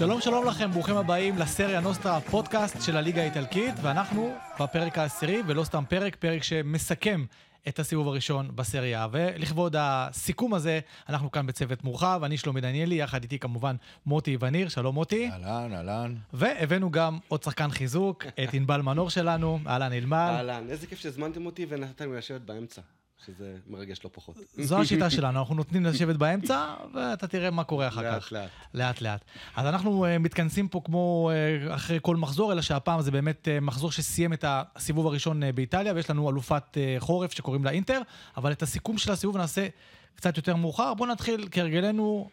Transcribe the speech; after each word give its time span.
שלום 0.00 0.20
שלום 0.20 0.46
לכם, 0.46 0.70
ברוכים 0.70 0.96
הבאים 0.96 1.38
לסריה 1.38 1.80
נוסטרה, 1.80 2.16
הפודקאסט 2.16 2.82
של 2.82 2.96
הליגה 2.96 3.22
האיטלקית, 3.22 3.74
ואנחנו 3.82 4.34
בפרק 4.60 4.98
העשירי, 4.98 5.42
ולא 5.46 5.64
סתם 5.64 5.84
פרק, 5.88 6.16
פרק 6.16 6.42
שמסכם 6.42 7.24
את 7.68 7.78
הסיבוב 7.78 8.08
הראשון 8.08 8.50
בסריה. 8.54 9.06
ולכבוד 9.12 9.76
הסיכום 9.78 10.54
הזה, 10.54 10.80
אנחנו 11.08 11.30
כאן 11.30 11.46
בצוות 11.46 11.84
מורחב, 11.84 12.20
אני 12.24 12.36
שלומי 12.36 12.60
דניאלי, 12.60 12.94
יחד 12.94 13.22
איתי 13.22 13.38
כמובן 13.38 13.76
מוטי 14.06 14.36
וניר, 14.40 14.68
שלום 14.68 14.94
מוטי. 14.94 15.30
אהלן, 15.30 15.72
אהלן. 15.72 16.14
והבאנו 16.32 16.90
גם 16.90 17.18
עוד 17.28 17.42
שחקן 17.42 17.70
חיזוק, 17.70 18.26
את 18.26 18.54
ענבל 18.54 18.82
מנור 18.82 19.10
שלנו, 19.10 19.58
אהלן 19.66 19.92
ענבל. 19.92 20.16
אהלן, 20.16 20.66
איזה 20.68 20.86
כיף 20.86 20.98
שהזמנתם 20.98 21.46
אותי 21.46 21.66
ונתתם 21.68 22.12
לי 22.12 22.18
לשבת 22.18 22.40
באמצע. 22.40 22.82
שזה 23.26 23.56
מרגש 23.66 24.04
לא 24.04 24.10
פחות. 24.12 24.36
זו 24.58 24.80
השיטה 24.80 25.10
שלנו, 25.10 25.40
אנחנו 25.40 25.54
נותנים 25.54 25.84
לשבת 25.84 26.16
באמצע, 26.16 26.74
ואתה 26.94 27.26
תראה 27.26 27.50
מה 27.50 27.64
קורה 27.64 27.88
אחר 27.88 28.02
לאט, 28.02 28.22
כך. 28.22 28.32
לאט. 28.32 28.50
לאט 28.74 29.00
לאט. 29.00 29.24
אז 29.56 29.66
אנחנו 29.66 30.06
uh, 30.06 30.18
מתכנסים 30.18 30.68
פה 30.68 30.80
כמו 30.84 31.30
uh, 31.30 31.74
אחרי 31.74 31.98
כל 32.02 32.16
מחזור, 32.16 32.52
אלא 32.52 32.62
שהפעם 32.62 33.00
זה 33.00 33.10
באמת 33.10 33.48
uh, 33.48 33.64
מחזור 33.64 33.92
שסיים 33.92 34.32
את 34.32 34.44
הסיבוב 34.48 35.06
הראשון 35.06 35.42
uh, 35.42 35.46
באיטליה, 35.54 35.92
ויש 35.94 36.10
לנו 36.10 36.30
אלופת 36.30 36.62
uh, 36.72 37.00
חורף 37.00 37.32
שקוראים 37.32 37.64
לה 37.64 37.70
אינטר, 37.70 38.00
אבל 38.36 38.52
את 38.52 38.62
הסיכום 38.62 38.98
של 38.98 39.12
הסיבוב 39.12 39.36
נעשה 39.36 39.66
קצת 40.14 40.36
יותר 40.36 40.56
מאוחר. 40.56 40.94
בואו 40.94 41.08
נתחיל 41.08 41.48
כהרגלנו, 41.50 42.28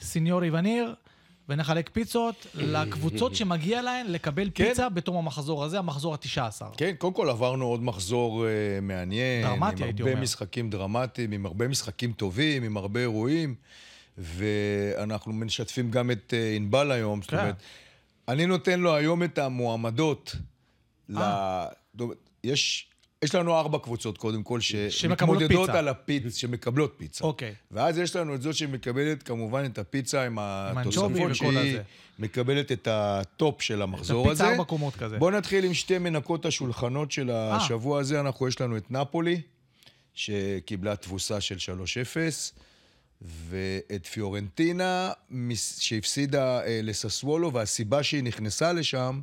סיניורי 0.00 0.50
וניר. 0.50 0.94
ונחלק 1.48 1.90
פיצות 1.92 2.46
לקבוצות 2.54 3.34
שמגיע 3.36 3.82
להן 3.82 4.06
לקבל 4.06 4.50
כן. 4.54 4.68
פיצה 4.68 4.88
בתום 4.88 5.16
המחזור 5.16 5.64
הזה, 5.64 5.78
המחזור 5.78 6.14
התשע 6.14 6.46
עשר. 6.46 6.66
כן, 6.76 6.92
קודם 6.98 7.12
כל 7.12 7.30
עברנו 7.30 7.66
עוד 7.66 7.82
מחזור 7.82 8.44
uh, 8.44 8.80
מעניין. 8.82 9.46
דרמטי, 9.46 9.84
הייתי 9.84 10.02
עם 10.02 10.06
הרבה 10.06 10.12
אומר. 10.12 10.22
משחקים 10.22 10.70
דרמטיים, 10.70 11.32
עם 11.32 11.46
הרבה 11.46 11.68
משחקים 11.68 12.12
טובים, 12.12 12.62
עם 12.62 12.76
הרבה 12.76 13.00
אירועים, 13.00 13.54
ואנחנו 14.18 15.32
משתפים 15.32 15.90
גם 15.90 16.10
את 16.10 16.34
uh, 16.36 16.56
ענבל 16.56 16.92
היום. 16.92 17.22
זאת 17.22 17.30
כן. 17.30 17.38
אומרת, 17.38 17.56
אני 18.28 18.46
נותן 18.46 18.80
לו 18.80 18.94
היום 18.94 19.22
את 19.22 19.38
המועמדות. 19.38 20.36
ל... 21.08 21.18
אה. 21.18 21.66
זאת 21.92 22.00
אומרת, 22.00 22.16
יש... 22.44 22.88
יש 23.24 23.34
לנו 23.34 23.58
ארבע 23.58 23.78
קבוצות, 23.78 24.18
קודם 24.18 24.42
כל, 24.42 24.60
שמתמודדות. 24.60 25.68
על 25.68 25.88
הפיצה, 25.88 26.30
שמקבלות 26.30 26.94
פיצה. 26.96 27.24
אוקיי. 27.24 27.54
ואז 27.70 27.98
יש 27.98 28.16
לנו 28.16 28.34
את 28.34 28.42
זאת 28.42 28.54
שמקבלת 28.54 29.22
כמובן 29.22 29.64
את 29.64 29.78
הפיצה 29.78 30.26
עם 30.26 30.38
התוספות, 30.40 31.34
שהיא. 31.34 31.78
מקבלת 32.18 32.72
את 32.72 32.88
הטופ 32.90 33.62
של 33.62 33.82
המחזור 33.82 34.30
הזה. 34.30 34.42
הפיצה 34.42 34.52
ארבע 34.52 34.64
קומות 34.64 34.96
כזה. 34.96 35.18
בואו 35.18 35.30
נתחיל 35.30 35.64
עם 35.64 35.74
שתי 35.74 35.98
מנקות 35.98 36.46
השולחנות 36.46 37.12
של 37.12 37.30
השבוע 37.30 38.00
הזה. 38.00 38.20
אנחנו, 38.20 38.48
יש 38.48 38.60
לנו 38.60 38.76
את 38.76 38.90
נפולי, 38.90 39.40
שקיבלה 40.14 40.96
תבוסה 40.96 41.40
של 41.40 41.56
3-0, 41.56 43.22
ואת 43.22 44.06
פיורנטינה, 44.06 45.12
שהפסידה 45.78 46.60
אה, 46.60 46.80
לססוולו, 46.82 47.52
והסיבה 47.52 48.02
שהיא 48.02 48.22
נכנסה 48.22 48.72
לשם, 48.72 49.20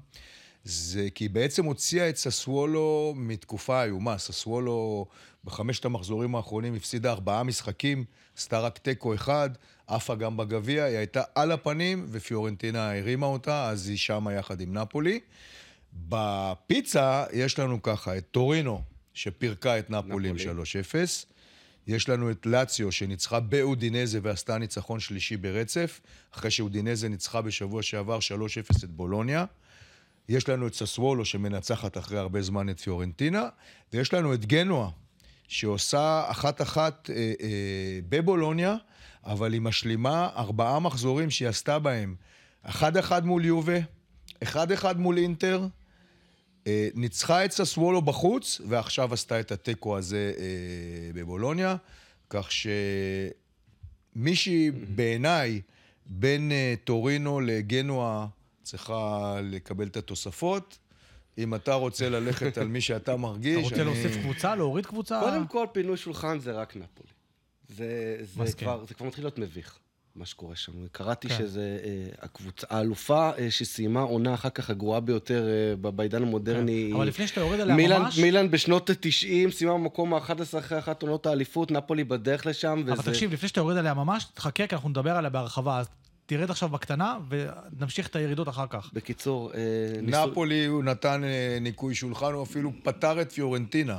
זה 0.63 1.07
כי 1.15 1.23
היא 1.23 1.29
בעצם 1.29 1.65
הוציאה 1.65 2.09
את 2.09 2.17
ססוולו 2.17 3.13
מתקופה 3.17 3.83
איומה. 3.83 4.17
ססוולו 4.17 5.05
בחמשת 5.43 5.85
המחזורים 5.85 6.35
האחרונים 6.35 6.73
הפסידה 6.73 7.11
ארבעה 7.11 7.43
משחקים, 7.43 8.05
עשתה 8.37 8.59
רק 8.59 8.77
תיקו 8.77 9.13
אחד, 9.13 9.49
עפה 9.87 10.15
גם 10.15 10.37
בגביע, 10.37 10.83
היא 10.83 10.97
הייתה 10.97 11.23
על 11.35 11.51
הפנים, 11.51 12.05
ופיורנטינה 12.09 12.97
הרימה 12.97 13.25
אותה, 13.25 13.69
אז 13.69 13.89
היא 13.89 13.97
שמה 13.97 14.33
יחד 14.33 14.61
עם 14.61 14.77
נפולי. 14.77 15.19
בפיצה 16.09 17.25
יש 17.33 17.59
לנו 17.59 17.81
ככה 17.81 18.17
את 18.17 18.25
טורינו, 18.31 18.81
שפירקה 19.13 19.79
את 19.79 19.89
נפולי 19.89 20.31
נפולי. 20.31 20.63
3-0. 20.91 20.95
יש 21.87 22.09
לנו 22.09 22.31
את 22.31 22.45
לאציו, 22.45 22.91
שניצחה 22.91 23.39
באודינזה 23.39 24.19
ועשתה 24.21 24.57
ניצחון 24.57 24.99
שלישי 24.99 25.37
ברצף, 25.37 26.01
אחרי 26.33 26.51
שאודינזה 26.51 27.09
ניצחה 27.09 27.41
בשבוע 27.41 27.83
שעבר 27.83 28.19
3-0 28.19 28.83
את 28.83 28.89
בולוניה. 28.89 29.45
יש 30.31 30.49
לנו 30.49 30.67
את 30.67 30.73
ססוולו, 30.73 31.25
שמנצחת 31.25 31.97
אחרי 31.97 32.19
הרבה 32.19 32.41
זמן 32.41 32.69
את 32.69 32.79
פיורנטינה, 32.79 33.49
ויש 33.93 34.13
לנו 34.13 34.33
את 34.33 34.45
גנואה, 34.45 34.89
שעושה 35.47 36.23
אחת-אחת 36.27 37.09
אה, 37.09 37.15
אה, 37.15 37.99
בבולוניה, 38.09 38.75
אבל 39.25 39.53
היא 39.53 39.61
משלימה 39.61 40.29
ארבעה 40.35 40.79
מחזורים 40.79 41.29
שהיא 41.29 41.47
עשתה 41.47 41.79
בהם. 41.79 42.15
אחד-אחד 42.63 43.25
מול 43.25 43.45
יובה, 43.45 43.77
אחד-אחד 44.43 44.99
מול 44.99 45.17
אינטר, 45.17 45.67
אה, 46.67 46.87
ניצחה 46.95 47.45
את 47.45 47.51
ססוולו 47.51 48.01
בחוץ, 48.01 48.61
ועכשיו 48.67 49.13
עשתה 49.13 49.39
את 49.39 49.51
התיקו 49.51 49.97
הזה 49.97 50.33
אה, 50.37 50.43
בבולוניה, 51.13 51.75
כך 52.29 52.49
שמישהי 54.15 54.71
בעיניי 54.71 55.61
בין 56.05 56.51
אה, 56.51 56.73
טורינו 56.83 57.39
לגנואה 57.39 58.25
צריכה 58.63 59.19
לקבל 59.43 59.87
את 59.87 59.97
התוספות. 59.97 60.77
אם 61.37 61.55
אתה 61.55 61.73
רוצה 61.73 62.09
ללכת 62.09 62.57
על 62.57 62.67
מי 62.67 62.81
שאתה 62.81 63.15
מרגיש, 63.17 63.57
אתה 63.57 63.63
רוצה 63.63 63.75
אני- 63.75 63.83
להוסיף 63.85 64.17
קבוצה, 64.23 64.55
להוריד 64.55 64.85
קבוצה? 64.85 65.19
קודם 65.19 65.47
כל, 65.47 65.65
פינוי 65.71 65.97
שולחן 65.97 66.39
זה 66.39 66.51
רק 66.51 66.75
נפולי. 66.75 67.09
זה, 67.69 67.85
זה, 68.21 68.43
מסכים. 68.43 68.67
כבר, 68.67 68.85
זה 68.87 68.93
כבר 68.93 69.07
מתחיל 69.07 69.23
להיות 69.23 69.39
מביך, 69.39 69.77
מה 70.15 70.25
שקורה 70.25 70.55
שם. 70.55 70.71
קראתי 70.91 71.29
כן. 71.29 71.37
שזה 71.37 71.79
אה, 71.83 71.89
הקבוצה, 72.21 72.67
האלופה 72.69 73.31
אה, 73.37 73.51
שסיימה 73.51 74.01
עונה 74.01 74.33
אחר 74.33 74.49
כך 74.49 74.69
הגרועה 74.69 74.99
ביותר 74.99 75.47
אה, 75.85 75.91
בעידן 75.91 76.21
המודרני. 76.23 76.87
כן. 76.89 76.95
אבל 76.95 77.07
לפני 77.07 77.27
שאתה 77.27 77.39
יורד 77.41 77.59
עליה 77.59 77.75
מילאן, 77.75 78.01
ממש- 78.01 78.19
מילאן 78.19 78.51
בשנות 78.51 78.89
ה-90 78.89 79.51
סיימה 79.51 79.73
במקום 79.73 80.13
ה-11 80.13 80.31
אחרי 80.59 80.79
אחת 80.79 81.01
עונות 81.01 81.25
האליפות, 81.25 81.71
נפולי 81.71 82.03
בדרך 82.03 82.45
לשם, 82.45 82.81
וזה... 82.85 82.93
אבל 82.93 83.03
תקשיב, 83.03 83.33
לפני 83.33 83.49
שאתה 83.49 83.59
יורד 83.59 83.77
עליה 83.77 83.93
ממש, 83.93 84.25
תחכה, 84.33 84.67
כי 84.67 84.75
אנחנו 84.75 84.89
נדבר 84.89 85.11
עליה 85.17 85.29
בהרחבה. 85.29 85.79
אז 85.79 85.87
תרד 86.33 86.49
עכשיו 86.51 86.69
בקטנה, 86.69 87.17
ונמשיך 87.29 88.07
את 88.07 88.15
הירידות 88.15 88.49
אחר 88.49 88.65
כך. 88.69 88.89
בקיצור, 88.93 89.51
אה, 89.53 89.57
ניסו- 90.01 90.25
נפולי 90.31 90.65
הוא 90.65 90.83
נתן 90.83 91.23
אה, 91.23 91.57
ניקוי 91.61 91.95
שולחן, 91.95 92.33
הוא 92.33 92.43
אפילו 92.43 92.71
פתר 92.83 93.21
את 93.21 93.31
פיורנטינה. 93.31 93.97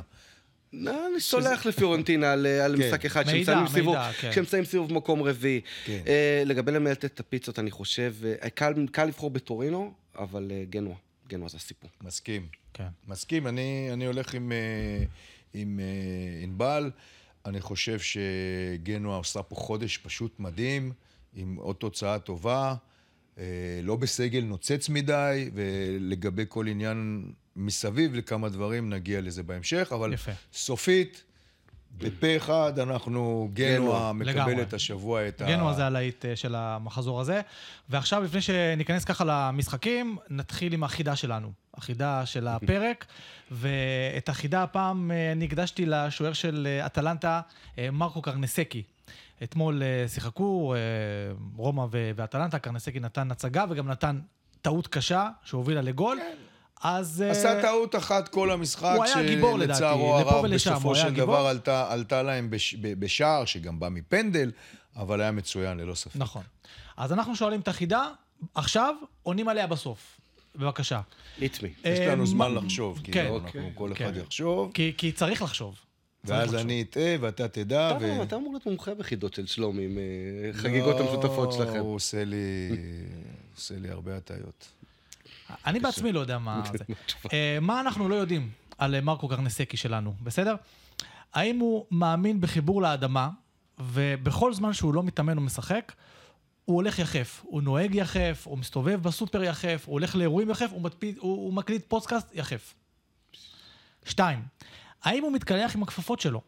אני 0.73 0.87
סולח 1.19 1.65
לפיורנטינה 1.65 2.31
על, 2.33 2.45
על 2.45 2.77
כן. 2.77 2.83
משחק 2.87 3.05
אחד, 3.05 3.23
סיבוב, 3.67 3.95
מידע, 3.95 4.11
כן. 4.19 4.31
שמסיימים 4.31 4.65
סיבוב 4.65 4.93
מקום 4.93 5.21
רביעי. 5.23 5.61
כן. 5.85 6.01
אה, 6.07 6.43
לגבי 6.45 6.71
למלט 6.71 7.05
את 7.05 7.19
הפיצות, 7.19 7.59
אני 7.59 7.71
חושב, 7.71 8.13
אה, 8.43 8.49
קל, 8.49 9.05
לבחור 9.05 9.29
בטורינו, 9.29 9.93
אבל 10.17 10.51
אה, 10.51 10.63
גנואה, 10.69 10.95
גנואה 11.27 11.49
זה 11.49 11.57
הסיפור. 11.57 11.89
מסכים. 12.01 12.47
כן. 12.73 12.87
מסכים, 13.07 13.47
אני, 13.47 13.89
אני 13.93 14.05
הולך 14.05 14.33
עם, 14.33 14.51
אה, 14.51 14.57
אה, 15.55 15.61
ענבל. 16.43 16.91
אני 17.45 17.61
חושב 17.61 17.97
שגנואה 17.99 19.17
עושה 19.17 19.43
פה 19.43 19.55
חודש 19.55 19.97
פשוט 19.97 20.39
מדהים, 20.39 20.91
עם 21.35 21.55
עוד 21.55 21.75
תוצאה 21.75 22.19
טובה, 22.19 22.75
אה, 23.37 23.43
לא 23.83 23.95
בסגל 23.95 24.43
נוצץ 24.43 24.89
מדי, 24.89 25.49
ולגבי 25.53 26.45
כל 26.49 26.67
עניין 26.67 27.25
מסביב 27.55 28.15
לכמה 28.15 28.49
דברים, 28.49 28.89
נגיע 28.89 29.21
לזה 29.21 29.43
בהמשך, 29.43 29.91
אבל 29.95 30.13
יפה. 30.13 30.31
סופית, 30.53 31.23
בפה 31.97 32.37
אחד, 32.37 32.79
אנחנו, 32.79 33.49
לגמרי. 33.55 34.53
מקבלת 34.53 34.73
השבוע 34.73 35.27
את 35.27 35.41
ה... 35.41 35.45
גנוע 35.45 35.73
זה 35.73 35.85
הלהיט 35.85 36.25
אה, 36.25 36.35
של 36.35 36.55
המחזור 36.55 37.21
הזה. 37.21 37.41
ועכשיו, 37.89 38.23
לפני 38.23 38.41
שניכנס 38.41 39.05
ככה 39.05 39.23
למשחקים, 39.27 40.17
נתחיל 40.29 40.73
עם 40.73 40.83
החידה 40.83 41.15
שלנו. 41.15 41.51
החידה 41.73 42.25
של 42.25 42.47
הפרק, 42.47 43.05
ואת 43.51 44.29
החידה 44.29 44.63
הפעם 44.63 45.11
אה, 45.11 45.31
אני 45.31 45.45
הקדשתי 45.45 45.85
לשוער 45.85 46.33
של 46.33 46.67
אטלנטה, 46.85 47.41
מרקו 47.91 48.21
קרנסקי. 48.21 48.83
אתמול 49.43 49.83
אה, 49.83 50.07
שיחקו 50.07 50.73
אה, 50.75 50.79
רומא 51.55 51.85
ו- 51.91 52.11
ואטלנטה, 52.15 52.59
קרנסקי 52.59 52.99
נתן 52.99 53.31
הצגה 53.31 53.65
וגם 53.69 53.87
נתן 53.87 54.19
טעות 54.61 54.87
קשה 54.87 55.29
שהובילה 55.43 55.81
לגול. 55.81 56.19
אז... 56.83 57.21
אה, 57.21 57.31
עשה 57.31 57.61
טעות 57.61 57.95
אחת 57.95 58.27
כל 58.27 58.51
המשחק, 58.51 58.93
הוא 58.95 59.03
היה 59.03 59.23
גיבור 59.27 59.57
לדעתי, 59.57 59.79
שלצערו 59.79 60.19
לפה 60.19 60.31
הרב 60.31 60.43
ולשם, 60.43 60.71
בסופו 60.71 60.95
של 60.95 61.09
גיבור. 61.09 61.35
דבר 61.35 61.47
עלתה, 61.47 61.91
עלתה 61.93 62.23
להם 62.23 62.49
בש, 62.49 62.75
ב- 62.75 62.99
בשער, 62.99 63.45
שגם 63.45 63.79
בא 63.79 63.89
מפנדל, 63.89 64.51
אבל 64.95 65.21
היה 65.21 65.31
מצוין 65.31 65.77
ללא 65.77 65.95
ספק. 65.95 66.15
נכון. 66.15 66.43
אז 66.97 67.13
אנחנו 67.13 67.35
שואלים 67.35 67.59
את 67.59 67.67
החידה, 67.67 68.07
עכשיו 68.55 68.95
עונים 69.23 69.47
עליה 69.47 69.67
בסוף. 69.67 70.19
בבקשה. 70.55 71.01
Me. 71.39 71.43
יש 71.83 71.99
לנו 71.99 72.25
זמן 72.25 72.55
לחשוב, 72.55 73.01
כי 73.03 73.11
כן. 73.11 73.27
אוקיי. 73.29 73.61
אנחנו, 73.61 73.71
כל 73.75 73.91
כן. 73.95 74.05
אחד 74.05 74.17
יחשוב, 74.17 74.71
כי, 74.73 74.93
כי 74.97 75.11
צריך 75.11 75.41
לחשוב. 75.41 75.75
ואז. 76.23 76.55
אני 76.55 76.81
אטעה 76.81 77.15
ואתה 77.21 77.47
תדע. 77.47 77.97
אתה, 77.97 77.97
ו... 78.01 78.23
אתה 78.23 78.35
אמור 78.35 78.51
להיות 78.51 78.65
מומחה 78.65 78.93
בחידות 78.93 79.33
של 79.33 79.45
שלומי, 79.45 79.85
עם 79.85 79.97
אה, 79.97 80.53
חגיגות 80.53 80.99
המשותפות 80.99 81.49
לא, 81.49 81.55
שלכם. 81.55 81.79
הוא 81.79 81.95
עושה 81.95 82.25
לי, 82.25 82.69
עושה 83.55 83.75
לי 83.77 83.89
הרבה 83.89 84.17
הטעיות. 84.17 84.69
אני 85.65 85.79
בעצמי 85.79 86.11
לא 86.11 86.19
יודע 86.19 86.37
מה 86.37 86.63
זה. 86.73 86.83
אה, 87.33 87.57
מה 87.61 87.81
אנחנו 87.81 88.09
לא 88.09 88.15
יודעים 88.15 88.49
על 88.77 88.95
אה, 88.95 89.01
מרקו 89.01 89.27
קרנסקי 89.27 89.77
שלנו, 89.77 90.13
בסדר? 90.23 90.55
האם 91.33 91.59
הוא 91.59 91.85
מאמין 91.91 92.41
בחיבור 92.41 92.81
לאדמה, 92.81 93.29
ובכל 93.79 94.53
זמן 94.53 94.73
שהוא 94.73 94.93
לא 94.93 95.03
מתאמן 95.03 95.37
או 95.37 95.41
משחק, 95.41 95.91
הוא 96.65 96.75
הולך 96.75 96.99
יחף. 96.99 97.41
הוא 97.43 97.61
נוהג 97.61 97.95
יחף, 97.95 98.43
הוא 98.43 98.57
מסתובב 98.57 99.03
בסופר 99.03 99.43
יחף, 99.43 99.83
הוא 99.85 99.93
הולך 99.93 100.15
לאירועים 100.15 100.49
יחף, 100.49 100.69
הוא, 100.71 100.81
מדפיד, 100.81 101.17
הוא, 101.17 101.35
הוא 101.35 101.53
מקליט 101.53 101.85
פודקאסט 101.87 102.35
יחף. 102.35 102.73
שתיים, 104.05 104.39
האם 105.03 105.23
הוא 105.23 105.31
מתקלח 105.31 105.75
עם 105.75 105.83
הכפפות 105.83 106.19
שלו? 106.19 106.41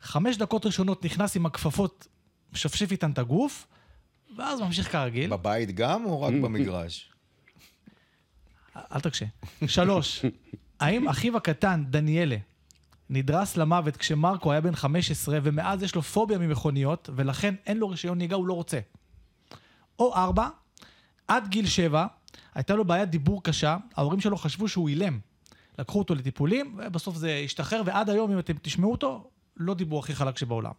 חמש 0.00 0.36
דקות 0.36 0.66
ראשונות 0.66 1.04
נכנס 1.04 1.36
עם 1.36 1.46
הכפפות, 1.46 2.08
משפשף 2.52 2.92
איתן 2.92 3.10
את 3.10 3.18
הגוף, 3.18 3.66
ואז 4.36 4.60
ממשיך 4.60 4.92
כרגיל. 4.92 5.30
בבית 5.30 5.74
גם 5.74 6.04
או 6.04 6.22
רק 6.22 6.32
במגרש? 6.32 7.12
אל 8.76 9.00
תקשה. 9.00 9.26
שלוש, 9.66 10.24
האם 10.80 11.08
אחיו 11.08 11.36
הקטן, 11.36 11.84
דניאלה, 11.90 12.36
נדרס 13.10 13.56
למוות 13.56 13.96
כשמרקו 13.96 14.52
היה 14.52 14.60
בן 14.60 14.74
15 14.74 15.38
ומאז 15.42 15.82
יש 15.82 15.94
לו 15.94 16.02
פוביה 16.02 16.38
ממכוניות 16.38 17.10
ולכן 17.16 17.54
אין 17.66 17.76
לו 17.76 17.88
רישיון 17.88 18.18
נהיגה, 18.18 18.36
הוא 18.36 18.46
לא 18.46 18.54
רוצה? 18.54 18.78
או 19.98 20.14
ארבע, 20.14 20.48
עד 21.28 21.48
גיל 21.48 21.66
שבע 21.66 22.06
הייתה 22.54 22.74
לו 22.74 22.84
בעיית 22.84 23.10
דיבור 23.10 23.42
קשה, 23.42 23.76
ההורים 23.96 24.20
שלו 24.20 24.36
חשבו 24.36 24.68
שהוא 24.68 24.88
אילם. 24.88 25.18
לקחו 25.78 25.98
אותו 25.98 26.14
לטיפולים, 26.14 26.78
ובסוף 26.86 27.16
זה 27.16 27.40
השתחרר, 27.44 27.82
ועד 27.86 28.10
היום, 28.10 28.32
אם 28.32 28.38
אתם 28.38 28.52
תשמעו 28.62 28.92
אותו, 28.92 29.30
לא 29.56 29.74
דיבור 29.74 29.98
הכי 30.00 30.14
חלק 30.14 30.38
שבעולם. 30.38 30.72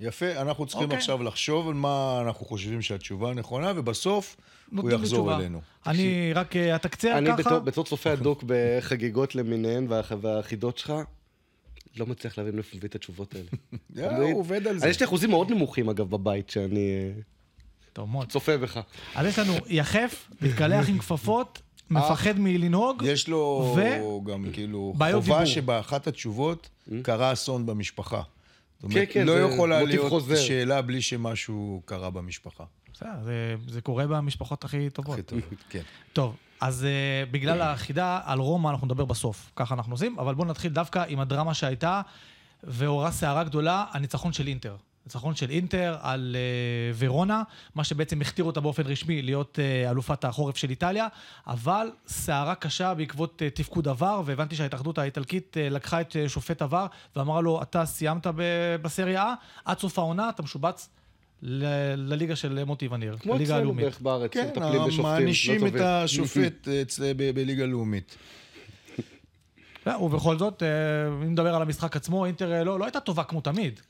יפה, 0.00 0.32
אנחנו 0.40 0.66
צריכים 0.66 0.84
אוקיי. 0.84 0.98
עכשיו 0.98 1.22
לחשוב 1.22 1.68
על 1.68 1.74
מה 1.74 2.22
אנחנו 2.26 2.46
חושבים 2.46 2.82
שהתשובה 2.82 3.30
הנכונה, 3.30 3.72
ובסוף 3.76 4.36
הוא 4.76 4.90
יחזור 4.90 5.04
תשובה. 5.04 5.36
אלינו. 5.36 5.60
אני 5.86 6.32
רק 6.34 6.56
אה, 6.56 6.76
אתקצר 6.76 7.18
אני 7.18 7.26
ככה. 7.30 7.36
בתור- 7.36 7.58
בתור 7.58 7.84
צופה 7.84 8.12
הדוק 8.12 8.44
בחגיגות 8.46 9.34
למיניהן 9.34 9.86
והח- 9.88 10.12
והחידות 10.20 10.78
שלך, 10.78 10.92
לא 11.96 12.06
מצליח 12.06 12.38
להבין 12.38 12.54
מאיפה 12.54 12.76
מביא 12.76 12.88
את 12.88 12.94
התשובות 12.94 13.34
האלה. 13.34 13.48
הוא 14.22 14.38
עובד 14.40 14.66
על 14.66 14.78
זה. 14.78 14.88
יש 14.88 15.00
לי 15.00 15.06
אחוזים 15.06 15.30
מאוד 15.30 15.50
נמוכים, 15.50 15.88
אגב, 15.88 16.10
בבית, 16.10 16.50
שאני 16.50 16.78
אה, 16.90 17.20
טוב 17.92 18.08
מאוד. 18.10 18.28
צופה 18.28 18.56
בך. 18.56 18.80
אז 19.14 19.26
יש 19.26 19.38
לנו 19.38 19.52
יחף, 19.66 20.30
מתקלח 20.42 20.88
עם 20.88 20.98
כפפות, 20.98 21.62
מפחד 21.90 22.38
מלנהוג. 22.38 23.02
יש 23.06 23.28
לו 23.28 23.74
ו- 23.76 24.24
גם 24.24 24.44
כאילו 24.52 24.94
בעיות 24.96 25.22
חובה 25.24 25.34
דיבור. 25.38 25.54
שבאחת 25.54 26.06
התשובות 26.06 26.68
קרה 27.02 27.32
אסון 27.32 27.66
במשפחה. 27.66 28.22
זאת 28.80 28.84
אומרת, 28.84 28.96
כן, 28.96 29.04
כן, 29.12 29.26
לא 29.26 29.32
זה 29.32 29.54
יכולה 29.54 29.78
מוטיב 29.80 29.94
להיות 29.96 30.08
חוזר. 30.10 30.36
שאלה 30.36 30.82
בלי 30.82 31.02
שמשהו 31.02 31.82
קרה 31.84 32.10
במשפחה. 32.10 32.64
בסדר, 32.94 33.08
זה- 33.24 33.54
זה 33.68 33.80
קורה 33.80 34.06
במשפחות 34.06 34.64
הכי 34.64 34.90
טובות. 34.90 35.14
הכי 35.14 35.22
טוב, 35.22 35.40
כן. 35.70 35.82
טוב, 36.12 36.36
אז 36.60 36.86
uh, 36.86 37.30
בגלל 37.32 37.62
החידה 37.62 38.20
על 38.24 38.38
רומא 38.38 38.68
אנחנו 38.70 38.86
נדבר 38.86 39.04
בסוף, 39.04 39.50
ככה 39.56 39.74
אנחנו 39.74 39.94
עושים, 39.94 40.18
אבל 40.18 40.34
בואו 40.34 40.48
נתחיל 40.48 40.72
דווקא 40.72 41.04
עם 41.08 41.20
הדרמה 41.20 41.54
שהייתה, 41.54 42.00
ועוררה 42.64 43.10
סערה 43.10 43.44
גדולה, 43.44 43.84
הניצחון 43.92 44.32
של 44.32 44.46
אינטר. 44.46 44.76
ניצחון 45.08 45.34
של 45.34 45.50
אינטר 45.50 45.96
על 46.00 46.36
uh, 46.36 46.96
ורונה, 46.98 47.42
מה 47.74 47.84
שבעצם 47.84 48.20
הכתיר 48.20 48.44
אותה 48.44 48.60
באופן 48.60 48.82
רשמי 48.86 49.22
להיות 49.22 49.58
uh, 49.58 49.90
אלופת 49.90 50.24
החורף 50.24 50.56
של 50.56 50.70
איטליה, 50.70 51.06
אבל 51.46 51.90
סערה 52.06 52.54
קשה 52.54 52.94
בעקבות 52.94 53.42
uh, 53.42 53.56
תפקוד 53.56 53.88
עבר, 53.88 54.22
והבנתי 54.24 54.56
שההתאחדות 54.56 54.98
האיטלקית 54.98 55.56
uh, 55.56 55.72
לקחה 55.72 56.00
את 56.00 56.12
uh, 56.12 56.28
שופט 56.28 56.62
עבר 56.62 56.86
ואמרה 57.16 57.40
לו, 57.40 57.62
אתה 57.62 57.86
סיימת 57.86 58.26
ב- 58.26 58.42
בסריה 58.82 59.34
A, 59.34 59.60
עד 59.64 59.78
סוף 59.78 59.98
העונה 59.98 60.28
אתה 60.28 60.42
משובץ 60.42 60.88
ל- 61.42 61.64
לליגה 62.12 62.36
של 62.36 62.64
מוטי 62.64 62.88
וניר, 62.88 63.16
כמו 63.20 63.34
לליגה 63.34 63.44
אצלנו 63.50 63.60
הלאומית. 63.62 63.84
בערך 63.84 64.00
בארץ, 64.00 64.30
כן, 64.32 64.48
שמטפלים 64.54 64.82
בשופטים. 64.86 65.04
לא 65.04 65.10
מענישים 65.10 65.66
את. 65.66 65.72
השופט 65.80 66.68
אצל- 66.82 67.12
ב- 67.16 67.30
בליגה 67.34 67.66
לאומית. 67.66 68.16
לא, 69.86 69.92
ובכל 70.02 70.38
זאת, 70.38 70.62
אם 71.22 71.32
נדבר 71.32 71.54
על 71.54 71.62
המשחק 71.62 71.96
עצמו, 71.96 72.26
אינטר 72.26 72.62
לא, 72.64 72.78
לא 72.78 72.84
הייתה 72.84 73.00
טובה 73.00 73.24
כמו 73.24 73.40
תמיד. 73.40 73.80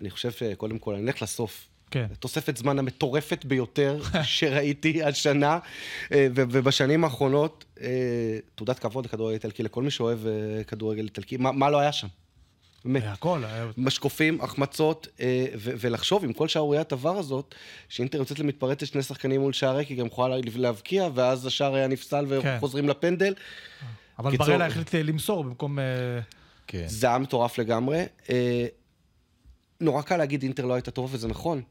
אני 0.00 0.10
חושב 0.10 0.30
שקודם 0.30 0.78
כל, 0.78 0.94
אני 0.94 1.06
אלך 1.06 1.22
לסוף. 1.22 1.68
כן. 1.90 2.06
תוספת 2.18 2.56
זמן 2.56 2.78
המטורפת 2.78 3.44
ביותר 3.44 4.00
שראיתי 4.22 5.02
השנה, 5.02 5.58
אה, 6.12 6.26
ובשנים 6.34 7.04
האחרונות, 7.04 7.64
אה, 7.80 7.86
תעודת 8.54 8.78
כבוד 8.78 9.04
לכדורגל 9.06 9.34
איטלקי, 9.34 9.62
לכל 9.62 9.82
מי 9.82 9.90
שאוהב 9.90 10.26
אה, 10.26 10.32
כדורגל 10.64 11.04
איטלקי, 11.04 11.36
מה, 11.36 11.52
מה 11.52 11.70
לא 11.70 11.78
היה 11.78 11.92
שם? 11.92 12.06
באמת. 12.84 13.02
הכל. 13.06 13.44
אה, 13.44 13.66
משקופים, 13.76 14.40
החמצות, 14.40 15.08
ולחשוב 15.60 16.24
עם 16.24 16.32
כל 16.32 16.48
שערוריית 16.48 16.92
עבר 16.92 17.16
הזאת, 17.18 17.54
שאינטר 17.88 18.18
יוצאת 18.18 18.38
למתפרצת 18.38 18.86
שני 18.86 19.02
שחקנים 19.02 19.40
מול 19.40 19.52
שער 19.52 19.76
ריק, 19.76 19.88
היא 19.88 19.98
גם 19.98 20.06
יכולה 20.06 20.36
לה- 20.36 20.42
להבקיע, 20.56 21.08
ואז 21.14 21.46
השער 21.46 21.74
היה 21.74 21.86
נפסל 21.86 22.26
כן. 22.42 22.54
וחוזרים 22.58 22.88
לפנדל. 22.88 23.34
אבל 24.18 24.30
קיצור- 24.30 24.46
בראלה 24.46 24.66
החליט 24.66 24.94
למסור 24.94 25.44
במקום... 25.44 25.78
כן. 26.66 26.84
זה 26.86 27.06
היה 27.06 27.18
מטורף 27.18 27.58
לגמרי. 27.58 28.04
נורא 29.80 30.02
קל 30.02 30.16
להגיד 30.16 30.42
אינטר 30.42 30.64
לא 30.66 30.74
הייתה 30.74 30.90
טובה, 30.90 31.08
וזה 31.16 31.28
נכון, 31.28 31.62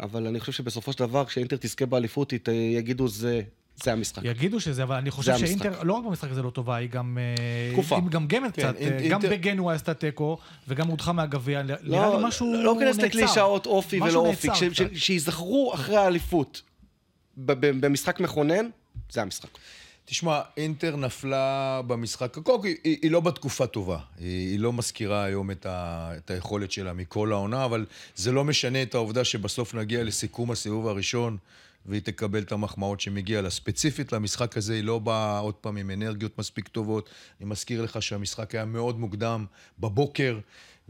אבל 0.00 0.26
אני 0.26 0.40
חושב 0.40 0.52
שבסופו 0.52 0.92
של 0.92 0.98
דבר, 0.98 1.24
כשאינטר 1.24 1.56
תזכה 1.60 1.86
באליפות, 1.86 2.32
יגידו 2.78 3.08
זה, 3.08 3.40
זה 3.84 3.92
המשחק. 3.92 4.22
יגידו 4.24 4.60
שזה, 4.60 4.82
אבל 4.82 4.96
אני 4.96 5.10
חושב 5.10 5.36
שאינטר, 5.38 5.68
המשחק. 5.68 5.84
לא 5.84 5.92
רק 5.94 6.04
במשחק 6.04 6.30
הזה 6.30 6.42
לא 6.42 6.50
טובה, 6.50 6.76
היא 6.76 6.88
גם... 6.90 7.18
אה, 7.20 7.72
תקופה. 7.72 7.96
היא 7.96 8.04
מגמגמת 8.04 8.54
כן, 8.56 8.62
קצת. 8.62 8.76
אינ- 8.80 8.82
אה, 8.92 9.08
גם 9.08 9.20
אינטר- 9.22 9.30
בגנוע 9.36 9.74
עשתה 9.74 9.94
תיקו, 9.94 10.38
וגם 10.68 10.88
הודחה 10.88 11.12
מהגביע. 11.12 11.62
נראה 11.62 11.76
לא, 11.82 12.16
לי 12.20 12.24
משהו 12.28 12.54
לא 12.64 12.74
נעצר. 12.74 13.02
לקלישאות 13.02 13.66
אופי 13.66 13.96
ולא 13.96 14.06
משהו 14.06 14.26
אופי, 14.26 14.48
שיזכרו 14.94 15.74
אחרי 15.74 15.96
האליפות 15.96 16.62
במשחק 17.36 18.20
מכונן, 18.20 18.66
זה 19.12 19.22
המשחק. 19.22 19.48
תשמע, 20.10 20.40
אינטר 20.56 20.96
נפלה 20.96 21.80
במשחק, 21.86 22.34
קודם 22.34 22.62
כל, 22.62 22.68
היא, 22.68 22.98
היא 23.02 23.10
לא 23.10 23.20
בתקופה 23.20 23.66
טובה. 23.66 23.98
היא, 24.18 24.50
היא 24.50 24.60
לא 24.60 24.72
מזכירה 24.72 25.24
היום 25.24 25.50
את, 25.50 25.66
ה, 25.66 26.10
את 26.16 26.30
היכולת 26.30 26.72
שלה 26.72 26.92
מכל 26.92 27.32
העונה, 27.32 27.64
אבל 27.64 27.86
זה 28.16 28.32
לא 28.32 28.44
משנה 28.44 28.82
את 28.82 28.94
העובדה 28.94 29.24
שבסוף 29.24 29.74
נגיע 29.74 30.04
לסיכום 30.04 30.50
הסיבוב 30.50 30.88
הראשון, 30.88 31.36
והיא 31.86 32.02
תקבל 32.02 32.42
את 32.42 32.52
המחמאות 32.52 33.00
שמגיע 33.00 33.42
לה. 33.42 33.50
ספציפית 33.50 34.12
למשחק 34.12 34.56
הזה, 34.56 34.74
היא 34.74 34.84
לא 34.84 34.98
באה 34.98 35.38
עוד 35.38 35.54
פעם 35.54 35.76
עם 35.76 35.90
אנרגיות 35.90 36.38
מספיק 36.38 36.68
טובות. 36.68 37.10
אני 37.40 37.48
מזכיר 37.48 37.82
לך 37.82 38.02
שהמשחק 38.02 38.54
היה 38.54 38.64
מאוד 38.64 38.98
מוקדם, 38.98 39.46
בבוקר, 39.78 40.38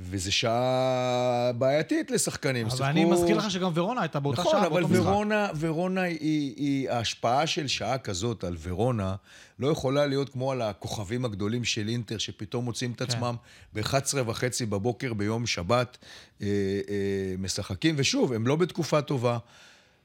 וזו 0.02 0.32
שעה 0.32 1.50
בעייתית 1.58 2.11
לשחקנים. 2.11 2.67
אבל 2.67 2.76
שיחקו- 2.76 2.91
אני 2.91 3.05
מזכיר 3.05 3.37
לך 3.37 3.50
שגם 3.50 3.70
ורונה 3.75 4.00
הייתה 4.00 4.20
באותה 4.20 4.41
נכון, 4.41 4.52
שעה, 4.52 4.67
אבל 4.67 4.81
באותו 4.82 4.94
משחק. 4.94 5.06
ורונה, 5.06 5.49
ורונה 5.58 6.02
היא, 6.02 6.55
היא, 6.56 6.91
ההשפעה 6.91 7.47
של 7.47 7.67
שעה 7.67 7.99
כזאת 7.99 8.44
על 8.44 8.56
ורונה 8.62 9.14
לא 9.58 9.69
יכולה 9.69 10.06
להיות 10.06 10.29
כמו 10.29 10.52
על 10.52 10.62
הכוכבים 10.62 11.25
הגדולים 11.25 11.64
של 11.64 11.88
אינטר, 11.88 12.19
שפתאום 12.19 12.64
מוצאים 12.64 12.93
את 12.93 12.99
כן. 12.99 13.05
עצמם 13.05 13.35
ב-11 13.75 13.94
וחצי 14.26 14.67
בבוקר 14.67 15.14
ביום 15.14 15.47
שבת 15.47 15.99
אה, 16.43 16.47
אה, 16.47 17.35
משחקים, 17.38 17.94
ושוב, 17.99 18.32
הם 18.32 18.47
לא 18.47 18.57
בתקופה 18.57 19.02
טובה. 19.02 19.38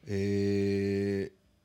אה, 0.09 0.15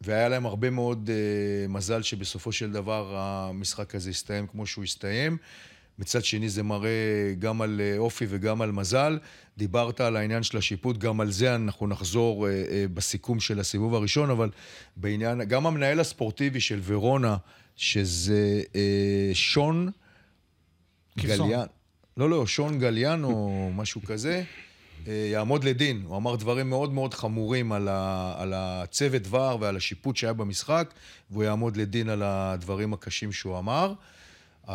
והיה 0.01 0.29
להם 0.29 0.47
הרבה 0.47 0.71
מאוד 0.71 1.11
אה, 1.13 1.69
מזל 1.69 2.03
שבסופו 2.03 2.53
של 2.53 2.73
דבר 2.73 3.17
המשחק 3.17 3.95
הזה 3.95 4.11
הסתיים 4.11 4.47
כמו 4.47 4.67
שהוא 4.67 4.85
הסתיים. 4.85 5.37
מצד 5.99 6.25
שני 6.25 6.49
זה 6.49 6.63
מראה 6.63 7.35
גם 7.39 7.63
על 7.63 7.81
אה, 7.81 7.99
אופי 7.99 8.27
וגם 8.29 8.63
על 8.63 8.73
מזל. 8.73 9.19
דיברת 9.59 10.01
על 10.01 10.17
העניין 10.17 10.43
של 10.43 10.59
השיפוט, 10.59 10.99
גם 10.99 11.21
על 11.21 11.31
זה 11.31 11.55
אנחנו 11.55 11.87
נחזור 11.87 12.49
אה, 12.49 12.53
אה, 12.53 12.85
בסיכום 12.95 13.41
של 13.41 13.61
הסיבוב 13.61 13.95
הראשון, 13.95 14.31
אבל 14.31 14.51
בעניין, 14.97 15.45
גם 15.45 15.67
המנהל 15.67 16.01
הספורטיבי 16.01 16.61
של 16.61 16.81
ורונה, 16.83 17.37
שזה 17.77 18.63
שון. 19.33 19.91
גליאן, 21.19 21.67
לא, 22.17 22.31
לא, 22.31 22.47
שון 22.47 22.79
גליאן 22.79 23.25
או 23.25 23.71
משהו 23.75 24.03
כזה, 24.03 24.43
יעמוד 25.07 25.65
לדין. 25.65 26.03
הוא 26.07 26.17
אמר 26.17 26.37
דברים 26.37 26.71
מאוד 26.71 26.93
מאוד 26.93 27.15
חמורים 27.15 27.73
על, 27.73 27.89
ה, 27.89 28.35
על 28.39 28.53
הצוות 28.57 29.23
ור 29.31 29.59
ועל 29.61 29.77
השיפוט 29.77 30.17
שהיה 30.17 30.33
במשחק, 30.33 30.95
והוא 31.31 31.45
יעמוד 31.45 31.77
לדין 31.77 32.09
על 32.09 32.23
הדברים 32.23 32.93
הקשים 32.93 33.33
שהוא 33.33 33.59
אמר. 33.59 33.95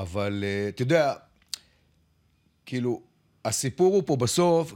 אבל 0.01 0.43
אה, 0.43 0.69
אתה 0.69 0.81
יודע, 0.81 1.13
כאילו, 2.65 3.01
הסיפור 3.45 3.95
הוא 3.95 4.03
פה 4.05 4.15
בסוף, 4.15 4.73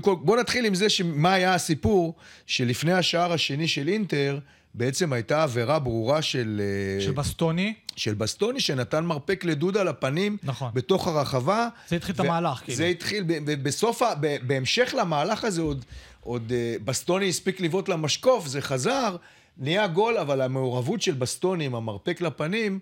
כל, 0.00 0.14
בוא 0.22 0.36
נתחיל 0.36 0.64
עם 0.64 0.74
זה 0.74 0.88
שמה 0.88 1.32
היה 1.32 1.54
הסיפור, 1.54 2.14
שלפני 2.46 2.92
השער 2.92 3.32
השני 3.32 3.68
של 3.68 3.88
אינטר, 3.88 4.38
בעצם 4.74 5.12
הייתה 5.12 5.42
עבירה 5.42 5.78
ברורה 5.78 6.22
של... 6.22 6.60
אה, 6.60 7.04
של 7.04 7.12
בסטוני, 7.12 7.74
של 7.96 8.14
בסטוני 8.14 8.60
שנתן 8.60 9.04
מרפק 9.04 9.44
לדודה 9.44 9.82
לפנים 9.82 10.36
נכון. 10.42 10.70
בתוך 10.74 11.08
הרחבה. 11.08 11.68
זה 11.88 11.96
התחיל 11.96 12.14
את 12.14 12.20
המהלך, 12.20 12.58
כאילו. 12.64 12.76
זה 12.76 12.86
התחיל, 12.86 13.22
ב- 13.26 13.50
ב- 13.50 13.62
בסוף, 13.62 14.02
ה- 14.02 14.14
ב- 14.20 14.36
בהמשך 14.46 14.94
למהלך 14.98 15.44
הזה 15.44 15.60
עוד, 15.60 15.84
עוד 16.20 16.52
אה, 16.52 16.76
בסטוני 16.84 17.28
הספיק 17.28 17.60
לבעוט 17.60 17.88
למשקוף, 17.88 18.46
זה 18.46 18.60
חזר, 18.60 19.16
נהיה 19.58 19.86
גול, 19.86 20.18
אבל 20.18 20.40
המעורבות 20.40 21.02
של 21.02 21.14
בסטוני 21.14 21.64
עם 21.64 21.74
המרפק 21.74 22.20
לפנים, 22.20 22.78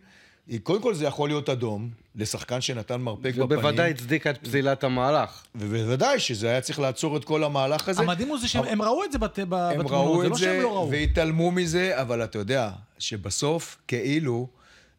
קודם 0.63 0.83
כל 0.83 0.95
זה 0.95 1.05
יכול 1.05 1.29
להיות 1.29 1.49
אדום, 1.49 1.91
לשחקן 2.17 2.61
שנתן 2.61 3.01
מרפק 3.01 3.21
בפנים. 3.27 3.43
ובוודאי 3.45 3.91
הצדיקה 3.91 4.31
את 4.31 4.39
פזילת 4.39 4.85
המהלך. 4.85 5.43
ובוודאי 5.55 6.19
שזה 6.21 6.49
היה 6.49 6.61
צריך 6.61 6.79
לעצור 6.79 7.17
את 7.17 7.25
כל 7.25 7.45
המהלך 7.45 7.89
הזה. 7.89 8.03
המדהים 8.03 8.29
הוא 8.29 8.39
זה 8.39 8.49
שהם 8.49 8.65
הם 8.65 8.83
ראו 8.83 9.05
את 9.05 9.13
זה 9.13 9.19
בת- 9.19 9.39
בתמונות, 9.39 9.93
ראו 9.93 10.21
זה 10.21 10.27
את 10.27 10.31
לא 10.31 10.39
שהם 10.39 10.63
לא 10.63 10.73
ראו. 10.75 10.91
והתעלמו 10.91 11.51
מזה, 11.51 12.01
אבל 12.01 12.25
אתה 12.25 12.39
יודע 12.39 12.71
שבסוף, 12.99 13.77
כאילו, 13.89 14.47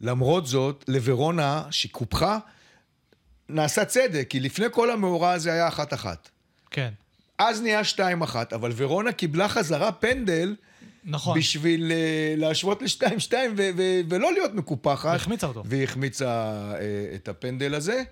למרות 0.02 0.48
זאת, 0.48 0.86
לוורונה, 0.88 1.64
שקופחה, 1.72 2.40
נעשה 3.50 3.86
צדק, 3.86 4.26
כי 4.30 4.40
לפני 4.40 4.66
כל 4.72 4.92
המאורע 4.92 5.32
הזה 5.32 5.54
היה 5.54 5.68
אחת-אחת. 5.68 6.30
כן, 6.72 6.90
אז 7.38 7.62
נהיה 7.62 7.84
שתיים-אחת, 7.84 8.54
אבל 8.54 8.72
ורונה 8.76 9.12
קיבלה 9.12 9.48
חזרה 9.50 9.92
פנדל 9.92 10.56
נכון. 11.04 11.40
בשביל 11.40 11.92
אה, 11.92 12.34
להשוות 12.38 12.82
לשתיים-שתיים 12.82 13.56
ולא 14.10 14.34
להיות 14.34 14.54
מקופחת. 14.54 15.16
החמיצה 15.16 15.48
אותו. 15.48 15.64
והיא 15.66 15.84
החמיצה 15.84 16.28
אה, 16.76 17.16
את 17.16 17.28
הפנדל 17.28 17.76
הזה. 17.76 18.04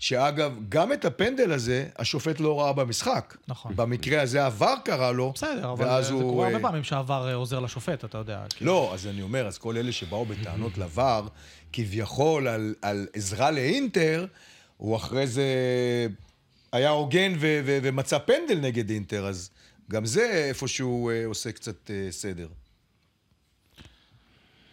שאגב, 0.00 0.52
גם 0.68 0.92
את 0.92 1.04
הפנדל 1.04 1.52
הזה, 1.52 1.88
השופט 1.96 2.40
לא 2.40 2.60
ראה 2.60 2.72
במשחק. 2.72 3.36
נכון. 3.48 3.76
במקרה 3.76 4.22
הזה 4.22 4.46
עבר 4.46 4.74
קרה 4.84 5.12
לו, 5.12 5.32
בסדר, 5.34 5.72
אבל 5.72 5.84
ואז 5.84 6.06
זה 6.06 6.12
הוא... 6.12 6.22
קורה 6.22 6.46
אה, 6.46 6.52
הרבה 6.52 6.68
פעמים 6.68 6.84
שהעבר 6.84 7.28
אה, 7.28 7.34
עוזר 7.34 7.60
לשופט, 7.60 8.04
אתה 8.04 8.18
יודע. 8.18 8.44
כאילו. 8.54 8.72
לא, 8.72 8.90
אז 8.94 9.06
אני 9.06 9.22
אומר, 9.22 9.46
אז 9.46 9.58
כל 9.58 9.76
אלה 9.76 9.92
שבאו 9.92 10.24
בטענות 10.24 10.78
לבר, 10.78 11.26
כביכול 11.72 12.48
על, 12.48 12.74
על 12.82 13.06
עזרה 13.12 13.50
לאינטר, 13.50 14.26
הוא 14.76 14.96
אחרי 14.96 15.26
זה 15.26 15.44
היה 16.72 16.90
הוגן 16.90 17.32
ומצא 17.64 18.18
פנדל 18.18 18.58
נגד 18.60 18.90
אינטר, 18.90 19.26
אז 19.26 19.50
גם 19.90 20.06
זה 20.06 20.22
איפשהו 20.48 21.10
אה, 21.10 21.26
עושה 21.26 21.52
קצת 21.52 21.90
אה, 21.90 22.06
סדר. 22.10 22.48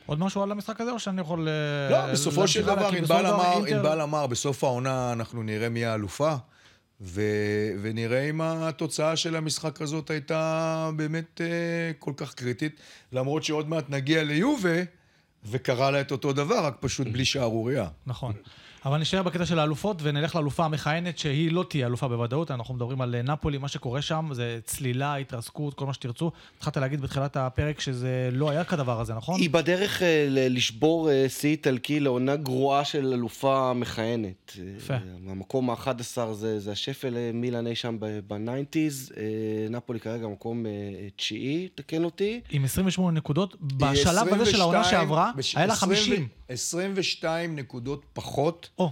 עוד 0.06 0.20
משהו 0.20 0.44
על 0.44 0.52
המשחק 0.52 0.82
הזה, 0.82 0.92
או 0.92 1.00
שאני 1.00 1.22
יכול... 1.22 1.48
אה, 1.48 1.90
לא, 2.08 2.12
בסופו 2.14 2.48
של? 2.48 2.62
דבר, 2.62 2.88
ענבל 2.88 3.26
אמר, 3.26 3.68
אינטר- 3.68 4.04
אמר, 4.04 4.28
בסוף 4.28 4.64
העונה 4.64 5.14
אנחנו 5.14 5.44
נראה 5.44 5.70
מי 5.70 5.86
האלופה, 5.86 6.36
ו- 7.02 7.22
ונראה 7.82 8.30
אם 8.30 8.42
התוצאה 8.42 9.16
של 9.16 9.36
המשחק 9.36 9.82
הזאת 9.82 10.10
הייתה 10.10 10.90
באמת 10.96 11.42
אה, 11.42 11.48
כל 12.00 12.14
כך 12.18 12.34
קריטית, 12.34 12.80
למרות 13.12 13.44
שעוד 13.44 13.70
מעט 13.70 13.90
נגיע 13.90 14.24
ליובה, 14.24 14.80
וקרה 15.46 15.92
לה 15.92 16.02
את 16.02 16.12
אותו 16.12 16.34
דבר, 16.34 16.66
רק 16.66 16.78
פשוט 16.80 17.08
בלי 17.08 17.26
שערורייה. 17.26 17.88
נכון. 18.06 18.34
אבל 18.88 18.98
נשאר 18.98 19.24
בקטע 19.24 19.46
של 19.46 19.60
האלופות 19.60 19.98
ונלך 20.04 20.36
לאלופה 20.36 20.66
המכהנת, 20.66 21.18
שהיא 21.18 21.52
לא 21.52 21.66
תהיה 21.70 21.88
אלופה 21.88 22.08
בוודאות. 22.08 22.52
אנחנו 22.52 22.74
מדברים 22.74 23.02
על 23.02 23.16
אה, 23.16 23.22
נפולי, 23.22 23.58
מה 23.58 23.68
שקורה 23.68 24.02
שם 24.02 24.30
זה 24.32 24.60
צלילה, 24.64 25.16
התרסקות, 25.16 25.74
כל 25.74 25.86
מה 25.86 25.94
שתרצו. 25.94 26.32
התחלת 26.58 26.78
להגיד 26.78 27.02
בתחילת 27.02 27.38
הפרק 27.38 27.80
שזה 27.80 28.30
לא 28.32 28.50
היה 28.50 28.64
כדבר 28.64 29.02
הזה, 29.02 29.14
נכון? 29.14 29.40
היא 29.40 29.50
בדרך 29.50 30.04
אה, 30.04 30.28
לשבור 30.30 31.10
אה, 31.10 31.26
שיא 31.30 31.50
איטלקי 31.50 32.00
לעונה 32.00 32.36
גרועה 32.36 32.86
של 32.86 33.14
אלופה 33.14 33.74
מכהנת. 33.74 34.58
יפה. 34.78 34.94
המקום 35.30 35.70
ה-11 35.70 36.34
זה, 36.34 36.60
זה 36.60 36.72
השפל 36.72 37.09
של 37.09 37.32
מילאן 37.34 37.68
אי 37.68 37.76
שם 37.76 37.98
ב 38.28 38.36
nineties. 38.36 39.12
נפולי 39.70 40.00
כרגע 40.00 40.28
מקום 40.28 40.66
תשיעי, 41.16 41.68
תקן 41.76 42.04
אותי. 42.04 42.42
עם 42.50 42.64
28 42.64 43.18
נקודות, 43.18 43.56
בשלב 43.62 44.34
הזה 44.34 44.46
של 44.52 44.62
העונה 44.62 44.80
22 44.80 44.84
שעברה, 44.84 45.32
היה 45.56 45.66
לה 45.66 45.74
20 45.74 45.96
50. 45.96 46.28
22 46.50 47.56
נקודות 47.56 48.02
פחות 48.14 48.70
או, 48.80 48.92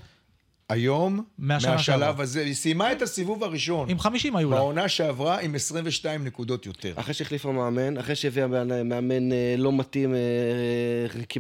היום, 0.70 1.24
מהשלב. 1.38 2.22
הזה. 2.22 2.42
היא 2.42 2.54
סיימה 2.54 2.92
את 2.92 3.02
הסיבוב 3.02 3.44
הראשון. 3.44 3.90
עם 3.90 4.00
50 4.00 4.36
היו 4.36 4.50
לה. 4.52 4.56
בעונה 4.58 4.88
שעברה 4.90 5.40
עם 5.40 5.56
22 5.56 6.24
נקודות 6.24 6.66
יותר. 6.66 6.94
אחרי 6.96 7.14
שהחליפה 7.14 7.52
מאמן, 7.52 7.98
אחרי 7.98 8.16
שהביאה 8.16 8.48
מאמן- 8.48 8.90
מאמן 8.90 9.32
אה, 9.32 9.56
לא 9.58 9.72
מתאים, 9.74 10.14
אה, 10.16 10.20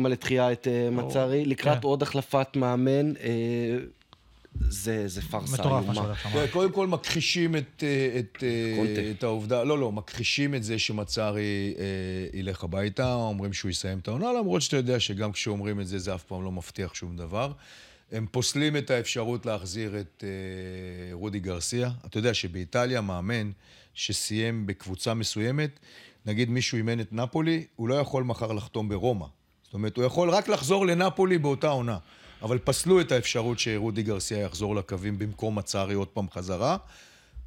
אה, 0.05 0.09
לתחייה 0.09 0.51
את 0.51 0.67
אה, 0.67 0.89
מצרי, 0.91 1.45
לקראת 1.45 1.77
כן. 1.81 1.87
עוד 1.87 2.01
החלפת 2.03 2.47
מאמן, 2.55 3.13
אה, 3.15 3.31
זה 4.59 5.07
זה 5.07 5.21
פארסה 5.21 5.53
מטורף 5.53 5.85
מה 5.85 5.93
איומה. 5.93 6.15
שם. 6.15 6.29
תראה, 6.33 6.47
קודם 6.47 6.71
כל 6.71 6.87
מכחישים 6.87 7.55
את, 7.55 7.83
אה, 7.83 8.19
את, 8.19 8.43
אה. 8.43 9.11
את 9.11 9.23
העובדה, 9.23 9.63
לא, 9.63 9.79
לא, 9.79 9.91
מכחישים 9.91 10.55
את 10.55 10.63
זה 10.63 10.79
שמצרי 10.79 11.73
אה, 11.77 12.39
ילך 12.39 12.63
הביתה, 12.63 13.13
אומרים 13.13 13.53
שהוא 13.53 13.71
יסיים 13.71 13.99
את 13.99 14.07
העונה, 14.07 14.33
למרות 14.33 14.61
שאתה 14.61 14.77
יודע 14.77 14.99
שגם 14.99 15.31
כשאומרים 15.31 15.79
את 15.79 15.87
זה, 15.87 15.99
זה 15.99 16.15
אף 16.15 16.23
פעם 16.23 16.43
לא 16.43 16.51
מבטיח 16.51 16.93
שום 16.93 17.17
דבר. 17.17 17.51
הם 18.11 18.25
פוסלים 18.31 18.77
את 18.77 18.89
האפשרות 18.89 19.45
להחזיר 19.45 19.99
את 19.99 20.23
אה, 20.23 21.13
רודי 21.13 21.39
גרסיה. 21.39 21.89
אתה 22.05 22.17
יודע 22.17 22.33
שבאיטליה 22.33 23.01
מאמן 23.01 23.51
שסיים 23.93 24.65
בקבוצה 24.65 25.13
מסוימת, 25.13 25.79
נגיד 26.25 26.49
מישהו 26.49 26.77
אימן 26.77 26.99
את 26.99 27.13
נפולי, 27.13 27.65
הוא 27.75 27.89
לא 27.89 27.95
יכול 27.95 28.23
מחר 28.23 28.51
לחתום 28.51 28.89
ברומא. 28.89 29.25
זאת 29.63 29.73
אומרת, 29.73 29.97
הוא 29.97 30.05
יכול 30.05 30.29
רק 30.29 30.47
לחזור 30.47 30.85
לנפולי 30.85 31.37
באותה 31.37 31.67
עונה. 31.67 31.97
אבל 32.45 32.57
פסלו 32.57 33.01
את 33.01 33.11
האפשרות 33.11 33.59
שרודי 33.59 34.03
גרסיה 34.03 34.39
יחזור 34.39 34.75
לקווים 34.75 35.19
במקום 35.19 35.57
סארי 35.57 35.93
עוד 35.93 36.07
פעם 36.07 36.29
חזרה. 36.29 36.77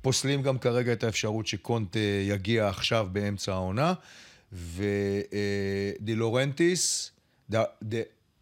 פוסלים 0.03 0.43
גם 0.43 0.59
כרגע 0.59 0.93
את 0.93 1.05
האפשרות 1.05 1.47
שקונטה 1.47 1.97
אה, 1.97 2.23
יגיע 2.25 2.69
עכשיו 2.69 3.09
באמצע 3.13 3.53
העונה. 3.53 3.95
ודה 4.53 6.15
לאורנטיס, 6.15 7.11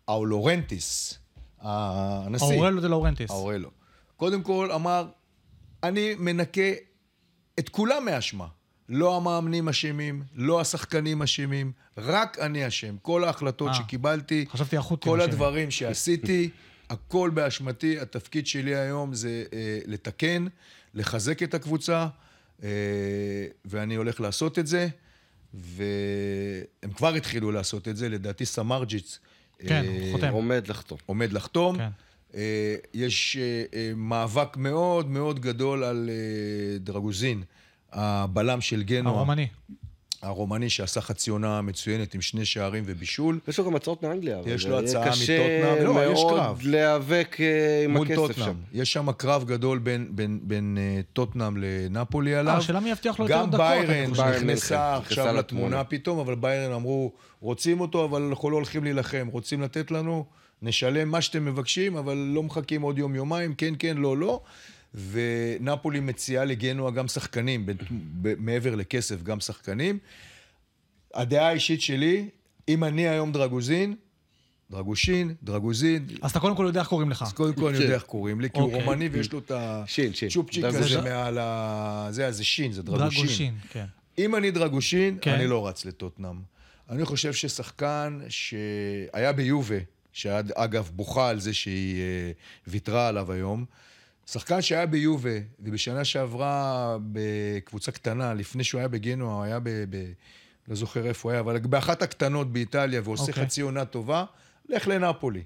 האורלורנטיס, 0.09 1.19
הנשיא, 1.61 2.47
אורליו 2.47 2.81
דה 2.81 2.89
לאורנטיס. 2.89 3.31
האורליו, 3.31 3.71
קודם 4.17 4.43
כל 4.43 4.73
אמר, 4.73 5.09
אני 5.83 6.15
מנקה 6.19 6.73
את 7.59 7.69
כולם 7.69 8.05
מאשמה. 8.05 8.47
לא 8.89 9.17
המאמנים 9.17 9.69
אשמים, 9.69 10.23
לא 10.35 10.61
השחקנים 10.61 11.23
אשמים, 11.23 11.73
רק 11.99 12.39
אני 12.39 12.67
אשם. 12.67 12.97
כל 13.03 13.25
ההחלטות 13.25 13.69
אה, 13.69 13.75
שקיבלתי, 13.75 14.45
חשבתי 14.53 14.77
החות'ים 14.77 15.13
כל 15.13 15.21
אשמים. 15.21 15.33
הדברים 15.35 15.71
שעשיתי, 15.71 16.51
הכל 16.91 17.31
באשמתי. 17.35 18.01
התפקיד 18.01 18.47
שלי 18.47 18.75
היום 18.75 19.15
זה 19.15 19.45
אה, 19.53 19.79
לתקן, 19.87 20.47
לחזק 20.95 21.43
את 21.43 21.55
הקבוצה, 21.55 22.07
אה, 22.63 22.69
ואני 23.65 23.95
הולך 23.95 24.21
לעשות 24.21 24.59
את 24.59 24.67
זה. 24.67 24.89
והם 25.55 26.93
כבר 26.97 27.15
התחילו 27.15 27.53
לעשות 27.53 27.89
את 27.89 27.97
זה, 27.97 28.09
לדעתי 28.09 28.47
סמרג'יץ 28.47 29.19
כן, 29.59 29.85
אה, 29.89 30.09
חותם. 30.13 30.33
עומד 30.33 30.69
לחתום. 30.69 30.99
עומד 31.07 31.33
לחתום. 31.33 31.77
כן. 31.77 31.89
אה, 32.35 32.77
יש 32.95 33.37
אה, 33.37 33.65
אה, 33.75 33.93
מאבק 33.97 34.57
מאוד 34.57 35.11
מאוד 35.11 35.41
גדול 35.41 35.85
על 35.85 36.11
אה, 36.13 36.79
דרגוזין, 36.79 37.43
הבלם 37.93 38.61
של 38.61 38.83
גנוע, 38.83 39.13
הרומני. 39.13 39.47
הרומני 40.23 40.71
שעשה 40.71 41.01
חצי 41.01 41.31
עונה 41.31 41.63
מצוינת 41.63 42.15
עם 42.15 42.21
שני 42.21 42.45
שערים 42.45 42.85
ובישול. 42.87 43.41
יש 43.49 43.59
לו 43.59 43.65
גם 43.65 43.77
הצעות 43.77 44.03
מאנגליה. 44.03 44.39
יש 44.47 44.67
לו 44.67 44.79
הצעה 44.79 45.11
מטוטנהאם. 45.11 45.85
לא, 45.85 46.05
יש 46.05 46.13
קשה 46.13 46.29
קרב. 46.29 46.37
מאוד 46.37 46.63
להיאבק 46.63 47.37
אה, 47.41 47.85
עם 47.85 47.91
מול 47.91 48.07
הכסף 48.07 48.37
שם. 48.37 48.55
יש 48.73 48.93
שם 48.93 49.13
קרב 49.13 49.45
גדול 49.45 49.79
בין, 49.79 50.09
בין, 50.11 50.41
בין 50.43 50.79
אה, 50.81 51.01
טוטנאם 51.13 51.57
לנפולי 51.57 52.35
עליו. 52.35 52.53
אה, 52.53 52.59
השאלה 52.59 52.81
מי 52.81 52.91
יבטיח 52.91 53.19
לו 53.19 53.25
יותר 53.25 53.39
גם 53.39 53.51
דקות, 53.51 53.61
אני 53.61 53.87
ביירן 53.87 54.11
נכנסה 54.11 54.97
עכשיו 54.97 55.35
לתמונה. 55.35 55.85
פתאום, 55.85 56.19
אבל 56.19 56.35
ביירן 56.35 56.73
אמרו, 56.73 57.13
רוצים 57.41 57.81
אותו, 57.81 58.05
אבל 58.05 58.23
אנחנו 58.23 58.51
לא 58.51 58.57
הולכים 58.57 58.85
להילחם. 58.85 59.29
רוצים 59.33 59.63
לתת 59.63 59.91
לנו, 59.91 60.25
נשלם 60.63 61.09
מה 61.09 61.21
שאתם 61.21 61.45
מבקשים, 61.45 61.97
אבל 61.97 62.17
לא 62.17 62.43
מחכים 62.43 62.83
עוד 62.83 62.99
יום-יומיים, 62.99 63.55
כן, 63.55 63.75
כן, 63.79 63.97
לא, 63.97 64.17
לא. 64.17 64.41
ונפולי 64.97 66.01
מציעה 66.01 66.45
לגנוע 66.45 66.91
גם 66.91 67.09
שחקנים, 67.09 67.67
ב- 67.67 67.73
ב- 68.23 68.35
מעבר 68.39 68.75
לכסף, 68.75 69.23
גם 69.23 69.41
שחקנים. 69.41 69.99
הדעה 71.15 71.49
האישית 71.49 71.83
שלי, 71.83 72.29
אם 72.69 72.85
אני 72.85 73.09
היום 73.09 73.33
דרגוזין, 73.33 73.95
דרגושין, 74.71 75.35
דרגוזין, 75.43 76.07
אז 76.23 76.31
אתה 76.31 76.41
קודם 76.41 76.57
כל 76.57 76.65
יודע 76.67 76.81
איך 76.81 76.89
קוראים 76.89 77.11
לך. 77.11 77.23
אז 77.23 77.33
קודם 77.33 77.55
כל 77.55 77.69
אני 77.69 77.79
יודע 77.79 77.95
איך 77.95 78.03
קוראים 78.03 78.41
לי, 78.41 78.51
כי 78.51 78.59
הוא 78.59 78.65
אוקיי. 78.67 78.85
רומני 78.85 79.09
ויש 79.09 79.33
לו 79.33 79.39
את 79.39 79.53
שין, 79.87 80.15
שין. 80.15 80.29
הצ'ופצ'יק 80.29 80.61
זה- 80.63 80.69
הזה 80.69 80.83
זה- 80.89 81.01
מעל 81.01 81.39
ה... 81.39 82.09
זה, 82.11 82.33
זה 82.33 82.45
שין, 82.45 82.73
זה 82.73 82.83
דרגושין. 82.83 83.21
דרגושין, 83.23 83.55
כן. 83.71 83.85
אם 84.19 84.37
אני 84.37 84.51
דרגושין, 84.51 85.19
כן. 85.21 85.31
אני 85.33 85.47
לא 85.47 85.69
רץ 85.69 85.85
לטוטנאם. 85.85 86.37
אני 86.91 87.05
חושב 87.05 87.33
ששחקן 87.33 88.19
שהיה 88.29 89.33
ביובה, 89.33 89.77
שאגב 90.13 90.91
בוכה 90.95 91.29
על 91.29 91.41
זה 91.41 91.55
שהיא 91.55 92.01
אה, 92.01 92.31
ויתרה 92.67 93.09
עליו 93.09 93.33
היום, 93.33 93.65
שחקן 94.31 94.63
שהיה 94.63 94.87
ביובה, 94.87 95.39
ובשנה 95.61 96.05
שעברה 96.05 96.97
בקבוצה 97.13 97.93
קטנה, 97.93 98.35
לפני 98.35 98.65
שהוא 98.65 98.79
היה 98.79 98.89
בגנואה, 98.89 99.35
הוא 99.35 99.43
היה 99.43 99.61
ב... 99.61 99.69
ב 99.69 100.13
לא 100.69 100.75
זוכר 100.75 101.07
איפה 101.07 101.29
הוא 101.29 101.33
היה, 101.33 101.41
אבל 101.41 101.59
באחת 101.59 102.03
הקטנות 102.03 102.53
באיטליה, 102.53 103.01
ועושה 103.05 103.23
אוקיי. 103.23 103.45
חצי 103.45 103.61
עונה 103.61 103.85
טובה, 103.85 104.25
לך 104.69 104.89
לנפולי. 104.89 105.43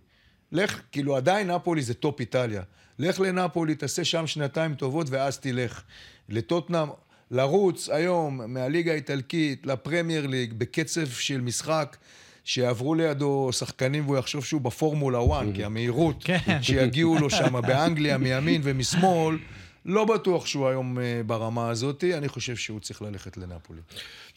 לך, 0.53 0.81
כאילו 0.93 1.17
עדיין 1.17 1.51
נפולי 1.51 1.83
זה 1.83 1.95
טופ 1.95 2.21
איטליה. 2.21 2.63
לך 2.99 3.21
לנפולי, 3.21 3.75
תעשה 3.75 4.05
שם 4.05 4.27
שנתיים 4.27 4.75
טובות, 4.75 5.07
ואז 5.11 5.39
תלך. 5.39 5.83
לטוטנאם, 6.29 6.89
לרוץ 7.31 7.89
היום 7.89 8.55
מהליגה 8.55 8.93
האיטלקית 8.93 9.67
לפרמייר 9.67 10.27
ליג 10.27 10.53
בקצב 10.53 11.07
של 11.07 11.41
משחק. 11.41 11.97
שיעברו 12.45 12.95
לידו 12.95 13.49
שחקנים 13.53 14.05
והוא 14.07 14.19
יחשוב 14.19 14.45
שהוא 14.45 14.61
בפורמולה 14.61 15.19
1, 15.33 15.47
כי 15.55 15.65
המהירות 15.65 16.25
כן. 16.25 16.59
שיגיעו 16.63 17.19
לו 17.19 17.31
שם 17.31 17.61
באנגליה 17.67 18.19
מימין 18.19 18.61
ומשמאל, 18.65 19.39
לא 19.85 20.05
בטוח 20.05 20.47
שהוא 20.47 20.69
היום 20.69 20.99
אה, 20.99 21.21
ברמה 21.27 21.71
הזאת, 21.71 22.05
אני 22.05 22.29
חושב 22.29 22.57
שהוא 22.57 22.81
צריך 22.81 23.03
ללכת 23.03 23.37
לנפולי. 23.37 23.81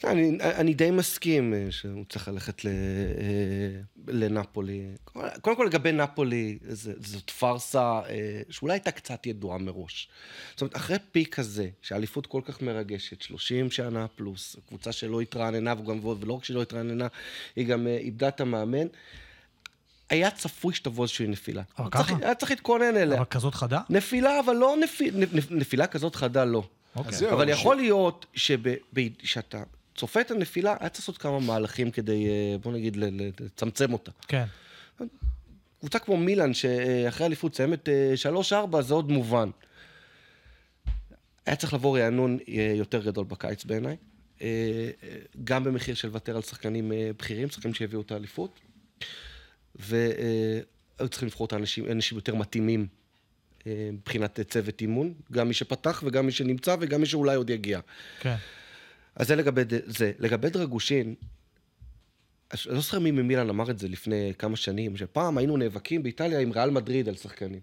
אני, 0.04 0.38
אני 0.40 0.74
די 0.74 0.90
מסכים 0.90 1.54
אה, 1.54 1.66
שהוא 1.70 2.04
צריך 2.08 2.28
ללכת 2.28 2.64
ל, 2.64 2.68
אה, 2.68 3.80
לנפולי. 4.08 4.82
קודם 5.40 5.56
כל 5.56 5.64
לגבי 5.64 5.92
נפולי, 5.92 6.58
זאת 7.00 7.30
פארסה 7.30 8.00
שאולי 8.50 8.74
הייתה 8.74 8.90
קצת 8.90 9.26
ידועה 9.26 9.58
מראש. 9.58 10.08
זאת 10.50 10.60
אומרת, 10.60 10.76
אחרי 10.76 10.96
פיק 11.12 11.34
כזה, 11.34 11.68
שהאליפות 11.82 12.26
כל 12.26 12.40
כך 12.44 12.62
מרגשת, 12.62 13.22
30 13.22 13.70
שנה 13.70 14.08
פלוס, 14.08 14.56
קבוצה 14.68 14.92
שלא 14.92 15.20
התרעננה, 15.20 15.74
וגם, 15.80 16.04
ולא 16.04 16.32
רק 16.32 16.44
שלא 16.44 16.62
התרעננה, 16.62 17.06
היא 17.56 17.66
גם 17.66 17.86
איבדה 17.86 18.28
את 18.28 18.40
המאמן. 18.40 18.86
היה 20.10 20.30
צפוי 20.30 20.74
שתבוא 20.74 21.04
איזושהי 21.04 21.26
נפילה. 21.26 21.62
אבל 21.78 21.90
צריך- 21.90 22.06
ככה? 22.08 22.16
היה 22.22 22.34
צריך 22.34 22.50
להתכונן 22.50 22.96
אליה. 22.96 23.16
אבל 23.16 23.24
כזאת 23.24 23.54
חדה? 23.54 23.80
נפילה, 23.90 24.40
אבל 24.40 24.52
לא 24.56 24.74
נפילה, 24.82 25.26
נפילה 25.50 25.86
כזאת 25.86 26.14
חדה, 26.16 26.44
לא. 26.44 26.68
אוקיי. 26.96 27.30
אבל 27.32 27.46
ש- 27.46 27.50
יכול 27.58 27.76
להיות 27.76 28.26
שב- 28.34 28.68
ב- 28.94 29.08
שאתה 29.22 29.62
צופה 29.94 30.20
את 30.20 30.30
הנפילה, 30.30 30.76
היה 30.80 30.88
צריך 30.88 31.00
לעשות 31.02 31.18
כמה 31.18 31.40
מהלכים 31.40 31.90
כדי, 31.90 32.26
אה, 32.28 32.58
בוא 32.58 32.72
נגיד, 32.72 32.96
לצמצם 33.40 33.92
אותה. 33.92 34.10
כן. 34.28 34.44
קבוצה 35.80 35.98
כמו 35.98 36.16
מילאן, 36.16 36.54
שאחרי 36.54 37.26
אליפות 37.26 37.52
מסיימת 37.52 37.88
אה, 37.88 38.14
3-4, 38.16 38.80
זה 38.82 38.94
עוד 38.94 39.10
מובן. 39.10 39.50
היה 41.46 41.56
צריך 41.56 41.74
לבוא 41.74 41.98
רענון 41.98 42.38
אה, 42.48 42.72
יותר 42.76 43.04
גדול 43.04 43.24
בקיץ 43.24 43.64
בעיניי. 43.64 43.96
אה, 44.42 44.46
אה, 45.02 45.16
גם 45.44 45.64
במחיר 45.64 45.94
של 45.94 46.08
לוותר 46.08 46.36
על 46.36 46.42
שחקנים 46.42 46.92
אה, 46.92 47.10
בכירים, 47.18 47.50
שחקנים 47.50 47.74
שהביאו 47.74 48.00
את 48.00 48.12
האליפות. 48.12 48.60
והיו 49.76 51.08
צריכים 51.10 51.28
לבחור 51.28 51.46
את 51.46 51.52
האנשים, 51.52 51.90
אנשים 51.90 52.18
יותר 52.18 52.34
מתאימים 52.34 52.86
אה, 53.66 53.88
מבחינת 53.92 54.40
צוות 54.40 54.80
אימון. 54.80 55.14
גם 55.32 55.48
מי 55.48 55.54
שפתח 55.54 56.02
וגם 56.06 56.26
מי 56.26 56.32
שנמצא 56.32 56.76
וגם 56.80 57.00
מי 57.00 57.06
שאולי 57.06 57.36
עוד 57.36 57.50
יגיע. 57.50 57.80
כן. 58.20 58.34
אז 59.16 59.28
זה 59.28 59.36
לגבי 59.36 59.62
זה. 59.86 60.12
לגבי 60.18 60.50
דרגושין, 60.50 61.14
אני 62.52 62.74
לא 62.74 62.80
זוכר 62.80 62.98
מי 62.98 63.10
ממילן 63.10 63.48
אמר 63.48 63.70
את 63.70 63.78
זה 63.78 63.88
לפני 63.88 64.32
כמה 64.38 64.56
שנים, 64.56 64.96
שפעם 64.96 65.38
היינו 65.38 65.56
נאבקים 65.56 66.02
באיטליה 66.02 66.40
עם 66.40 66.52
ריאל 66.52 66.70
מדריד 66.70 67.08
על 67.08 67.14
שחקנים. 67.14 67.60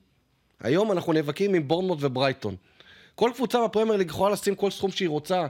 היום 0.60 0.92
אנחנו 0.92 1.14
נאבקים 1.14 1.54
עם 1.54 1.68
בורנמוט 1.68 1.98
וברייטון. 2.02 2.56
כל 3.16 3.32
קבוצה 3.36 3.68
בפרמייר 3.68 3.98
ליג 3.98 4.10
יכולה 4.10 4.34
לשים 4.34 4.56
כל 4.56 4.72
סכום 4.72 4.92
שהיא 4.92 5.10
רוצה, 5.10 5.48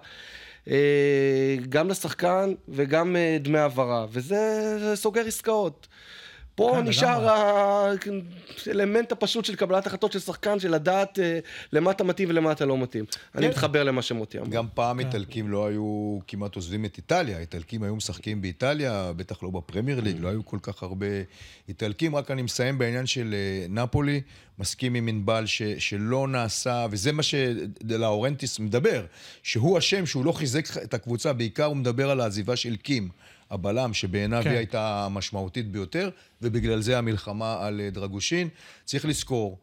אה, 0.68 1.56
גם 1.70 1.90
לשחקן 1.90 2.54
וגם 2.68 3.16
אה, 3.16 3.38
דמי 3.40 3.58
העברה, 3.58 4.06
וזה 4.12 4.76
זה 4.80 4.96
סוגר 4.96 5.22
עסקאות. 5.22 5.88
פה 6.62 6.76
כן, 6.76 6.88
נשאר 6.88 7.28
האלמנט 8.68 9.12
הפשוט 9.12 9.46
של 9.46 9.56
קבלת 9.56 9.88
החלטות 9.88 10.12
של 10.12 10.20
שחקן, 10.20 10.60
של 10.60 10.76
לדעת 10.76 11.20
אה, 11.20 11.40
למה 11.74 11.92
אתה 11.92 12.04
מתאים 12.04 12.30
ולמה 12.30 12.52
אתה 12.52 12.66
לא 12.66 12.78
מתאים. 12.78 13.06
אני 13.36 13.44
כן. 13.44 13.50
מתחבר 13.50 13.84
למה 13.84 14.02
שמוטי 14.02 14.40
אמר. 14.40 14.48
גם 14.48 14.66
פעם 14.74 15.00
איטלקים 15.00 15.50
לא 15.50 15.68
היו 15.68 16.20
כמעט 16.28 16.56
עוזבים 16.56 16.86
את 16.86 16.98
איטליה, 16.98 17.40
איטלקים 17.40 17.84
היו 17.84 17.96
משחקים 17.96 18.42
באיטליה, 18.42 19.12
בטח 19.16 19.44
לא 19.44 19.50
בפרמייר 19.50 20.00
ליג, 20.00 20.18
לא 20.20 20.28
היו 20.28 20.46
כל 20.46 20.58
כך 20.62 20.84
הרבה 20.84 21.06
איטלקים. 21.70 22.16
רק 22.16 22.32
אני 22.32 22.42
מסיים 22.42 22.78
בעניין 22.78 23.06
של 23.06 23.34
אה, 23.34 23.66
נפולי, 23.70 24.22
מסכים 24.60 24.96
עם 24.96 25.08
ענבל 25.08 25.46
ש, 25.46 25.62
שלא 25.62 26.28
נעשה, 26.28 26.86
וזה 26.92 27.12
מה 27.12 27.24
שדלאורנטיס 27.24 28.60
מדבר, 28.60 29.06
שהוא 29.44 29.78
אשם 29.78 30.06
שהוא 30.06 30.26
לא 30.26 30.32
חיזק 30.32 30.78
את 30.84 30.94
הקבוצה, 30.94 31.34
בעיקר 31.34 31.66
הוא 31.66 31.78
מדבר 31.78 32.12
על 32.12 32.22
העזיבה 32.22 32.56
של 32.56 32.76
קים. 32.76 33.10
הבלם, 33.52 33.94
שבעיניו 33.94 34.42
כן. 34.44 34.50
היא 34.50 34.58
הייתה 34.58 35.06
המשמעותית 35.06 35.72
ביותר, 35.72 36.10
ובגלל 36.42 36.82
זה 36.82 36.98
המלחמה 36.98 37.68
על 37.68 37.82
אה, 37.82 37.90
דרגושין. 37.90 38.50
צריך 38.86 39.06
לזכור, 39.06 39.58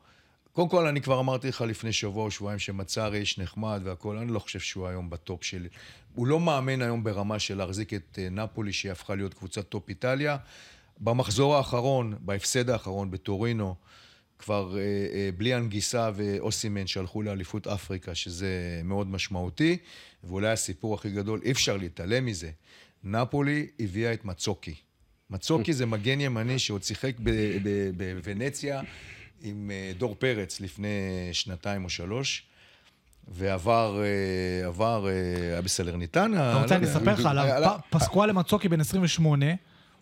קודם 0.53 0.69
כל, 0.69 0.87
אני 0.87 1.01
כבר 1.01 1.21
אמרתי 1.21 1.49
לך 1.49 1.61
לפני 1.61 1.93
שבוע 1.93 2.25
או 2.25 2.31
שבועיים 2.31 2.59
שמצארי 2.59 3.19
איש 3.19 3.39
נחמד 3.39 3.81
והכול, 3.85 4.19
אני 4.19 4.33
לא 4.33 4.39
חושב 4.39 4.59
שהוא 4.59 4.87
היום 4.87 5.11
בטופ 5.11 5.45
של... 5.45 5.67
הוא 6.15 6.27
לא 6.27 6.41
מאמן 6.41 6.83
היום 6.83 7.05
ברמה 7.05 7.39
של 7.39 7.59
להחזיק 7.59 7.95
את 7.95 8.19
אה, 8.19 8.29
נפולי, 8.31 8.73
שהיא 8.73 8.93
הפכה 8.93 9.15
להיות 9.15 9.35
קבוצת 9.35 9.69
טופ 9.69 9.89
איטליה. 9.89 10.37
במחזור 11.01 11.57
האחרון, 11.57 12.15
בהפסד 12.21 12.71
האחרון 12.71 13.11
בטורינו, 13.11 13.75
כבר 14.39 14.79
אה, 14.79 14.83
אה, 14.83 15.31
בלי 15.37 15.55
אנגיסה 15.55 16.11
ואוסימן 16.15 16.87
שהלכו 16.87 17.23
לאליפות 17.23 17.67
אפריקה, 17.67 18.15
שזה 18.15 18.81
מאוד 18.85 19.07
משמעותי, 19.07 19.77
ואולי 20.25 20.49
הסיפור 20.49 20.95
הכי 20.95 21.11
גדול, 21.11 21.41
אי 21.45 21.51
אפשר 21.51 21.77
להתעלם 21.77 22.27
מזה. 22.27 22.51
נפולי 23.05 23.67
הביאה 23.81 24.13
את 24.13 24.25
מאצוקי. 24.25 24.75
מצוקי 25.31 25.73
זה 25.73 25.87
מגן 25.87 26.21
ימני 26.21 26.59
שעוד 26.59 26.83
שיחק 26.83 27.13
בוונציה 27.97 28.81
עם 29.43 29.71
אה, 29.71 29.93
דור 29.99 30.17
פרץ 30.19 30.61
לפני 30.61 30.89
שנתיים 31.33 31.85
או 31.85 31.91
שלוש, 31.91 32.49
ועבר, 33.29 34.03
אה, 34.03 34.67
עבר, 34.67 35.09
אה, 35.09 35.13
היה 35.53 35.63
בסלרניטנה. 35.63 36.51
אתה 36.51 36.63
רוצה, 36.63 36.75
לא 36.79 36.81
אני. 36.81 36.91
אספר 36.91 37.13
לך 37.13 37.27
עליו. 37.27 37.77
פסקואלה 37.91 38.33
מצוקי 38.33 38.69
בן 38.69 38.81
28, 38.81 39.47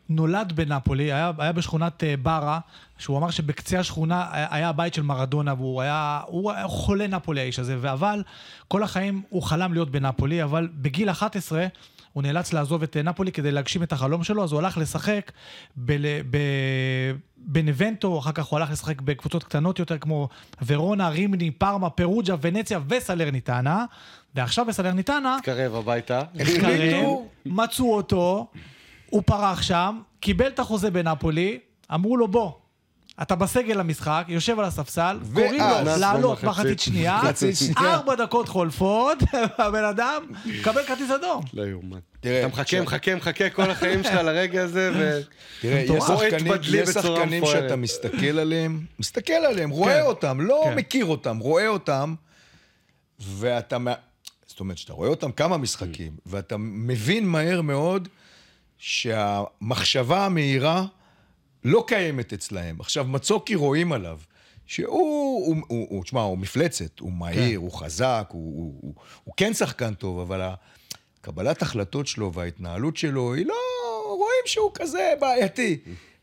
נולד 0.09 0.53
בנפולי, 0.53 1.13
היה, 1.13 1.33
היה 1.39 1.53
בשכונת 1.53 2.05
אה, 2.05 2.17
ברה, 2.17 2.59
שהוא 2.99 3.19
אמר 3.19 3.31
שבקצה 3.31 3.79
השכונה 3.79 4.27
היה 4.33 4.49
היה 4.51 4.69
הבית 4.69 4.95
של 4.95 5.03
מרדונה, 5.03 5.55
והוא 5.55 5.83
היה, 5.83 6.21
הוא 6.27 6.53
היה 6.53 6.69
חולה 6.69 7.07
נפולי 7.07 7.41
האיש 7.41 7.59
הזה, 7.59 7.93
אבל 7.93 8.23
כל 8.69 8.83
החיים 8.83 9.23
הוא 9.29 9.43
חלם 9.43 9.73
להיות 9.73 9.91
בנפולי, 9.91 10.43
אבל 10.43 10.69
בגיל 10.75 11.11
11 11.11 11.67
הוא 12.17 12.23
נאלץ 12.23 12.53
לעזוב 12.53 12.83
את 12.83 12.97
אה, 12.97 13.03
נפולי 13.03 13.33
כדי 13.33 13.53
להגשים 13.53 13.83
את 13.83 13.93
החלום 13.93 14.25
שלו, 14.25 14.45
אז 14.45 14.53
הוא 14.53 14.61
הלך 14.61 14.79
לשחק 14.79 15.33
בנבנטו, 17.37 18.19
אחר 18.19 18.33
כך 18.33 18.45
הוא 18.45 18.59
הלך 18.59 18.71
לשחק 18.71 19.01
בקבוצות 19.01 19.45
קטנות 19.45 19.79
יותר 19.79 19.99
כמו 19.99 20.29
ורונה, 20.67 21.09
רימני, 21.09 21.51
פארמה, 21.51 21.91
פירוג'ה, 21.91 22.35
ונציה 22.41 22.81
וסלרניטנה, 22.89 23.85
ועכשיו 24.35 24.65
בסלרניטנה 24.65 25.37
תתקרב 25.41 25.75
הביתה. 25.75 26.23
התקרב, 26.35 27.05
מצאו 27.47 27.97
אותו, 27.97 28.47
הוא 29.11 29.23
פרח 29.27 29.63
שם, 29.63 30.01
קיבל 30.21 30.47
את 30.47 30.59
החוזה 30.59 30.91
בנפולי, 30.91 31.59
אמרו 31.95 32.17
לו 32.17 32.29
בוא, 32.29 32.53
אתה 33.23 33.35
בסגל 33.35 33.81
המשחק, 33.81 34.25
יושב 34.29 34.59
על 34.59 34.65
הספסל, 34.65 35.19
קוראים 35.35 35.63
לו 35.63 35.97
לעלות. 35.99 36.45
מחצית 36.45 36.81
שנייה. 36.81 37.21
ארבע 37.79 38.15
דקות 38.15 38.49
חולפות, 38.49 39.19
והבן 39.59 39.85
אדם 39.85 40.23
מקבל 40.45 40.83
כרטיס 40.83 41.11
אדום. 41.11 41.45
לא 41.55 41.63
יאומן. 41.63 41.99
תראה, 42.21 42.41
אתה 42.41 42.49
מחכה, 42.49 42.81
מחכה, 42.81 43.15
מחכה 43.15 43.51
כל 43.51 43.71
החיים 43.71 44.03
שלך 44.03 44.15
לרגע 44.15 44.63
הזה, 44.63 44.91
ו... 44.95 45.21
תראה, 45.61 45.81
יש. 45.81 46.89
שחקנים. 46.89 47.47
שאתה 47.47 47.77
מסתכל 47.77 48.39
עליהם, 48.39 48.85
מסתכל 48.99 49.33
עליהם, 49.33 49.71
רואה 49.71 50.03
אותם, 50.03 50.41
לא 50.41 50.63
כן. 50.65 50.75
מכיר 50.75 51.05
אותם, 51.05 51.39
רואה 51.39 51.69
אותם, 51.69 52.15
ואתה... 53.21 53.77
זאת 54.47 54.61
אומרת, 54.61 54.79
שאתה 54.79 54.93
רואה 54.93 55.09
אותם 55.09 55.33
כמה 55.33 55.57
משחקים, 55.57 56.13
ואתה 56.27 56.57
מבין 56.59 57.29
מהר 57.29 57.61
מאוד 57.61 58.09
שהמחשבה 58.79 60.27
המהירה 60.27 60.85
לא 61.65 61.85
קיימת 61.87 62.33
אצלהם. 62.33 62.77
עכשיו, 62.81 63.05
מצוקי 63.05 63.55
רואים 63.55 63.93
עליו. 63.93 64.19
שהוא, 64.67 64.89
הוא, 65.47 65.57
הוא, 65.69 65.87
הוא, 65.91 66.05
תשמע, 66.05 66.21
הוא 66.21 66.39
מפלצת, 66.39 66.99
הוא 66.99 67.13
מהיר, 67.13 67.51
כן. 67.51 67.57
הוא 67.57 67.73
חזק, 67.73 68.27
הוא, 68.33 68.57
הוא, 68.63 68.75
הוא, 68.81 68.95
הוא 69.25 69.35
כן 69.37 69.55
שחקן 69.55 69.95
טוב, 69.95 70.19
אבל 70.21 70.49
הקבלת 71.21 71.63
החלטות 71.63 72.07
שלו 72.07 72.33
וההתנהלות 72.33 72.97
שלו, 72.97 73.35
היא 73.35 73.47
לא... 73.47 73.55
רואים 74.09 74.43
שהוא 74.47 74.71
כזה 74.75 75.13
בעייתי. 75.21 75.79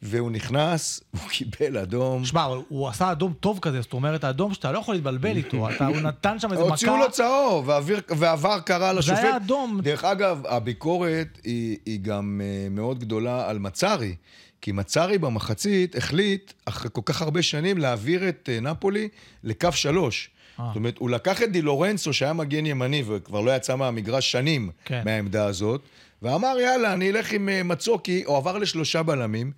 והוא 0.05 0.31
נכנס, 0.31 1.01
הוא 1.11 1.29
קיבל 1.29 1.77
אדום. 1.77 2.25
שמע, 2.25 2.45
אבל 2.45 2.57
הוא 2.69 2.87
עשה 2.87 3.11
אדום 3.11 3.33
טוב 3.39 3.59
כזה, 3.61 3.81
זאת 3.81 3.93
אומרת, 3.93 4.23
האדום 4.23 4.53
שאתה 4.53 4.71
לא 4.71 4.79
יכול 4.79 4.95
להתבלבל 4.95 5.37
איתו, 5.37 5.69
אתה- 5.69 5.87
הוא 5.87 5.97
נתן 5.97 6.39
שם 6.39 6.51
איזה 6.51 6.63
הוציאו 6.63 6.93
מכה, 6.93 7.03
לו 7.05 7.11
צהוב, 7.11 7.69
ועבר 8.17 8.59
קרה 8.59 8.93
לשופט. 8.93 9.17
היה 9.19 9.35
אדום. 9.35 9.79
דרך 9.83 10.03
אגב, 10.03 10.41
הביקורת 10.47 11.27
היא, 11.43 11.77
היא 11.85 11.99
גם 12.01 12.41
אה, 12.43 12.67
מאוד 12.69 12.99
גדולה 12.99 13.49
על 13.49 13.59
מצארי. 13.59 14.15
כי 14.63 14.71
מצארי 14.71 15.17
במחצית 15.17 15.95
החליט, 15.95 16.53
אחרי 16.65 16.89
כל 16.93 17.01
כך 17.05 17.21
הרבה 17.21 17.41
שנים, 17.41 17.77
להעביר 17.77 18.29
את 18.29 18.49
אה, 18.51 18.59
נפולי 18.59 19.09
לקו 19.43 19.71
שלוש. 19.71 20.29
אה. 20.59 20.65
זאת 20.67 20.75
אומרת, 20.75 20.97
הוא 20.97 21.09
לקח 21.09 21.43
את 21.43 21.51
די 21.51 21.61
לורנצו, 21.61 22.13
שהיה 22.13 22.33
מגן 22.33 22.65
ימני 22.65 23.03
וכבר 23.07 23.41
לא 23.41 23.55
יצא 23.55 23.75
מהמגרש 23.75 24.31
שנים 24.31 24.69
כן. 24.85 25.01
מהעמדה 25.05 25.45
הזאת, 25.45 25.81
ואמר, 26.21 26.55
יאללה, 26.59 26.93
אני 26.93 27.09
אלך 27.09 27.31
עם 27.31 27.49
אה, 27.49 27.63
מצוקי, 27.63 28.23
הוא 28.25 28.37
עבר 28.37 28.57
לשלושה 28.57 29.03
בלמים, 29.03 29.51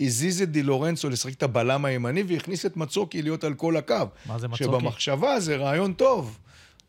הזיז 0.00 0.42
את 0.42 0.50
די 0.50 0.62
לורנצו 0.62 1.10
לשחק 1.10 1.32
את 1.32 1.42
הבלם 1.42 1.84
הימני, 1.84 2.22
והכניס 2.26 2.66
את 2.66 2.76
מצוקי 2.76 3.22
להיות 3.22 3.44
על 3.44 3.54
כל 3.54 3.76
הקו. 3.76 3.94
מה 4.26 4.38
זה 4.38 4.48
מצוקי? 4.48 4.64
שבמחשבה 4.64 5.40
זה 5.40 5.56
רעיון 5.56 5.92
טוב, 5.92 6.38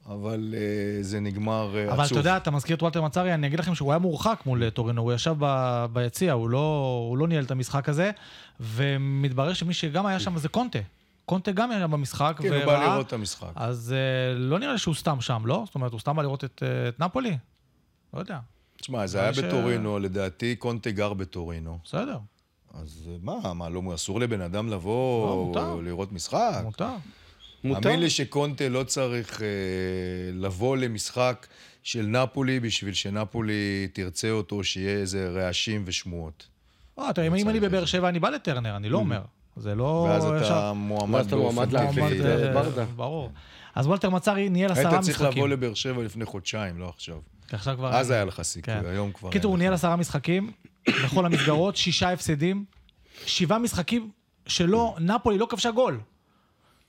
אבל 0.09 0.55
אה, 0.57 1.03
זה 1.03 1.19
נגמר 1.19 1.75
אה, 1.75 1.83
עצוב. 1.83 1.93
אבל 1.99 2.05
אתה 2.05 2.15
יודע, 2.19 2.37
אתה 2.37 2.51
מזכיר 2.51 2.75
את 2.75 2.81
וולטר 2.81 3.01
מצארי, 3.01 3.33
אני 3.33 3.47
אגיד 3.47 3.59
לכם 3.59 3.75
שהוא 3.75 3.91
היה 3.91 3.99
מורחק 3.99 4.39
מול 4.45 4.69
טורינו, 4.69 5.01
הוא 5.01 5.13
ישב 5.13 5.35
ב- 5.39 5.85
ביציע, 5.93 6.33
הוא 6.33 6.49
לא, 6.49 6.85
הוא 7.09 7.17
לא 7.17 7.27
ניהל 7.27 7.43
את 7.43 7.51
המשחק 7.51 7.89
הזה, 7.89 8.11
ומתברר 8.59 9.53
שמי 9.53 9.73
שגם 9.73 10.05
היה 10.05 10.19
שם 10.19 10.37
זה 10.37 10.49
קונטה. 10.49 10.79
קונטה 11.25 11.51
גם 11.51 11.71
היה 11.71 11.87
במשחק, 11.87 12.35
כן, 12.39 12.53
הוא 12.53 12.65
בא 12.65 12.83
לראות 12.83 13.07
את 13.07 13.13
המשחק. 13.13 13.51
אז 13.55 13.93
אה, 13.97 14.35
לא 14.39 14.59
נראה 14.59 14.71
לי 14.71 14.77
שהוא 14.77 14.95
סתם 14.95 15.21
שם, 15.21 15.41
לא? 15.45 15.63
זאת 15.65 15.75
אומרת, 15.75 15.91
הוא 15.91 15.99
סתם 15.99 16.15
בא 16.15 16.21
לראות 16.21 16.43
את, 16.43 16.63
אה, 16.65 16.87
את 16.89 16.99
נפולי? 16.99 17.37
לא 18.13 18.19
יודע, 18.19 18.39
תשמע, 18.77 19.07
זה 19.07 19.21
היה 19.21 19.33
ש- 19.33 19.39
בטורינו, 19.39 19.99
לדעתי 19.99 20.55
קונטה 20.55 20.91
גר 20.91 21.13
בטורינו. 21.13 21.79
בסדר, 21.83 22.17
אז 22.73 23.09
אה, 23.11 23.15
מה, 23.21 23.53
מה, 23.53 23.69
לא, 23.69 23.81
אסור 23.95 24.19
לבן 24.19 24.41
אדם 24.41 24.67
לא, 24.69 24.75
לבוא 24.75 25.45
מותר. 25.45 25.75
לראות 25.75 26.11
משחק? 26.11 26.59
מותר. 26.63 26.89
מותר. 27.63 27.81
תאמין 27.81 27.99
לי 27.99 28.09
שקונטה 28.09 28.69
לא 28.69 28.83
צריך 28.83 29.41
אה, 29.41 29.47
לבוא 30.33 30.77
למשחק 30.77 31.47
של 31.83 32.05
נפולי 32.05 32.59
בשביל 32.59 32.93
שנפולי 32.93 33.87
תרצה 33.93 34.29
אותו, 34.29 34.63
שיהיה 34.63 34.97
איזה 34.97 35.29
רעשים 35.29 35.83
ושמועות. 35.85 36.47
לא, 36.97 37.09
אתה, 37.09 37.27
אם 37.27 37.35
אם 37.35 37.49
אני 37.49 37.59
בבאר 37.59 37.85
שבע, 37.85 38.09
אני 38.09 38.19
בא 38.19 38.29
לטרנר, 38.29 38.75
אני 38.75 38.89
לא 38.89 38.97
אומר. 38.97 39.21
זה 39.55 39.75
לא... 39.75 40.07
ואז 40.09 40.25
אתה 40.47 40.73
מועמד 40.73 41.27
באופן 41.29 41.65
טבעי. 41.65 42.21
אה, 42.21 42.53
ברדה. 42.53 42.85
ברור. 42.85 43.31
אז 43.75 43.87
וולטר 43.87 44.09
מצארי 44.09 44.49
ניהל 44.49 44.71
עשרה 44.71 44.91
היית 44.91 44.99
משחקים. 44.99 45.25
צריך 45.25 45.37
לבוא 45.37 45.47
לבאר 45.47 45.73
שבע 45.73 46.03
לפני 46.03 46.25
חודשיים, 46.25 46.79
לא 46.79 46.89
עכשיו. 46.89 47.17
עכשיו 47.51 47.75
כבר... 47.77 47.95
אז 47.95 48.11
היה 48.11 48.25
לך 48.25 48.41
סיכוי, 48.41 48.73
כן. 48.73 48.85
היום 48.85 49.11
כבר... 49.11 49.31
קיצור, 49.31 49.51
הוא 49.51 49.57
ניהל. 49.57 49.73
עשרה 49.73 49.95
משחקים 49.95 50.51
בכל 50.87 51.25
המסגרות, 51.25 51.75
שישה 51.75 52.11
הפסדים, 52.11 52.65
שבעה 53.25 53.59
משחקים 53.59 54.09
שלא, 54.47 54.95
נפולי 54.99 55.37
לא 55.37 55.47
כבשה 55.49 55.71
גול. 55.71 55.99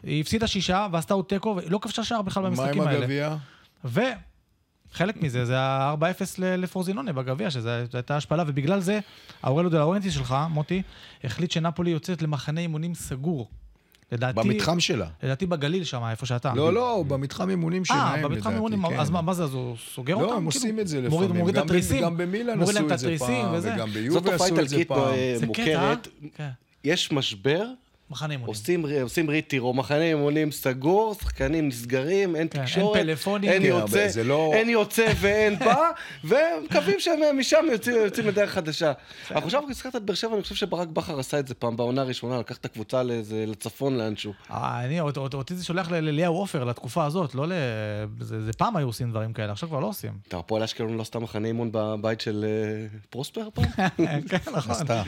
היא 0.06 0.20
הפסידה 0.20 0.46
שישה 0.46 0.86
ועשתה 0.92 1.14
עוד 1.14 1.24
תיקו, 1.24 1.56
ולא 1.66 1.78
כבשה 1.78 2.04
שער 2.04 2.22
בכלל 2.22 2.42
מה 2.42 2.48
עם 2.48 2.54
במשחקים 2.54 2.82
האלה. 2.82 2.98
הגביע? 2.98 3.36
חלק 4.94 5.16
מזה 5.22 5.44
זה 5.44 5.58
ה-4-0 5.58 6.22
ל- 6.38 6.56
לפורזינונה 6.56 7.12
בגביע, 7.12 7.50
שזו 7.50 7.68
הייתה 7.92 8.16
השפלה, 8.16 8.44
ובגלל 8.46 8.80
זה, 8.80 9.00
האורלו 9.42 9.68
דה 9.70 9.78
לאורנטיס 9.78 10.14
שלך, 10.14 10.36
מוטי, 10.50 10.82
החליט 11.24 11.50
שנפולי 11.50 11.90
יוצאת 11.90 12.22
למחנה 12.22 12.60
אימונים 12.60 12.94
סגור. 12.94 13.48
לדעתי... 14.12 14.40
במתחם 14.40 14.80
שלה. 14.80 15.06
לדעתי 15.22 15.46
בגליל 15.46 15.84
שם, 15.84 16.02
איפה 16.10 16.26
שאתה. 16.26 16.54
לא, 16.54 16.72
לא, 16.72 17.04
במתחם 17.08 17.50
אימונים 17.50 17.84
שלהם, 17.84 17.98
אה, 18.00 18.16
לדעתי. 18.16 18.34
במתחם 18.34 18.50
אימונים, 18.54 18.88
כן. 18.88 19.00
אז 19.00 19.10
מה, 19.10 19.22
מה 19.22 19.34
זה, 19.34 19.44
אז 19.44 19.54
הוא 19.54 19.76
סוגר 19.94 20.14
אותם? 20.14 20.26
לא, 20.26 20.30
הם 20.30 20.36
כאילו? 20.36 20.46
עושים 20.46 20.80
את 20.80 20.88
זה 20.88 21.00
לפעמים. 21.00 21.36
מוריד 21.36 21.56
את 21.56 21.64
התריסים? 21.64 22.02
גם 22.04 22.20
להם 22.46 22.62
עשו 22.62 22.70
את 22.70 22.74
זה 22.88 22.94
התריסים 22.94 23.42
פעם, 23.42 23.54
וזה. 23.54 23.74
וגם 23.74 23.88
זאת 23.88 23.94
ביובה 23.96 24.20
תופעה 24.20 24.34
עשו 24.34 24.60
את 24.60 24.68
זה 24.68 24.76
איטלקית 24.76 24.88
פעם. 24.88 24.98
אה, 25.14 25.34
זה 25.36 25.46
קטע, 25.46 25.46
מוכרת. 25.46 26.08
כן, 26.36 26.48
יש 26.84 27.12
משבר, 27.12 27.66
מחנה 28.10 28.32
אימונים. 28.32 28.48
עושים, 28.54 28.84
עושים 29.02 29.30
ריטירו, 29.30 29.74
מחנה 29.74 30.02
אימונים 30.02 30.52
סגור, 30.52 31.14
שחקנים 31.14 31.68
נסגרים, 31.68 32.36
אין 32.36 32.48
כן, 32.50 32.58
אין 32.58 32.66
תקשורת, 32.66 33.00
פלאפונים. 33.02 33.50
אין 33.50 33.62
כן, 33.62 33.68
יוצא, 33.68 34.08
לא- 34.24 34.50
אין 34.54 34.68
יוצא 34.68 35.06
ואין 35.20 35.58
בא, 35.58 35.90
ומקווים 36.24 37.00
שהם 37.00 37.38
משם 37.38 37.64
יוצאים, 37.72 37.96
יוצאים 37.96 38.26
לדרך 38.28 38.50
חדשה. 38.50 38.92
אנחנו 39.30 39.44
עכשיו 39.46 39.62
הזכרת 39.70 39.96
את 39.96 40.02
באר 40.02 40.14
שבע, 40.14 40.34
אני 40.34 40.42
חושב 40.42 40.54
שברק 40.54 40.88
בכר 40.88 41.18
עשה 41.20 41.38
את 41.38 41.48
זה 41.48 41.54
פעם 41.54 41.76
בעונה 41.76 42.00
הראשונה, 42.02 42.38
לקח 42.38 42.56
את 42.56 42.64
הקבוצה 42.64 43.02
לאיזה- 43.02 43.44
לצפון 43.46 43.96
לאנשהו. 43.98 44.32
אה, 44.50 44.84
אני, 44.84 45.00
אות- 45.00 45.16
אות- 45.18 45.34
אותי 45.34 45.54
זה 45.54 45.64
שולח 45.64 45.90
ל- 45.90 45.94
לאליהו 46.00 46.34
עופר 46.36 46.64
לתקופה 46.64 47.04
הזאת, 47.04 47.34
לא 47.34 47.48
ל... 47.48 47.52
זה, 48.20 48.42
זה 48.44 48.52
פעם 48.52 48.76
היו 48.76 48.86
עושים 48.86 49.10
דברים 49.10 49.32
כאלה, 49.32 49.52
עכשיו 49.52 49.68
כבר 49.68 49.80
לא 49.80 49.86
עושים. 49.86 50.12
אתה 50.28 50.36
הפועל 50.38 50.62
אשקלון 50.62 50.96
לא 50.96 51.02
עשתה 51.02 51.18
מחנה 51.18 51.48
אימון 51.48 51.68
בבית 51.72 52.20
של 52.20 52.44
אה, 52.48 52.86
פרוספר 53.10 53.48
פעם? 53.54 53.64
כן, 54.30 54.36
נכון. 54.54 54.72
עשתה. 54.72 55.02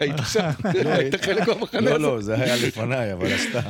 היית 0.00 0.16
שם, 0.32 0.50
היית 0.84 1.24
חלק 1.24 1.48
מהמחנה 1.48 1.80
לא, 1.98 2.16
הזה. 2.16 2.31
לא, 2.31 2.31
זה 2.36 2.44
היה 2.44 2.56
לפניי, 2.68 3.12
אבל 3.12 3.32
עשתה. 3.32 3.60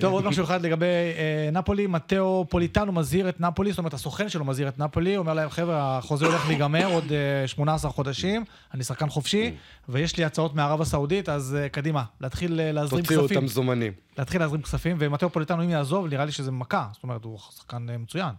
טוב, 0.00 0.12
עוד 0.12 0.24
משהו 0.24 0.44
אחד 0.44 0.62
לגבי 0.62 0.86
אה, 0.86 1.50
נפולי, 1.52 1.86
מתאו 1.86 2.46
פוליטנו 2.48 2.92
מזהיר 2.92 3.28
את 3.28 3.40
נפולי, 3.40 3.70
זאת 3.70 3.78
אומרת, 3.78 3.94
הסוכן 3.94 4.28
שלו 4.28 4.44
מזהיר 4.44 4.68
את 4.68 4.78
נפולי, 4.78 5.16
אומר 5.16 5.34
להם, 5.34 5.48
חבר'ה, 5.48 5.98
החוזה 5.98 6.26
הולך 6.26 6.48
להיגמר 6.48 6.92
עוד 6.92 7.12
אה, 7.12 7.48
18 7.48 7.90
חודשים, 7.90 8.44
אני 8.74 8.84
שחקן 8.84 9.08
חופשי, 9.08 9.54
ויש 9.88 10.16
לי 10.16 10.24
הצעות 10.24 10.54
מערב 10.54 10.80
הסעודית, 10.80 11.28
אז 11.28 11.56
אה, 11.60 11.68
קדימה, 11.68 12.04
להתחיל 12.20 12.60
אה, 12.60 12.72
להזרים 12.72 13.02
תוציאו 13.04 13.22
כספים. 13.22 13.36
אותם 13.36 13.48
זומנים. 13.48 13.92
להתחיל 14.18 14.40
להזרים 14.40 14.62
כספים, 14.62 14.96
ומתאו 15.00 15.30
פוליטנו, 15.30 15.64
אם 15.64 15.70
יעזוב, 15.70 16.06
נראה 16.06 16.24
לי 16.24 16.32
שזה 16.32 16.50
מכה. 16.50 16.88
זאת 16.92 17.02
אומרת, 17.02 17.24
הוא 17.24 17.38
שחקן 17.56 17.86
אה, 17.90 17.98
מצוין. 17.98 18.34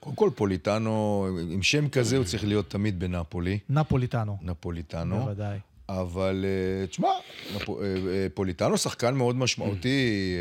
קודם 0.00 0.16
כל, 0.16 0.30
פוליטנו, 0.34 1.26
עם 1.50 1.62
שם 1.62 1.88
כזה 1.88 2.16
הוא 2.16 2.24
צריך 2.24 2.44
להיות 2.44 2.70
תמיד 2.70 3.00
בנפולי, 3.00 3.58
נפוליטנו. 3.68 4.38
נפוליטנו. 4.42 5.18
בוודאי. 5.18 5.58
אבל 5.88 6.44
אה, 6.48 6.86
תשמע, 6.86 7.08
אה, 7.08 7.18
אה, 7.78 8.26
פוליטנו 8.34 8.78
שחקן 8.78 9.14
מאוד 9.14 9.36
משמעותי, 9.36 10.34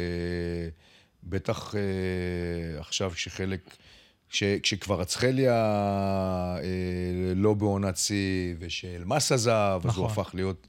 בטח 1.23 1.75
עכשיו 2.79 3.11
כשחלק, 3.11 3.59
כש- 4.29 4.43
כשכבר 4.63 5.01
אצחליה 5.01 5.55
לא 7.35 7.53
בעונת 7.53 7.97
שיא, 7.97 8.55
ושאלמס 8.59 9.31
עזב, 9.31 9.79
אז 9.83 9.89
נכון. 9.89 10.03
הוא 10.03 10.11
הפך 10.11 10.31
להיות 10.33 10.67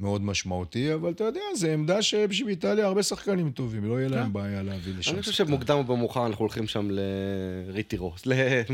מאוד 0.00 0.22
משמעותי, 0.22 0.94
אבל 0.94 1.10
אתה 1.10 1.24
יודע, 1.24 1.40
זו 1.56 1.66
עמדה 1.66 2.02
שבאיטליה 2.02 2.86
הרבה 2.86 3.02
שחקנים 3.02 3.50
טובים, 3.50 3.84
לא 3.84 3.98
יהיה 3.98 4.08
להם 4.08 4.24
כן. 4.26 4.32
בעיה 4.32 4.62
להביא 4.62 4.92
לשם 4.98 5.12
אני 5.12 5.20
חושב 5.20 5.32
שחקן. 5.32 5.44
שבמוקדם 5.44 5.76
או 5.76 5.84
במאוחר 5.84 6.26
אנחנו 6.26 6.42
הולכים 6.42 6.66
שם 6.66 6.88
לריטירו, 6.90 8.14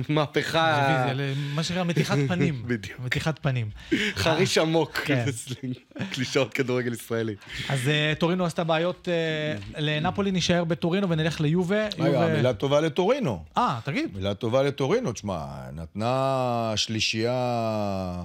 למהפכה, 0.08 1.12
מה 1.54 1.62
שנקרא 1.62 1.84
מתיחת 1.84 2.18
פנים. 2.28 2.62
בדיוק. 2.66 3.00
מתיחת 3.00 3.38
פנים. 3.38 3.70
חריש 4.14 4.58
עמוק, 4.58 4.98
כן. 4.98 5.24
קלישאות 6.12 6.54
כדורגל 6.54 6.92
ישראלי. 6.92 7.34
אז 7.68 7.88
אה, 7.88 8.12
טורינו 8.18 8.44
עשתה 8.44 8.64
בעיות 8.64 9.08
אה, 9.08 9.56
לנפולי, 9.78 10.30
נישאר 10.30 10.64
בטורינו 10.64 11.10
ונלך 11.10 11.40
ליובה. 11.40 11.88
רגע, 11.98 12.26
מילה 12.36 12.54
טובה 12.54 12.80
לטורינו. 12.80 13.44
אה, 13.56 13.78
תגיד. 13.84 14.16
מילה 14.16 14.34
טובה 14.34 14.62
לטורינו, 14.62 15.12
תשמע, 15.12 15.46
נתנה 15.72 16.72
שלישייה, 16.76 18.22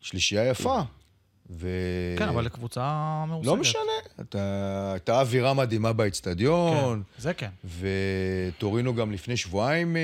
שלישייה 0.00 0.48
יפה. 0.48 0.82
ו... 1.50 1.68
כן, 2.18 2.28
אבל 2.28 2.44
לקבוצה 2.44 3.24
מרוסקת. 3.28 3.46
לא 3.46 3.56
משנה, 3.56 3.92
אתה, 4.20 4.90
הייתה 4.92 5.20
אווירה 5.20 5.54
מדהימה 5.54 5.92
באצטדיון, 5.92 7.02
כן, 7.16 7.22
זה 7.22 7.34
כן. 7.34 7.48
וטורינו 7.78 8.94
גם 8.94 9.12
לפני 9.12 9.36
שבועיים 9.36 9.96
אה, 9.96 10.02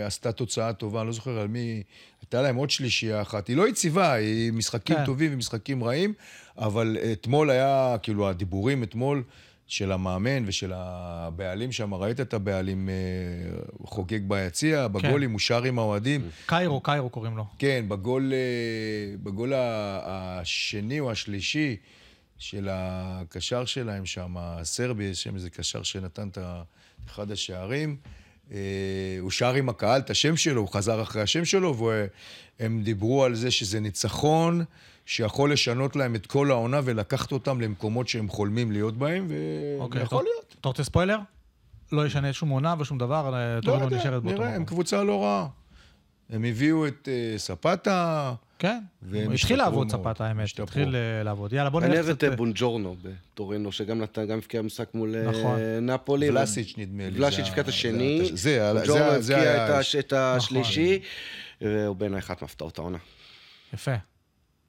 אה, 0.00 0.06
עשתה 0.06 0.32
תוצאה 0.32 0.72
טובה, 0.72 1.00
אני 1.00 1.06
לא 1.06 1.12
זוכר 1.12 1.38
על 1.38 1.48
מי, 1.48 1.82
הייתה 2.22 2.42
להם 2.42 2.56
עוד 2.56 2.70
שלישייה 2.70 3.22
אחת. 3.22 3.48
היא 3.48 3.56
לא 3.56 3.68
יציבה, 3.68 4.12
היא 4.12 4.52
משחקים 4.52 4.96
כן. 4.96 5.04
טובים 5.04 5.34
ומשחקים 5.34 5.84
רעים, 5.84 6.12
אבל 6.58 6.96
אתמול 7.12 7.50
היה, 7.50 7.96
כאילו, 8.02 8.28
הדיבורים 8.28 8.82
אתמול 8.82 9.22
של 9.66 9.92
המאמן 9.92 10.44
ושל 10.46 10.72
הבעלים 10.74 11.72
שם, 11.72 11.94
ראית 11.94 12.20
את 12.20 12.34
הבעלים 12.34 12.88
אה, 12.88 12.94
חוגג 13.84 14.20
ביציע, 14.28 14.88
בגולים, 14.88 15.30
הוא 15.30 15.40
שר 15.40 15.62
עם 15.62 15.78
האוהדים. 15.78 16.30
קיירו, 16.46 16.80
קיירו 16.80 17.10
קוראים 17.10 17.36
לו. 17.36 17.44
כן, 17.58 17.84
בגול, 17.88 18.32
אה, 18.32 19.16
בגול 19.22 19.52
השני 19.56 21.00
או 21.00 21.10
השלישי 21.10 21.76
של 22.38 22.68
הקשר 22.70 23.64
שלהם 23.64 24.06
שם, 24.06 24.34
הסרבי, 24.38 25.04
יש 25.04 25.22
שם 25.22 25.34
איזה 25.34 25.50
קשר 25.50 25.82
שנתן 25.82 26.28
את 26.28 26.38
אחד 27.06 27.30
השערים. 27.30 27.96
אה, 28.52 28.58
הוא 29.20 29.30
שר 29.30 29.54
עם 29.54 29.68
הקהל 29.68 30.00
את 30.00 30.10
השם 30.10 30.36
שלו, 30.36 30.60
הוא 30.60 30.68
חזר 30.68 31.02
אחרי 31.02 31.22
השם 31.22 31.44
שלו, 31.44 31.76
והם 32.60 32.82
דיברו 32.82 33.24
על 33.24 33.34
זה 33.34 33.50
שזה 33.50 33.80
ניצחון 33.80 34.64
שיכול 35.06 35.52
לשנות 35.52 35.96
להם 35.96 36.14
את 36.14 36.26
כל 36.26 36.50
העונה 36.50 36.80
ולקחת 36.84 37.32
אותם 37.32 37.60
למקומות 37.60 38.08
שהם 38.08 38.28
חולמים 38.28 38.72
להיות 38.72 38.96
בהם, 38.96 39.28
אוקיי, 39.80 40.00
ויכול 40.00 40.18
אתה- 40.18 40.28
להיות. 40.30 40.56
אתה 40.60 40.68
רוצה 40.68 40.84
ספוילר? 40.84 41.18
לא 41.92 42.06
ישנה 42.06 42.32
שום 42.32 42.48
עונה 42.48 42.74
ושום 42.78 42.98
דבר, 42.98 43.30
לא 43.30 43.60
טורינו 43.60 43.84
יודע, 43.84 43.96
נשארת 43.96 44.22
באותו 44.22 44.38
נראה, 44.38 44.48
הם 44.54 44.62
מקום. 44.62 44.64
קבוצה 44.74 45.02
לא 45.04 45.22
רעה. 45.22 45.46
הם 46.30 46.44
הביאו 46.44 46.86
את 46.86 47.08
אה, 47.08 47.38
ספטה, 47.38 48.32
כן, 48.58 48.78
הוא 49.12 49.32
התחיל 49.32 49.58
לעבוד 49.58 49.90
ספת 49.90 50.20
האמת, 50.20 50.44
השתפרו. 50.44 50.64
התחיל 50.64 50.96
אה, 50.96 51.22
לעבוד. 51.22 51.52
יאללה, 51.52 51.70
בוא 51.70 51.80
אני 51.80 51.88
נלך 51.88 51.96
אוהב 52.04 52.08
קצת... 52.16 52.24
את 52.24 52.30
אה, 52.30 52.36
בונג'ורנו 52.36 52.96
בטורינו, 53.02 53.72
שגם 53.72 54.00
נתן, 54.00 54.26
גם 54.26 54.38
הבקיע 54.38 54.62
משחק 54.62 54.94
מול 54.94 55.14
אה, 55.16 55.30
נכון. 55.30 55.58
נפולי. 55.82 56.30
ולסיץ' 56.30 56.74
נדמה 56.78 57.10
לי. 57.10 57.18
ולסיץ' 57.20 57.36
זה 57.36 57.46
הבקיע 57.46 57.62
את 57.62 57.68
השני, 57.68 58.20
זה- 58.24 58.36
זה- 58.36 58.72
בונג'ורנו 58.72 59.04
הבקיע 59.04 59.66
את 59.80 59.84
את 59.98 60.12
נכון. 60.12 60.36
השלישי, 60.36 60.98
והוא 61.60 61.96
בעיניי 61.96 62.18
אחת 62.18 62.42
מהפתעות 62.42 62.78
העונה. 62.78 62.98
יפה. 63.74 63.94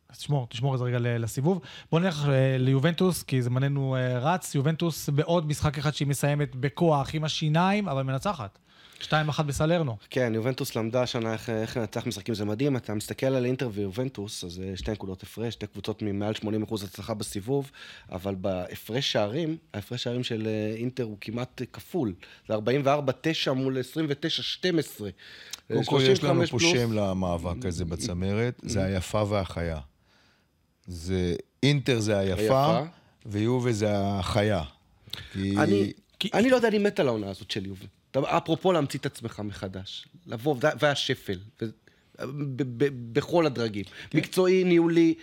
אז 0.10 0.18
תשמור, 0.18 0.48
תשמור 0.50 0.74
איזה 0.74 0.84
רגע 0.86 0.98
לסיבוב. 1.00 1.62
בוא 1.92 2.00
נלך 2.00 2.26
אה, 2.30 2.58
ליובנטוס, 2.60 3.24
כי 3.24 3.42
זמננו 3.42 3.96
אה, 3.96 4.20
רץ. 4.20 4.56
יובנטוס 4.56 5.10
בעוד 5.10 5.48
משחק 5.48 5.78
אחד 5.78 5.96
שהיא 5.96 6.08
מסיימת 6.08 6.56
בכוח, 6.56 7.10
עם 7.14 7.24
השיניים, 7.24 7.88
אבל 7.88 8.04
מנצחת. 8.04 8.60
2-1 9.02 9.44
בסלרנו. 9.46 9.98
כן, 10.10 10.32
יובנטוס 10.36 10.76
למדה 10.76 11.02
השנה 11.02 11.34
איך, 11.34 11.50
איך 11.50 11.78
לנצח 11.78 12.08
משחקים, 12.08 12.36
זה 12.36 12.46
מדהים. 12.46 12.78
אתה 12.78 12.94
מסתכל 12.94 13.26
על 13.26 13.46
אינטר 13.46 13.70
ויובנטוס, 13.74 14.44
אז 14.44 14.60
אה, 14.60 14.78
שתי 14.78 14.92
נקודות 14.92 15.24
הפרש, 15.24 15.54
שתי 15.54 15.68
קבוצות 15.68 16.02
ממעל 16.02 16.34
80% 16.34 16.74
הצלחה 16.84 17.14
בסיבוב, 17.14 17.72
אבל 18.12 18.36
בהפרש 18.36 19.12
שערים, 19.12 19.58
ההפרש 19.74 20.04
שערים 20.04 20.24
של 20.24 20.48
אינטר 20.78 21.04
הוא 21.04 21.18
כמעט 21.22 21.62
כפול. 21.74 22.14
זה 22.48 22.56
44-9 22.56 23.54
מול 23.54 23.78
29-12. 23.78 24.64
קודם 25.68 25.84
כל 25.86 26.00
יש 26.02 26.24
לנו 26.24 26.48
35 26.48 26.52
פה 26.52 26.58
פלוס. 26.60 26.74
שם 26.74 26.92
למאבק 26.92 27.66
הזה 27.66 27.86
בצמרת, 27.86 28.62
זה 28.64 28.84
היפה 28.86 29.24
והחיה. 29.30 29.80
זה, 30.88 31.36
אינטר 31.64 32.00
זה 32.00 32.18
היפה. 32.18 32.80
ויובה 33.26 33.72
זה 33.72 33.88
החיה. 33.94 34.64
כי... 35.34 35.58
אני, 35.58 35.92
כי- 36.20 36.30
אני 36.34 36.50
לא 36.50 36.56
יודע, 36.56 36.68
אני 36.68 36.78
מת 36.78 37.00
על 37.00 37.08
העונה 37.08 37.30
הזאת 37.30 37.52
של 37.52 37.66
יובל. 37.66 37.86
אתה- 38.12 38.38
אפרופו 38.38 38.72
להמציא 38.72 39.00
את 39.00 39.06
עצמך 39.06 39.42
מחדש. 39.46 40.08
לבוא, 40.28 40.56
והשפל. 40.80 41.40
ב- 41.62 41.64
ב- 42.84 43.14
בכל 43.14 43.46
הדרגים. 43.46 43.84
כן. 44.10 44.18
מקצועי, 44.18 44.64
ניהולי, 44.64 45.14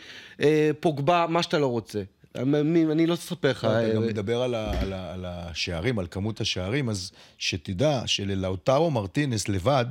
אה, 0.40 0.70
פוגבה, 0.80 1.26
מה 1.28 1.42
שאתה 1.42 1.58
לא 1.58 1.66
רוצה. 1.66 2.02
אני 2.34 2.84
אני 2.92 3.06
לא 3.06 3.14
אספר 3.14 3.50
לך. 3.50 3.64
אתה 3.64 3.80
אה, 3.84 3.94
גם 3.94 4.06
מדבר 4.06 4.42
על, 4.42 4.54
ה, 4.54 4.80
על, 4.80 4.92
ה, 4.92 5.12
על 5.14 5.24
השערים, 5.28 5.98
על 5.98 6.06
כמות 6.10 6.40
השערים, 6.40 6.88
אז 6.88 7.12
שתדע 7.38 8.02
שללאוטרו 8.06 8.90
מרטינס 8.90 9.48
לבד, 9.48 9.84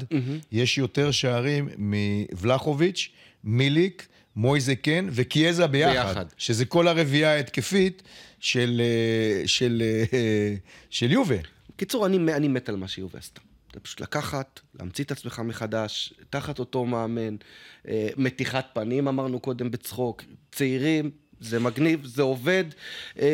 יש 0.51 0.77
יותר 0.77 1.11
שערים 1.11 1.69
מוולחוביץ', 1.77 3.09
מיליק, 3.43 4.07
מויזקן 4.35 5.07
וקיאזה 5.11 5.67
ביחד, 5.67 6.07
ביחד. 6.07 6.25
שזה 6.37 6.65
כל 6.65 6.87
הרביעייה 6.87 7.33
ההתקפית 7.33 8.03
של, 8.39 8.81
אה, 8.81 9.47
של, 9.47 9.83
אה, 10.13 10.55
של 10.89 11.11
יובה. 11.11 11.35
בקיצור, 11.75 12.05
אני, 12.05 12.33
אני 12.33 12.47
מת 12.47 12.69
על 12.69 12.75
מה 12.75 12.87
שיובל 12.87 13.19
עשתה. 13.19 13.41
זה 13.73 13.79
פשוט 13.79 14.01
לקחת, 14.01 14.59
להמציא 14.79 15.03
את 15.03 15.11
עצמך 15.11 15.39
מחדש, 15.39 16.13
תחת 16.29 16.59
אותו 16.59 16.85
מאמן, 16.85 17.35
אה, 17.87 18.09
מתיחת 18.17 18.65
פנים, 18.73 19.07
אמרנו 19.07 19.39
קודם 19.39 19.71
בצחוק, 19.71 20.23
צעירים, 20.51 21.11
זה 21.43 21.59
מגניב, 21.59 22.05
זה 22.05 22.21
עובד, 22.21 22.63
אה, 23.19 23.27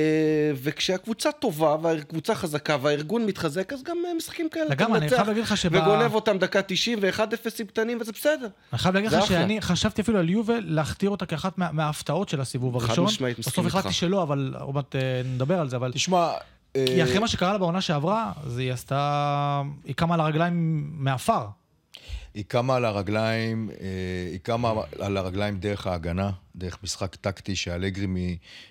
וכשהקבוצה 0.56 1.32
טובה 1.32 1.76
והקבוצה 1.82 2.36
חזקה 2.36 2.78
והארגון 2.82 3.26
מתחזק, 3.26 3.74
אז 3.74 3.84
גם 3.84 3.98
אה, 4.08 4.13
משחקים 4.13 4.50
כאלה, 4.50 4.65
לגמרי, 4.69 4.98
אני 5.00 5.10
חייב 5.10 5.28
להגיד 5.28 5.43
לך 5.43 5.58
שב- 5.58 5.69
וגונב 5.74 6.13
אותם 6.15 6.38
דקה 6.38 6.62
90 6.62 7.00
ו-1-0 7.02 7.19
עם 7.60 7.65
קטנים, 7.65 7.98
וזה 8.02 8.12
בסדר. 8.12 8.48
אני 8.74 8.80
חייב 8.80 8.95
להגיד 8.95 9.12
לך. 9.12 9.26
שאני 9.28 9.62
חשבתי 9.62 10.02
אפילו 10.02 10.19
על 10.19 10.30
יובל 10.30 10.63
להכתיר 10.65 11.10
אותה 11.10 11.26
כאחת 11.26 11.58
מה- 11.58 11.72
מההפתעות 11.72 12.30
של 12.30 12.41
הסיבוב 12.41 12.80
חד 12.80 12.88
הראשון. 12.88 13.06
משמעית, 13.06 13.39
מסכים 13.39 13.52
בסוף 13.52 13.65
איתך. 13.65 13.76
החלטתי 13.76 13.93
שלא, 13.93 14.24
אבל 14.24 14.54
עוד 14.60 14.76
מעט 14.76 14.95
אה, 14.95 15.02
נדבר 15.26 15.60
על 15.60 15.69
זה, 15.69 15.76
אבל 15.76 15.91
תשמע, 15.91 16.32
כי 16.74 17.04
אחרי 17.04 17.19
מה 17.19 17.28
שקרה 17.28 17.52
לה 17.52 17.58
בעונה 17.58 17.82
שעברה, 17.82 18.32
אז 18.45 18.58
היא 18.58 18.74
עשתה... 18.74 19.62
היא 19.86 19.95
קמה 19.95 20.13
על 20.13 20.19
הרגליים 20.22 20.54
מעפר. 20.93 21.45
היא 22.34 22.43
קמה 22.48 22.76
על 22.76 22.86
הרגליים, 22.86 23.69
היא 24.32 24.39
קמה 24.43 24.72
על 25.00 25.17
הרגליים 25.17 25.60
דרך 25.60 25.88
ההגנה, 25.88 26.30
דרך 26.60 26.78
משחק 26.84 27.15
טקטי 27.15 27.56
שאלגרי, 27.56 28.06
מ... 28.06 28.15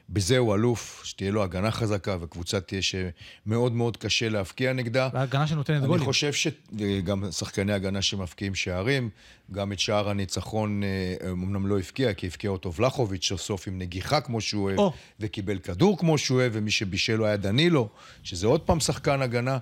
בזה 0.08 0.38
הוא 0.38 0.54
אלוף, 0.54 1.02
שתהיה 1.04 1.30
לו 1.30 1.42
הגנה 1.42 1.70
חזקה 1.70 2.16
וקבוצה 2.20 2.60
תהיה 2.60 2.80
שמאוד 2.82 3.72
מאוד 3.72 3.96
קשה 3.96 4.28
להבקיע 4.28 4.72
נגדה. 4.72 5.08
והגנה 5.12 5.46
שנותנת 5.46 5.78
אני 5.78 5.86
גולים. 5.86 6.04
חושב 6.04 6.32
שגם 6.32 7.32
שחקני 7.32 7.72
הגנה 7.72 8.02
שמבקיעים 8.02 8.54
שערים, 8.54 9.10
גם 9.52 9.72
את 9.72 9.78
שער 9.78 10.08
הניצחון 10.08 10.82
אה, 10.82 11.30
אמנם 11.30 11.66
לא 11.66 11.78
הבקיע, 11.78 12.14
כי 12.14 12.26
הבקיע 12.26 12.50
אותו 12.50 12.74
ולחוביץ' 12.74 13.32
סוף 13.36 13.68
עם 13.68 13.78
נגיחה 13.78 14.20
כמו 14.20 14.40
שהוא 14.40 14.64
אוהב, 14.64 14.78
או. 14.78 14.92
וקיבל 15.20 15.58
כדור 15.58 15.98
כמו 15.98 16.18
שהוא 16.18 16.38
אוהב, 16.38 16.52
ומי 16.54 16.70
שבישל 16.70 17.16
לו 17.16 17.26
היה 17.26 17.36
דנילו, 17.36 17.88
שזה 18.22 18.46
עוד 18.46 18.60
פעם 18.60 18.80
שחקן 18.80 19.22
הגנה. 19.22 19.58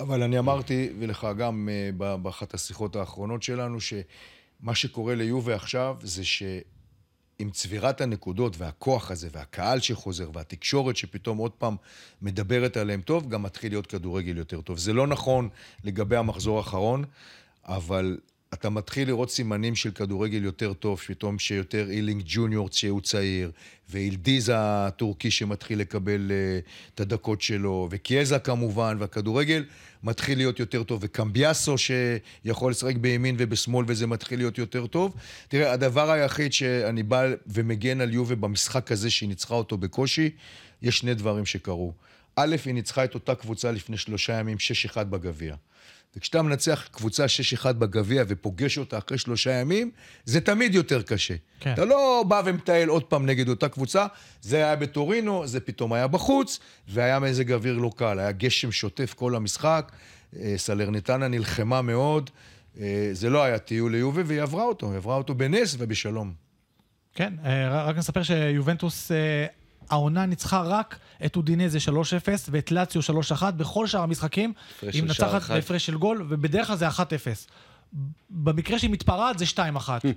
אבל 0.00 0.22
אני 0.22 0.38
אמרתי, 0.38 0.88
ולך 0.98 1.26
גם 1.38 1.68
אה, 1.72 2.16
באחת 2.16 2.54
השיחות 2.54 2.96
האחרונות 2.96 3.42
שלנו, 3.42 3.78
שמה 3.80 4.74
שקורה 4.74 5.14
ליובה 5.14 5.54
עכשיו 5.54 5.96
זה 6.02 6.22
שעם 7.42 7.50
צבירת 7.50 8.00
הנקודות 8.00 8.56
והכוח 8.58 9.10
הזה, 9.10 9.28
והקהל 9.32 9.80
שחוזר, 9.80 10.30
והתקשורת 10.34 10.96
שפתאום 10.96 11.38
עוד 11.38 11.50
פעם 11.50 11.76
מדברת 12.22 12.76
עליהם 12.76 13.00
טוב, 13.00 13.28
גם 13.28 13.42
מתחיל 13.42 13.72
להיות 13.72 13.86
כדורגל 13.86 14.36
יותר 14.36 14.60
טוב. 14.60 14.78
זה 14.78 14.92
לא 14.92 15.06
נכון 15.06 15.48
לגבי 15.84 16.16
המחזור 16.16 16.58
האחרון, 16.58 17.04
אבל 17.64 18.18
אתה 18.54 18.70
מתחיל 18.70 19.08
לראות 19.08 19.30
סימנים 19.30 19.74
של 19.74 19.90
כדורגל 19.90 20.44
יותר 20.44 20.72
טוב, 20.72 20.98
פתאום 20.98 21.38
שיותר 21.38 21.90
אילינג 21.90 22.22
ג'וניור 22.26 22.68
שהוא 22.72 23.00
צעיר, 23.00 23.50
ואילדיז 23.90 24.52
הטורקי 24.54 25.30
שמתחיל 25.30 25.80
לקבל 25.80 26.30
uh, 26.30 26.92
את 26.94 27.00
הדקות 27.00 27.42
שלו, 27.42 27.88
וקיאזה 27.90 28.38
כמובן, 28.38 28.96
והכדורגל 29.00 29.64
מתחיל 30.02 30.38
להיות 30.38 30.60
יותר 30.60 30.82
טוב, 30.82 31.00
וקמביאסו 31.02 31.74
שיכול 31.78 32.70
לשחק 32.70 32.96
בימין 32.96 33.36
ובשמאל 33.38 33.84
וזה 33.88 34.06
מתחיל 34.06 34.38
להיות 34.38 34.58
יותר 34.58 34.86
טוב. 34.86 35.14
תראה, 35.48 35.72
הדבר 35.72 36.10
היחיד 36.10 36.52
שאני 36.52 37.02
בא 37.02 37.26
ומגן 37.46 38.00
על 38.00 38.14
יובה 38.14 38.34
במשחק 38.34 38.92
הזה 38.92 39.10
שהיא 39.10 39.28
ניצחה 39.28 39.54
אותו 39.54 39.78
בקושי, 39.78 40.30
יש 40.82 40.98
שני 40.98 41.14
דברים 41.14 41.46
שקרו. 41.46 41.92
א', 42.36 42.56
היא 42.64 42.74
ניצחה 42.74 43.04
את 43.04 43.14
אותה 43.14 43.34
קבוצה 43.34 43.72
לפני 43.72 43.96
שלושה 43.96 44.32
ימים, 44.32 44.56
6-1 44.94 45.04
בגביע. 45.04 45.54
וכשאתה 46.16 46.42
מנצח 46.42 46.88
קבוצה 46.90 47.24
6-1 47.62 47.72
בגביע 47.72 48.24
ופוגש 48.28 48.78
אותה 48.78 48.98
אחרי 48.98 49.18
שלושה 49.18 49.52
ימים, 49.52 49.90
זה 50.24 50.40
תמיד 50.40 50.74
יותר 50.74 51.02
קשה. 51.02 51.34
כן. 51.60 51.72
אתה 51.72 51.84
לא 51.84 52.24
בא 52.28 52.42
ומטייל 52.44 52.88
עוד 52.88 53.04
פעם 53.04 53.26
נגד 53.26 53.48
אותה 53.48 53.68
קבוצה, 53.68 54.06
זה 54.42 54.56
היה 54.56 54.76
בטורינו, 54.76 55.46
זה 55.46 55.60
פתאום 55.60 55.92
היה 55.92 56.06
בחוץ, 56.06 56.58
והיה 56.88 57.18
מזג 57.18 57.52
אוויר 57.52 57.78
לא 57.78 57.90
קל, 57.96 58.18
היה 58.18 58.32
גשם 58.32 58.72
שוטף 58.72 59.14
כל 59.14 59.34
המשחק, 59.34 59.92
אה, 60.36 60.54
סלרניטנה 60.56 61.28
נלחמה 61.28 61.82
מאוד, 61.82 62.30
אה, 62.80 63.10
זה 63.12 63.30
לא 63.30 63.42
היה 63.42 63.58
טיול 63.58 63.92
ליובה, 63.92 64.22
והיא 64.26 64.42
עברה 64.42 64.64
אותו, 64.64 64.90
היא 64.90 64.96
עברה 64.96 65.16
אותו 65.16 65.34
בנס 65.34 65.76
ובשלום. 65.78 66.32
כן, 67.14 67.34
אה, 67.44 67.84
רק 67.84 67.96
נספר 67.96 68.22
שיובנטוס, 68.22 69.10
העונה 69.92 70.26
ניצחה 70.26 70.62
רק 70.62 70.96
את 71.24 71.36
אודינזה 71.36 71.78
3-0 71.78 71.90
ואת 72.50 72.70
לאציו 72.72 73.02
3-1 73.02 73.50
בכל 73.56 73.86
שאר 73.86 74.00
המשחקים. 74.02 74.52
היא 74.92 75.02
מנצחת. 75.02 75.50
בהפרש 75.50 75.86
של 75.86 75.96
גול, 75.96 76.26
ובדרך 76.28 76.66
כלל 76.66 76.76
זה 76.76 76.88
1-0. 76.88 76.92
במקרה 78.30 78.78
שהיא 78.78 78.90
מתפרעת 78.90 79.38
זה 79.38 79.44
2-1. 79.54 79.58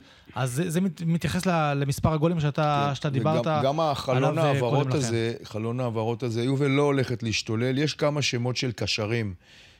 אז 0.36 0.52
זה, 0.52 0.70
זה 0.70 0.82
מת- 0.82 1.02
מתייחס 1.06 1.46
ל- 1.46 1.74
למספר 1.74 2.14
הגולים 2.14 2.40
שאתה, 2.40 2.92
שאתה 2.94 3.10
דיברת 3.10 3.44
כן. 3.44 3.50
וגם, 3.52 3.64
גם 3.64 3.80
החלון 3.80 4.24
עליו, 4.24 4.44
אה, 4.44 4.50
העברות. 4.52 4.94
הזה, 4.94 5.34
חלון 5.44 5.80
העברות 5.80 6.24
הזה, 6.24 6.44
יובל 6.44 6.68
לא 6.68 6.82
הולכת 6.82 7.24
להשתולל. 7.24 7.78
יש 7.78 7.94
כמה 7.94 8.22
שמות 8.22 8.58
של 8.58 8.72
קשרים 8.72 9.34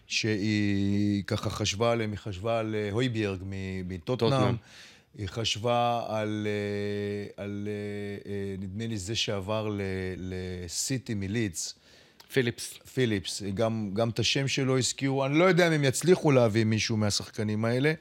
שהיא 0.08 1.24
ככה 1.28 1.50
חשבה 1.50 1.92
עליהם, 1.92 2.12
היא 2.12 2.20
חשבה 2.20 2.60
על 2.60 2.76
אה, 2.76 2.90
הויביארג 2.92 3.40
מטוטנאם. 3.88 4.56
היא 5.17 5.28
חשבה 5.28 6.06
על, 6.08 6.47
אה, 6.47 7.43
על 7.43 7.67
אה, 7.67 8.32
אה, 8.32 8.56
נדמה 8.60 8.88
לי 8.88 8.97
זה 8.97 9.15
שעבר 9.15 9.78
לסיטי 10.17 11.13
מלידס. 11.13 11.75
פיליפס. 12.32 12.73
פיליפס, 12.93 13.43
גם, 13.54 13.89
גם 13.93 14.10
את 14.10 14.19
השם 14.19 14.47
שלו 14.47 14.78
הזכירו, 14.78 15.25
אני 15.25 15.39
לא 15.39 15.43
יודע 15.43 15.67
אם 15.67 15.73
הם 15.73 15.84
יצליחו 15.84 16.32
להביא 16.32 16.63
מישהו 16.63 16.97
מהשחקנים 16.97 17.65
האלה, 17.65 17.93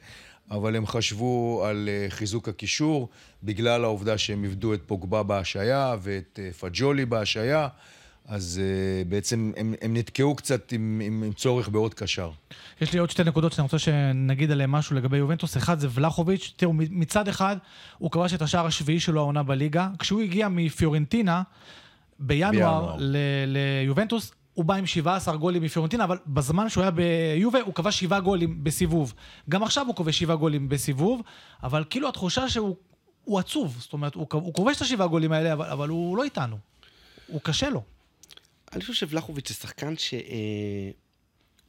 אבל 0.51 0.75
הם 0.75 0.85
חשבו 0.85 1.63
על 1.65 1.89
חיזוק 2.09 2.49
הקישור, 2.49 3.09
בגלל 3.43 3.83
העובדה 3.83 4.17
שהם 4.17 4.43
איבדו 4.43 4.73
את 4.73 4.81
פוגבה 4.85 5.23
בהשעיה 5.23 5.95
ואת 6.01 6.39
פג'ולי 6.59 7.05
בהשעיה, 7.05 7.67
אז 8.27 8.61
אה, 8.63 9.03
בעצם 9.09 9.51
הם, 9.57 9.73
הם 9.81 9.97
נתקעו 9.97 10.35
קצת 10.35 10.71
עם, 10.71 11.01
עם, 11.03 11.23
עם 11.23 11.33
צורך 11.33 11.69
בעוד 11.69 11.93
קשר. 11.93 12.29
יש 12.81 12.93
לי 12.93 12.99
עוד 12.99 13.09
שתי 13.09 13.23
נקודות 13.23 13.53
שאני 13.53 13.63
רוצה 13.63 13.79
שנגיד 13.79 14.51
עליהן 14.51 14.69
משהו 14.69 14.95
לגבי 14.95 15.17
יובנטוס. 15.17 15.57
אחד 15.57 15.79
זה 15.79 15.87
ולחוביץ'. 15.91 16.53
תראו, 16.55 16.73
מצד 16.75 17.27
אחד, 17.27 17.57
הוא 17.97 18.11
כבש 18.11 18.33
את 18.33 18.41
השער 18.41 18.65
השביעי 18.65 18.99
שלו 18.99 19.21
העונה 19.21 19.43
בליגה. 19.43 19.89
כשהוא 19.99 20.21
הגיע 20.21 20.47
מפיורנטינה, 20.47 21.41
בינואר 22.19 22.51
בינואר. 22.51 22.95
ל- 22.99 23.17
ליובנטוס, 23.47 24.31
הוא 24.53 24.65
בא 24.65 24.75
עם 24.75 24.85
17 24.85 25.37
גולים 25.37 25.63
מפיורנטינה, 25.63 26.03
אבל 26.03 26.17
בזמן 26.27 26.69
שהוא 26.69 26.81
היה 26.81 26.91
ביובה, 26.91 27.61
הוא 27.61 27.73
כבש 27.73 27.99
7 27.99 28.19
גולים 28.19 28.63
בסיבוב. 28.63 29.13
גם 29.49 29.63
עכשיו 29.63 29.85
הוא 29.87 29.95
כובש 29.95 30.19
7 30.19 30.35
גולים 30.35 30.69
בסיבוב, 30.69 31.21
אבל 31.63 31.83
כאילו 31.89 32.09
התחושה 32.09 32.49
שהוא 32.49 32.75
הוא 33.23 33.39
עצוב. 33.39 33.77
זאת 33.79 33.93
אומרת, 33.93 34.15
הוא, 34.15 34.27
הוא 34.31 34.53
כובש 34.53 34.77
את 34.77 34.81
השבעה 34.81 35.07
גולים 35.07 35.31
האלה, 35.31 35.53
אבל, 35.53 35.65
אבל 35.65 35.89
הוא 35.89 36.17
לא 36.17 36.23
איתנו. 36.23 36.57
הוא 37.27 37.41
קשה 37.43 37.69
לו. 37.69 37.81
אני 38.75 38.81
חושב 38.81 38.93
שבלחוביץ' 38.93 39.49
זה 39.49 39.53
שחקן 39.53 39.93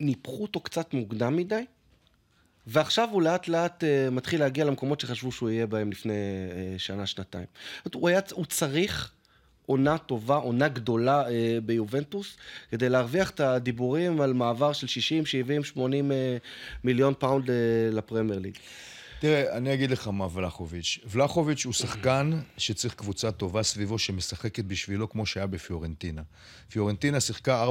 שניפחו 0.01 0.43
אותו 0.43 0.61
קצת 0.61 0.95
מוקדם 0.95 1.37
מדי, 1.37 1.65
ועכשיו 2.67 3.09
הוא 3.13 3.23
לאט 3.23 3.49
לאט 3.49 3.85
אה, 3.85 4.11
מתחיל 4.11 4.41
להגיע 4.41 4.65
למקומות 4.65 5.01
שחשבו 5.01 5.33
שהוא 5.33 5.51
יהיה 5.51 5.67
בהם 5.67 5.91
לפני 5.91 6.13
אה, 6.13 6.79
שנה, 6.79 7.07
שנתיים. 7.07 7.47
הוא, 7.95 8.09
היה, 8.09 8.21
הוא 8.33 8.45
צריך 8.45 9.13
עונה 9.67 9.99
טובה, 9.99 10.37
עונה 10.37 10.69
גדולה 10.69 11.29
אה, 11.29 11.59
ביובנטוס, 11.65 12.37
כדי 12.71 12.89
להרוויח 12.89 13.31
את 13.31 13.41
הדיבורים 13.41 14.21
על 14.21 14.33
מעבר 14.33 14.73
של 14.73 14.87
60, 14.87 15.27
70, 15.27 15.65
80 15.65 16.13
אה, 16.13 16.37
מיליון 16.85 17.15
פאונד 17.19 17.51
אה, 17.51 17.57
לפרמייר 17.93 18.39
ליג. 18.39 18.57
תראה, 19.21 19.57
אני 19.57 19.75
אגיד 19.75 19.91
לך 19.91 20.09
מה 20.09 20.27
ולחוביץ'. 20.33 20.99
ולחוביץ' 21.11 21.65
הוא 21.65 21.73
שחקן 21.73 22.41
שצריך 22.59 22.95
קבוצה 22.95 23.33
טובה 23.33 23.63
סביבו 23.63 23.99
שמשחקת 23.99 24.65
בשבילו 24.65 25.11
כמו 25.11 25.27
שהיה 25.27 25.47
בפיורנטינה. 25.47 26.23
פיורנטינה 26.69 27.21
שיחקה 27.21 27.69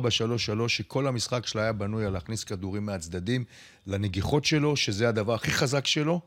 4-3-3 0.65 0.67
שכל 0.67 1.08
המשחק 1.08 1.47
שלה 1.47 1.62
היה 1.62 1.73
בנוי 1.73 2.05
על 2.05 2.13
להכניס 2.13 2.43
כדורים 2.43 2.86
מהצדדים 2.86 3.43
לנגיחות 3.88 4.45
שלו, 4.45 4.75
שזה 4.75 5.10
הדבר 5.10 5.34
הכי 5.34 5.51
חזק 5.51 5.88
שלו, 5.88 6.21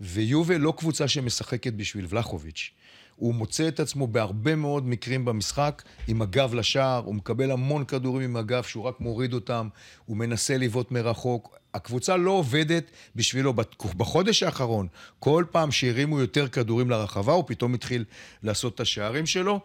ויובה 0.00 0.56
לא 0.56 0.74
קבוצה 0.76 1.08
שמשחקת 1.08 1.72
בשביל 1.72 2.06
ולחוביץ'. 2.08 2.70
הוא 3.16 3.34
מוצא 3.34 3.68
את 3.68 3.80
עצמו 3.80 4.06
בהרבה 4.06 4.56
מאוד 4.56 4.86
מקרים 4.86 5.24
במשחק 5.24 5.82
עם 6.08 6.22
הגב 6.22 6.54
לשער, 6.54 7.02
הוא 7.04 7.14
מקבל 7.14 7.50
המון 7.50 7.84
כדורים 7.84 8.30
עם 8.30 8.36
הגב 8.36 8.62
שהוא 8.62 8.84
רק 8.84 9.00
מוריד 9.00 9.32
אותם, 9.32 9.68
הוא 10.06 10.16
מנסה 10.16 10.58
לבעוט 10.58 10.90
מרחוק. 10.90 11.61
הקבוצה 11.74 12.16
לא 12.16 12.30
עובדת 12.30 12.90
בשבילו. 13.16 13.52
בחודש 13.96 14.42
האחרון, 14.42 14.88
כל 15.18 15.44
פעם 15.50 15.70
שהרימו 15.70 16.20
יותר 16.20 16.48
כדורים 16.48 16.90
לרחבה, 16.90 17.32
הוא 17.32 17.44
פתאום 17.46 17.74
התחיל 17.74 18.04
לעשות 18.42 18.74
את 18.74 18.80
השערים 18.80 19.26
שלו. 19.26 19.60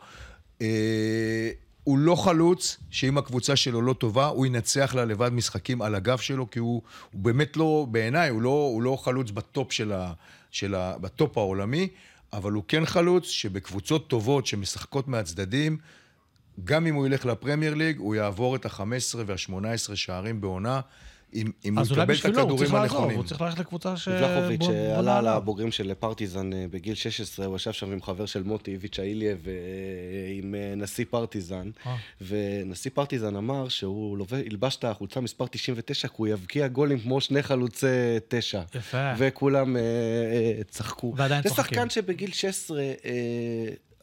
אה, 0.61 1.51
הוא 1.83 1.97
לא 1.97 2.15
חלוץ, 2.15 2.77
שאם 2.89 3.17
הקבוצה 3.17 3.55
שלו 3.55 3.81
לא 3.81 3.93
טובה, 3.93 4.25
הוא 4.25 4.45
ינצח 4.45 4.95
לה 4.95 5.05
לבד 5.05 5.29
משחקים 5.33 5.81
על 5.81 5.95
הגב 5.95 6.17
שלו, 6.17 6.49
כי 6.49 6.59
הוא, 6.59 6.81
הוא 7.11 7.21
באמת 7.21 7.57
לא, 7.57 7.87
בעיניי, 7.91 8.29
הוא 8.29 8.41
לא, 8.41 8.49
הוא 8.49 8.81
לא 8.81 8.97
חלוץ 9.03 9.31
בטופ 9.31 9.71
של 9.71 9.91
ה, 9.91 10.13
של 10.51 10.75
ה, 10.75 10.97
בטופ 10.97 11.37
העולמי, 11.37 11.87
אבל 12.33 12.51
הוא 12.51 12.63
כן 12.67 12.85
חלוץ 12.85 13.25
שבקבוצות 13.29 14.07
טובות 14.07 14.47
שמשחקות 14.47 15.07
מהצדדים, 15.07 15.77
גם 16.63 16.87
אם 16.87 16.95
הוא 16.95 17.07
ילך 17.07 17.25
לפרמייר 17.25 17.73
ליג, 17.73 17.97
הוא 17.99 18.15
יעבור 18.15 18.55
את 18.55 18.65
ה-15 18.65 19.17
וה-18 19.25 19.95
שערים 19.95 20.41
בעונה, 20.41 20.81
אם, 21.33 21.51
אם 21.65 21.73
הוא 21.73 21.81
אז 21.81 21.91
אולי 21.91 22.01
יקבל 22.01 22.13
את 22.13 22.17
בשבילו 22.19 22.41
הוא 22.41 22.57
צריך 22.57 22.61
הכדורים 22.69 22.83
לעזוב, 22.83 22.97
הנכונים. 22.97 23.17
הוא 23.17 23.25
צריך 23.25 23.41
ללכת 23.41 23.59
לקבוצה 23.59 23.97
ש... 23.97 24.07
בוא 24.57 24.67
שעלה 24.67 24.97
על 24.97 25.05
נעלה. 25.05 25.33
הבוגרים 25.35 25.71
של 25.71 25.93
פרטיזן 25.93 26.53
אה, 26.53 26.65
בגיל 26.71 26.95
16, 26.95 27.45
הוא 27.45 27.55
ישב 27.55 27.71
שם 27.71 27.91
עם 27.91 28.01
חבר 28.01 28.25
של 28.25 28.43
מוטי 28.43 28.71
איביץ' 28.71 28.97
ועם 29.43 30.55
אה, 30.55 30.73
נשיא 30.77 31.05
פרטיזן. 31.09 31.69
אה. 31.85 31.95
ונשיא 32.21 32.91
פרטיזן 32.93 33.35
אמר 33.35 33.69
שהוא 33.69 34.17
לובש- 34.17 34.45
ילבש 34.45 34.75
את 34.75 34.83
החולצה 34.83 35.19
מספר 35.21 35.47
99, 35.47 36.07
כי 36.07 36.13
הוא 36.17 36.27
יבקיע 36.27 36.67
גולים 36.67 36.99
כמו 36.99 37.21
שני 37.21 37.43
חלוצי 37.43 37.87
תשע. 38.27 38.61
יפה. 38.75 39.13
וכולם 39.17 39.77
אה, 39.77 39.81
אה, 39.81 40.63
צחקו. 40.69 41.13
ועדיין 41.17 41.43
זה 41.43 41.49
צוחקים. 41.49 41.63
שחקן 41.77 41.89
שבגיל 41.89 42.31
16 42.31 42.79
אה, 42.79 42.93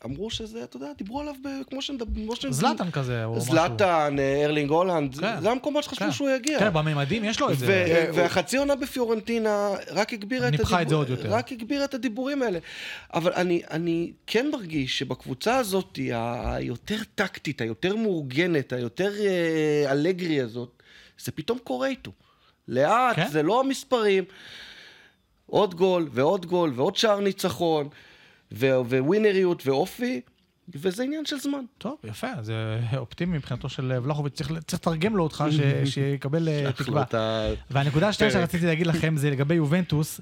אמרו 0.05 0.31
שזה, 0.31 0.65
אתה 0.65 0.77
יודע, 0.77 0.93
דיברו 0.99 1.21
עליו 1.21 1.35
ב- 1.45 1.63
כמו 1.71 1.83
שמדברים... 1.83 2.29
זלאטן 2.51 2.91
כזה, 2.91 3.25
או 3.25 3.37
משהו. 3.37 3.53
זלאטן, 3.53 4.17
אה, 4.19 4.45
ארלינג 4.45 4.71
הולנד, 4.71 5.19
כן. 5.21 5.41
זה 5.41 5.51
המקומות 5.51 5.85
שחשבו 5.85 6.07
כן. 6.07 6.13
שהוא 6.13 6.31
יגיע. 6.31 6.59
כן, 6.59 6.73
בממדים 6.73 7.25
יש 7.25 7.41
לו 7.41 7.51
את 7.51 7.55
ו- 7.55 7.59
זה. 7.59 8.11
והחצי 8.15 8.57
עונה 8.57 8.77
בפיורנטינה 8.77 9.71
רק 9.91 10.13
הגבירה 10.13 10.49
את, 10.49 10.53
ניפחה 10.53 10.83
את 10.83 10.89
זה 10.89 10.95
עוד 10.95 11.11
יותר. 11.11 11.29
רק 11.29 11.53
הגבירה 11.53 11.85
את 11.85 11.95
הדיבורים 11.95 12.43
האלה. 12.43 12.59
אבל 13.15 13.33
אני, 13.33 13.63
אני 13.71 14.13
כן 14.27 14.51
מרגיש 14.53 14.99
שבקבוצה 14.99 15.57
הזאת, 15.57 15.99
היותר 16.45 16.99
טקטית, 17.15 17.61
היותר 17.61 17.97
מאורגנת, 17.97 18.73
היותר 18.73 19.13
אה, 19.21 19.93
אלגרי 19.93 20.41
הזאת, 20.41 20.83
זה 21.25 21.33
פתאום 21.33 21.59
קורה 21.65 21.89
איתו. 21.89 22.11
לאט, 22.69 23.17
כן? 23.17 23.29
זה 23.29 23.43
לא 23.43 23.61
המספרים. 23.61 24.25
עוד 25.47 25.75
גול, 25.75 26.09
ועוד 26.13 26.47
גול, 26.47 26.73
ועוד 26.77 26.97
שער 26.97 27.21
ניצחון, 27.21 27.87
ו- 27.87 28.14
וווינריות 28.59 29.67
ואופי, 29.67 30.21
וזה 30.75 31.03
עניין 31.03 31.25
של 31.25 31.39
זמן. 31.39 31.65
טוב, 31.79 31.97
יפה, 32.05 32.27
זה 32.43 32.79
אופטימי 32.97 33.37
מבחינתו 33.37 33.69
של 33.69 33.93
ולחוביץ', 34.03 34.35
צריך 34.35 34.51
לתרגם 34.51 35.17
לו 35.17 35.23
אותך, 35.23 35.45
ש- 35.51 35.61
שיקבל 35.95 36.49
אה, 36.49 36.73
תקווה. 36.73 37.05
והנקודה 37.71 38.09
השנייה. 38.09 38.33
שרציתי 38.33 38.67
להגיד 38.67 38.87
לכם 38.87 39.17
זה 39.17 39.31
לגבי 39.31 39.55
יובנטוס, 39.55 40.21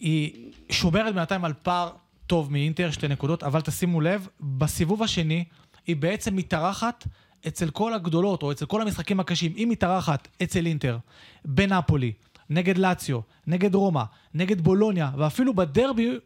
היא 0.00 0.50
שומרת 0.70 1.14
בינתיים 1.14 1.44
על 1.44 1.52
פער 1.62 1.90
טוב 2.26 2.52
מאינטר, 2.52 2.90
שתי 2.90 3.08
נקודות, 3.08 3.42
אבל 3.42 3.60
תשימו 3.60 4.00
לב, 4.00 4.28
בסיבוב 4.40 5.02
השני 5.02 5.44
היא 5.86 5.96
בעצם 5.96 6.36
מתארחת 6.36 7.04
אצל 7.46 7.70
כל 7.70 7.94
הגדולות, 7.94 8.42
או 8.42 8.52
אצל 8.52 8.66
כל 8.66 8.82
המשחקים 8.82 9.20
הקשים, 9.20 9.52
היא 9.56 9.66
מתארחת 9.66 10.28
אצל 10.42 10.66
אינטר, 10.66 10.98
בנפולי, 11.44 12.12
נגד 12.50 12.78
לאציו, 12.78 13.20
נגד 13.46 13.74
רומא, 13.74 14.02
נגד 14.34 14.60
בולוניה, 14.60 15.10
ואפילו 15.18 15.54
בדרבי 15.54 16.18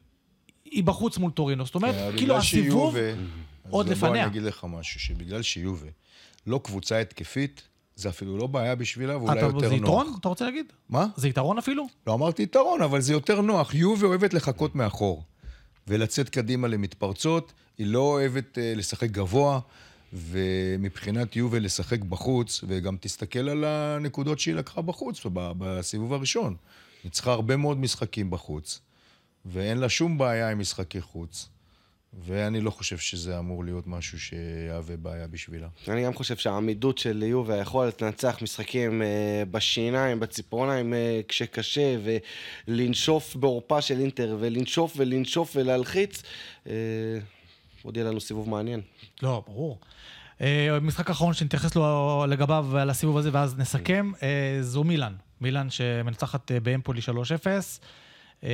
היא 0.70 0.85
בחוץ 0.85 1.18
מול 1.18 1.30
טורינו. 1.30 1.66
זאת 1.66 1.74
אומרת, 1.74 1.94
אה, 1.94 2.11
כאילו 2.16 2.37
הסיבוב 2.37 2.96
עוד 3.70 3.87
אז 3.88 3.98
בוא 3.98 4.09
לפניה. 4.09 4.22
אני 4.24 4.30
אגיד 4.30 4.42
לך 4.42 4.66
משהו, 4.68 5.00
שבגלל 5.00 5.42
שיובה 5.42 5.87
לא 6.46 6.61
קבוצה 6.64 6.98
התקפית, 7.00 7.62
זה 7.96 8.09
אפילו 8.09 8.37
לא 8.38 8.46
בעיה 8.46 8.74
בשבילה, 8.74 9.18
ואולי 9.18 9.38
אתה- 9.38 9.46
יותר 9.46 9.59
זה 9.59 9.66
נוח. 9.68 9.74
יתרון, 9.83 10.12
אתה 10.20 10.28
רוצה 10.28 10.44
להגיד? 10.44 10.66
מה? 10.88 11.06
זה 11.16 11.28
יתרון 11.28 11.59
אפילו? 11.59 11.87
לא 12.06 12.14
אמרתי 12.14 12.42
יתרון, 12.42 12.83
אבל 12.83 13.00
זה 13.00 13.12
יותר 13.12 13.40
נוח. 13.40 13.74
יובה 13.74 14.06
אוהבת 14.06 14.35
לחכות 14.35 14.74
מאחור, 14.74 15.24
ולצאת 15.88 16.28
קדימה 16.28 16.68
למתפרצות, 16.68 17.52
היא 17.78 17.87
לא 17.87 17.98
אוהבת 18.00 18.59
uh, 18.59 18.78
לשחק 18.78 19.11
גבוה, 19.11 19.61
ומבחינת 20.12 21.37
יובה 21.37 21.59
לשחק 21.59 22.00
בחוץ, 22.00 22.64
וגם 22.68 22.96
תסתכל 23.00 23.48
על 23.48 23.64
הנקודות 23.64 24.38
שהיא 24.38 24.54
לקחה 24.54 24.83
בחוץ 24.83 25.20
בסיבוב 25.35 26.12
הראשון. 26.12 26.56
ניצחה 27.04 27.33
הרבה 27.33 27.56
מאוד 27.56 27.78
משחקים 27.78 28.30
בחוץ, 28.30 28.80
ואין 29.46 29.79
לה 29.79 29.88
שום 29.88 30.18
בעיה 30.18 30.50
עם 30.50 30.59
משחקי 30.59 31.00
חוץ, 31.00 31.48
ואני 32.24 32.61
לא 32.61 32.70
חושב 32.70 32.98
שזה 32.98 33.38
אמור 33.38 33.64
להיות 33.64 33.87
משהו 33.87 34.20
שיהווה 34.20 34.96
בעיה 34.96 35.26
בשבילה. 35.26 35.68
אני 35.88 36.05
גם 36.05 36.14
חושב 36.14 36.37
שהעמידות 36.37 36.98
של 36.98 37.22
יובה, 37.22 37.55
היכולת 37.55 38.03
לנצח 38.03 38.38
משחקים 38.42 39.03
אה, 39.03 39.42
בשיניים, 39.50 40.20
בציפורניים, 40.20 40.94
אה, 40.94 41.20
כשקשה, 41.29 41.96
ולנשוף 42.68 43.37
בעורפה 43.37 43.81
של 43.81 44.00
אינטר, 44.00 44.37
ולנשוף 44.40 44.94
ולנשוף 44.96 45.53
ולהלחיץ, 45.57 46.22
אה, 46.66 46.72
עוד 47.83 47.96
יהיה 47.96 48.09
לנו 48.09 48.20
סיבוב 48.20 48.48
מעניין. 48.48 48.81
לא, 49.22 49.42
ברור. 49.46 49.79
אה, 50.40 50.79
משחק 50.81 51.11
אחרון 51.11 51.35
שנתייחס 51.35 51.76
לו 51.76 52.24
לגביו 52.29 52.76
על 52.76 52.90
הסיבוב 52.90 53.16
הזה, 53.16 53.31
ואז 53.33 53.59
נסכם, 53.59 54.12
אה, 54.22 54.59
זו 54.61 54.85
מילאן. 54.85 55.12
מילאן 55.40 55.70
שמנצחת 55.70 56.53
באמפולי 56.62 57.00
3-0. 57.00 57.81
אה, 58.44 58.50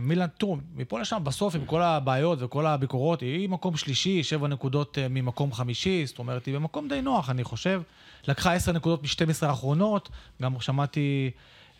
מילאן, 0.00 0.26
תראו, 0.38 0.56
מפה 0.74 1.00
לשם, 1.00 1.20
בסוף, 1.24 1.54
עם 1.54 1.64
כל 1.66 1.82
הבעיות 1.82 2.38
וכל 2.42 2.66
הביקורות, 2.66 3.20
היא 3.20 3.48
מקום 3.48 3.76
שלישי, 3.76 4.22
שבע 4.22 4.48
נקודות 4.48 4.98
אה, 4.98 5.08
ממקום 5.08 5.52
חמישי, 5.52 6.06
זאת 6.06 6.18
אומרת, 6.18 6.46
היא 6.46 6.54
במקום 6.54 6.88
די 6.88 7.02
נוח, 7.02 7.30
אני 7.30 7.44
חושב. 7.44 7.82
לקחה 8.28 8.52
עשר 8.52 8.72
נקודות 8.72 9.02
מ-12 9.02 9.46
האחרונות, 9.46 10.08
גם 10.42 10.60
שמעתי 10.60 11.30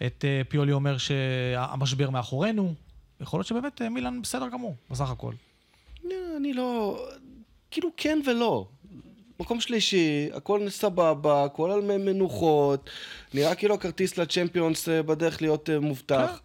את 0.07 0.25
אה, 0.25 0.43
פיולי 0.49 0.73
אומר 0.73 0.99
שהמשבר 0.99 2.11
מאחורינו. 2.11 2.75
יכול 3.21 3.39
להיות 3.39 3.47
שבאמת 3.47 3.83
מילאן 3.83 4.23
בסדר 4.23 4.49
גמור, 4.49 4.77
בסך 4.91 5.11
הכל. 5.11 5.33
לא, 6.05 6.17
אני 6.37 6.53
לא... 6.53 6.99
כאילו 7.71 7.91
כן 7.97 8.19
ולא. 8.27 8.69
מקום 9.41 9.61
שלישי, 9.61 10.29
הכל 10.33 10.69
סבבה, 10.69 11.45
הכל 11.45 11.71
על 11.71 11.81
מנוחות, 11.99 12.91
נראה 13.35 13.55
כאילו 13.55 13.75
הכרטיס 13.75 14.19
לצ'מפיונס 14.19 14.89
אה, 14.89 15.03
בדרך 15.03 15.43
להיות 15.43 15.71
אה, 15.71 15.81
מובטח. 15.81 16.41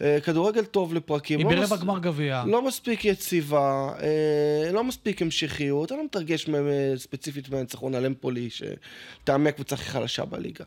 אה, 0.00 0.18
כדורגל 0.20 0.64
טוב 0.64 0.94
לפרקים. 0.94 1.38
היא 1.38 1.46
לא 1.46 1.50
ברבע 1.50 1.76
מס- 1.76 1.82
גמר 1.82 1.98
גביע. 1.98 2.44
לא 2.46 2.62
מספיק 2.62 3.04
יציבה, 3.04 3.92
לא 4.72 4.84
מספיק 4.84 5.22
המשכיות, 5.22 5.92
אני 5.92 5.98
לא 5.98 6.04
מתרגש 6.04 6.46
ספציפית 6.96 7.48
מהניצחון 7.48 7.94
על 7.94 8.06
אמפולי, 8.06 8.48
שטעמי 8.50 9.48
הקבוצה 9.48 9.74
הכי 9.74 9.84
חלשה 9.84 10.24
בליגה. 10.24 10.64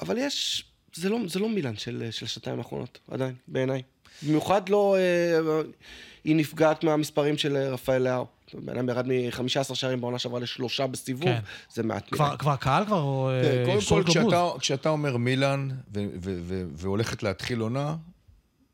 אבל 0.00 0.18
יש, 0.18 0.64
זה 0.94 1.08
לא, 1.08 1.18
זה 1.26 1.38
לא 1.38 1.48
מילאן 1.48 1.76
של, 1.76 2.08
של 2.10 2.24
השנתיים 2.24 2.58
האחרונות, 2.58 2.98
עדיין, 3.10 3.34
בעיניי. 3.48 3.82
במיוחד 4.22 4.68
לא, 4.68 4.96
היא 6.24 6.36
נפגעת 6.36 6.84
מהמספרים 6.84 7.38
של 7.38 7.56
רפאל 7.56 8.02
לאהו. 8.02 8.26
בן 8.54 8.76
אדם 8.76 8.88
ירד 8.88 9.06
מ-15 9.06 9.74
שערים 9.74 10.00
בעונה 10.00 10.18
שעברה 10.18 10.40
לשלושה 10.40 10.86
בסיבוב, 10.86 11.24
כן. 11.24 11.40
זה 11.72 11.82
מעט 11.82 12.06
מדי. 12.06 12.16
כבר, 12.16 12.36
כבר 12.36 12.56
קהל 12.56 12.84
כבר 12.84 13.30
אה, 13.30 13.42
כן, 13.42 13.64
קודם 13.88 14.04
כל. 14.04 14.10
כשאתה, 14.10 14.48
כשאתה 14.58 14.88
אומר 14.88 15.16
מילאן 15.16 15.68
והולכת 16.74 17.22
להתחיל 17.22 17.60
עונה, 17.60 17.96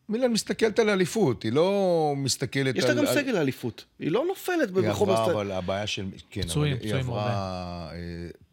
מילאן 0.09 0.33
מסתכלת 0.33 0.79
על 0.79 0.91
אליפות, 0.91 1.43
היא 1.43 1.53
לא 1.53 2.15
מסתכלת 2.17 2.77
יש 2.77 2.85
על... 2.85 2.95
לה 2.95 3.03
גם 3.03 3.15
סגל 3.15 3.37
אליפות. 3.37 3.85
היא 3.99 4.11
לא 4.11 4.25
נופלת 4.29 4.77
היא 4.77 4.89
בחומר... 4.91 5.13
עברה, 5.13 5.33
אבל 5.33 5.53
הבעיה 5.53 5.87
של... 5.87 6.07
כן, 6.31 6.43
פצועים, 6.43 6.73
אבל 6.73 6.83
היא 6.83 6.89
פצועים 6.89 7.07
עברה 7.07 7.89
אה, 7.93 7.97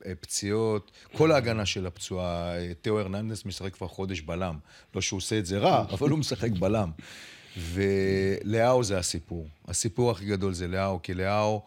אה, 0.06 0.16
פציעות, 0.20 0.92
כל 1.14 1.32
ההגנה 1.32 1.66
של 1.66 1.88
הפצועה, 1.88 2.54
תאו 2.82 3.00
הרננדס 3.00 3.46
משחק 3.46 3.74
כבר 3.74 3.88
חודש 3.88 4.22
בלם. 4.22 4.56
לא 4.96 5.02
שהוא 5.02 5.18
עושה 5.18 5.40
את 5.40 5.46
זה 5.46 5.58
רע, 5.58 5.86
אבל 5.94 6.10
הוא 6.10 6.20
משחק 6.20 6.52
בלם. 6.52 6.92
ולאהו 7.58 8.84
זה 8.84 8.98
הסיפור. 8.98 9.48
הסיפור 9.68 10.12
הכי 10.12 10.26
גדול 10.26 10.54
זה 10.54 10.68
לאהו, 10.68 11.00
כי 11.04 11.14
לאהו, 11.14 11.62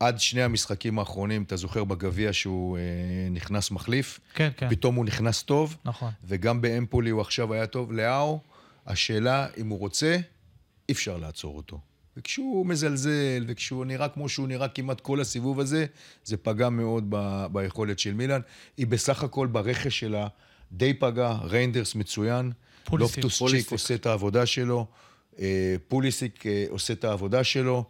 עד 0.00 0.20
שני 0.20 0.42
המשחקים 0.42 0.98
האחרונים, 0.98 1.42
אתה 1.42 1.56
זוכר 1.56 1.84
בגביע 1.84 2.32
שהוא 2.32 2.78
אה, 2.78 2.82
נכנס 3.30 3.70
מחליף? 3.70 4.20
כן, 4.34 4.50
כן. 4.56 4.70
פתאום 4.70 4.94
הוא 4.94 5.04
נכנס 5.04 5.42
טוב, 5.42 5.76
נכון. 5.84 6.10
וגם 6.24 6.60
באמפולי 6.60 7.10
הוא 7.10 7.20
עכשיו 7.20 7.54
היה 7.54 7.66
טוב. 7.66 7.92
לאהו, 7.92 8.40
השאלה, 8.86 9.46
אם 9.58 9.68
הוא 9.68 9.78
רוצה, 9.78 10.16
אי 10.88 10.92
אפשר 10.94 11.16
לעצור 11.16 11.56
אותו. 11.56 11.80
וכשהוא 12.16 12.66
מזלזל, 12.66 13.44
וכשהוא 13.48 13.84
נראה 13.84 14.08
כמו 14.08 14.28
שהוא 14.28 14.48
נראה 14.48 14.68
כמעט 14.68 15.00
כל 15.00 15.20
הסיבוב 15.20 15.60
הזה, 15.60 15.86
זה 16.24 16.36
פגע 16.36 16.68
מאוד 16.68 17.06
ב- 17.08 17.46
ביכולת 17.52 17.98
של 17.98 18.14
מילאן. 18.14 18.40
היא 18.76 18.86
בסך 18.86 19.24
הכל 19.24 19.46
ברכש 19.46 20.00
שלה 20.00 20.26
די 20.72 20.94
פגעה, 20.94 21.38
ריינדרס 21.44 21.94
מצוין. 21.94 22.52
לופטוס 22.92 23.42
צ'יק. 23.50 23.72
עושה 23.72 23.94
את 23.94 24.06
העבודה 24.06 24.46
שלו, 24.46 24.86
פוליסיק 25.88 26.46
אה, 26.46 26.64
עושה 26.68 26.92
את 26.92 27.04
העבודה 27.04 27.44
שלו. 27.44 27.84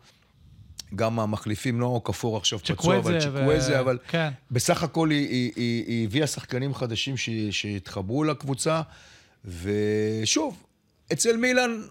גם 0.96 1.20
המחליפים, 1.20 1.80
אוקפור 1.80 2.36
עכשיו 2.36 2.58
פצוע, 2.58 2.74
אבל 2.98 3.20
צ'וקווזה 3.20 3.30
ו- 3.32 3.38
צ'וקווזה, 3.38 3.80
אבל 3.80 3.98
כן. 4.08 4.30
בסך 4.50 4.82
הכל 4.82 5.10
היא, 5.10 5.28
היא, 5.28 5.52
היא, 5.56 5.84
היא 5.86 6.04
הביאה 6.04 6.26
שחקנים 6.26 6.74
חדשים 6.74 7.16
ש- 7.16 7.30
שהתחברו 7.50 8.24
לקבוצה, 8.24 8.80
ושוב, 9.44 10.62
אצל 11.12 11.36
מילאן 11.36 11.82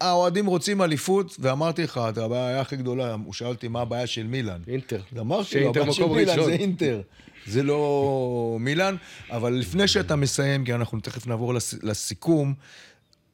האוהדים 0.00 0.46
רוצים 0.46 0.82
אליפות, 0.82 1.36
ואמרתי 1.38 1.82
לך, 1.82 2.00
את 2.08 2.18
הבעיה 2.18 2.60
הכי 2.60 2.76
גדולה, 2.76 3.14
הוא 3.24 3.32
שאל 3.32 3.46
אותי 3.48 3.68
מה 3.68 3.80
הבעיה 3.80 4.06
של 4.06 4.26
מילאן. 4.26 4.60
אינטר. 4.68 5.00
אמרתי 5.20 5.60
לו, 5.60 5.70
הבעיה 5.70 5.92
של 5.92 6.04
מילאן 6.06 6.28
ראשון. 6.28 6.44
זה 6.44 6.52
אינטר, 6.52 7.00
זה 7.46 7.62
לא 7.62 8.56
מילאן. 8.60 8.96
אבל 9.30 9.52
לפני 9.52 9.88
שאתה 9.88 10.16
מסיים, 10.16 10.64
כי 10.64 10.74
אנחנו 10.74 11.00
תכף 11.00 11.26
נעבור 11.26 11.54
לס, 11.54 11.74
לסיכום, 11.82 12.54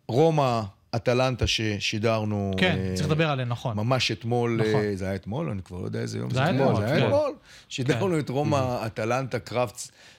רומא, 0.08 0.62
אטלנטה 0.96 1.46
ששידרנו... 1.46 2.54
כן, 2.56 2.78
אה, 2.78 2.92
צריך 2.94 3.08
לדבר 3.08 3.30
עליהם, 3.30 3.48
נכון. 3.48 3.76
ממש 3.76 4.10
אתמול, 4.12 4.60
נכון. 4.68 4.80
אה, 4.84 4.96
זה 4.96 5.04
היה 5.04 5.14
אתמול? 5.14 5.50
אני 5.50 5.62
כבר 5.62 5.80
לא 5.80 5.84
יודע 5.84 6.00
איזה 6.00 6.18
יום 6.18 6.30
זה 6.30 6.40
היה 6.42 6.50
אתמול, 6.50 6.76
זה 6.76 6.82
כן. 6.82 6.92
היה 6.94 7.06
אתמול. 7.06 7.34
שידרנו 7.68 8.18
את 8.18 8.28
רומא, 8.28 8.86
אטלנטה. 8.86 9.38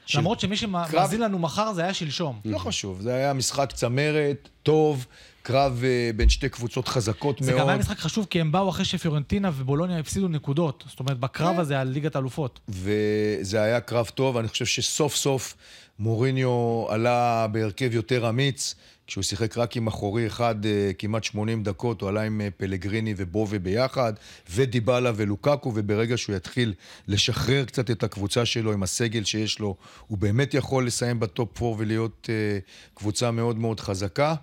ש- 0.05 0.15
למרות 0.15 0.39
שמי 0.39 0.57
שמאזין 0.57 1.21
לנו 1.21 1.39
מחר 1.39 1.73
זה 1.73 1.81
היה 1.83 1.93
שלשום. 1.93 2.39
לא 2.45 2.57
חשוב, 2.57 3.01
זה 3.01 3.13
היה 3.15 3.33
משחק 3.33 3.71
צמרת, 3.71 4.49
טוב, 4.63 5.05
קרב 5.43 5.83
אה, 5.83 6.09
בין 6.15 6.29
שתי 6.29 6.49
קבוצות 6.49 6.87
חזקות 6.87 7.37
זה 7.41 7.51
מאוד. 7.51 7.61
גם 7.61 7.69
היה 7.69 7.77
משחק 7.77 7.97
חשוב 7.97 8.27
כי 8.29 8.41
הם 8.41 8.51
באו 8.51 8.69
אחרי 8.69 8.85
שפיורנטינה 8.85 9.49
ובולוניה 9.53 9.99
הפסידו 9.99 10.27
נקודות. 10.27 10.83
זאת 10.89 10.99
אומרת, 10.99 11.19
בקרב 11.19 11.59
הזה 11.59 11.79
על 11.79 11.87
ליגת 11.87 12.15
האלופות. 12.15 12.59
וזה 12.69 13.61
היה 13.61 13.79
קרב 13.79 14.05
טוב, 14.15 14.37
אני 14.37 14.47
חושב 14.47 14.65
שסוף 14.65 15.15
סוף 15.15 15.55
מוריניו 15.99 16.85
עלה 16.89 17.47
בהרכב 17.51 17.93
יותר 17.93 18.29
אמיץ, 18.29 18.75
כשהוא 19.07 19.23
שיחק 19.23 19.57
רק 19.57 19.77
עם 19.77 19.87
אחורי 19.87 20.27
אחד 20.27 20.65
אה, 20.65 20.91
כמעט 20.97 21.23
80 21.23 21.63
דקות, 21.63 22.01
הוא 22.01 22.09
עלה 22.09 22.21
עם 22.21 22.41
אה, 22.41 22.47
פלגריני 22.57 23.13
ובובה 23.17 23.59
ביחד, 23.59 24.13
ודיבלה 24.51 25.11
ולוקקו, 25.15 25.71
וברגע 25.75 26.17
שהוא 26.17 26.35
יתחיל 26.35 26.73
לשחרר 27.07 27.65
קצת 27.65 27.91
את 27.91 28.03
הקבוצה 28.03 28.45
שלו 28.45 28.73
עם 28.73 28.83
הסגל 28.83 29.23
שיש 29.23 29.59
לו, 29.59 29.75
הוא 30.07 30.17
באמת 30.17 30.53
יכול 30.53 30.87
לסיים 30.87 31.19
בטופ 31.19 31.61
4 31.61 31.75
ולהיות 31.77 32.29
אה, 32.29 32.59
קבוצה 32.93 33.31
מאוד 33.31 33.57
מאוד 33.57 33.79
חזקה. 33.79 34.35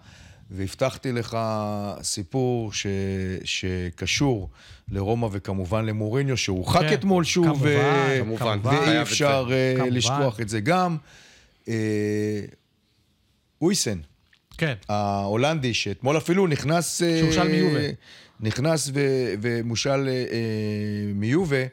והבטחתי 0.51 1.13
לך 1.13 1.39
סיפור 2.03 2.73
ש... 2.73 2.87
שקשור 3.45 4.51
לרומא 4.91 5.29
וכמובן 5.33 5.85
למוריניו, 5.85 6.37
שהורחק 6.37 6.81
כן, 6.81 6.95
אתמול 6.95 7.25
שוב, 7.25 7.47
כמובן, 7.47 7.69
ו... 7.69 8.19
כמובן. 8.21 8.59
ואי 8.63 9.03
אפשר 9.03 9.49
כמובן. 9.77 9.93
לשכוח 9.93 10.41
את 10.41 10.49
זה 10.49 10.61
גם. 10.61 10.97
אה, 11.69 12.41
אויסן, 13.63 13.99
כן. 14.59 14.75
ההולנדי, 14.89 15.75
שאתמול 15.75 16.17
אפילו 16.17 16.47
נכנס... 16.47 17.03
אה, 17.03 17.19
שהושל 17.21 17.49
מיובה. 17.49 17.89
נכנס 18.41 18.91
ו- 18.95 19.35
ומושל 19.43 20.09
אה, 20.09 20.13
אה, 20.13 21.13
מיובה. 21.15 21.65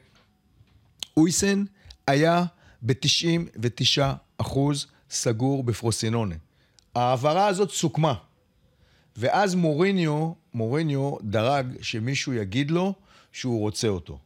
אויסן 1.18 1.64
היה 2.08 2.44
ב-99 2.82 4.02
אחוז 4.38 4.88
סגור 5.10 5.64
בפרוסינונה. 5.64 6.36
ההעברה 6.96 7.48
הזאת 7.48 7.72
סוכמה. 7.72 8.14
ואז 9.18 9.56
מוריניו, 9.56 10.32
מוריניו 10.54 11.16
דרג 11.22 11.66
שמישהו 11.82 12.34
יגיד 12.34 12.72
לו 12.72 12.94
שהוא 13.32 13.60
רוצה 13.60 13.88
אותו. 13.88 14.20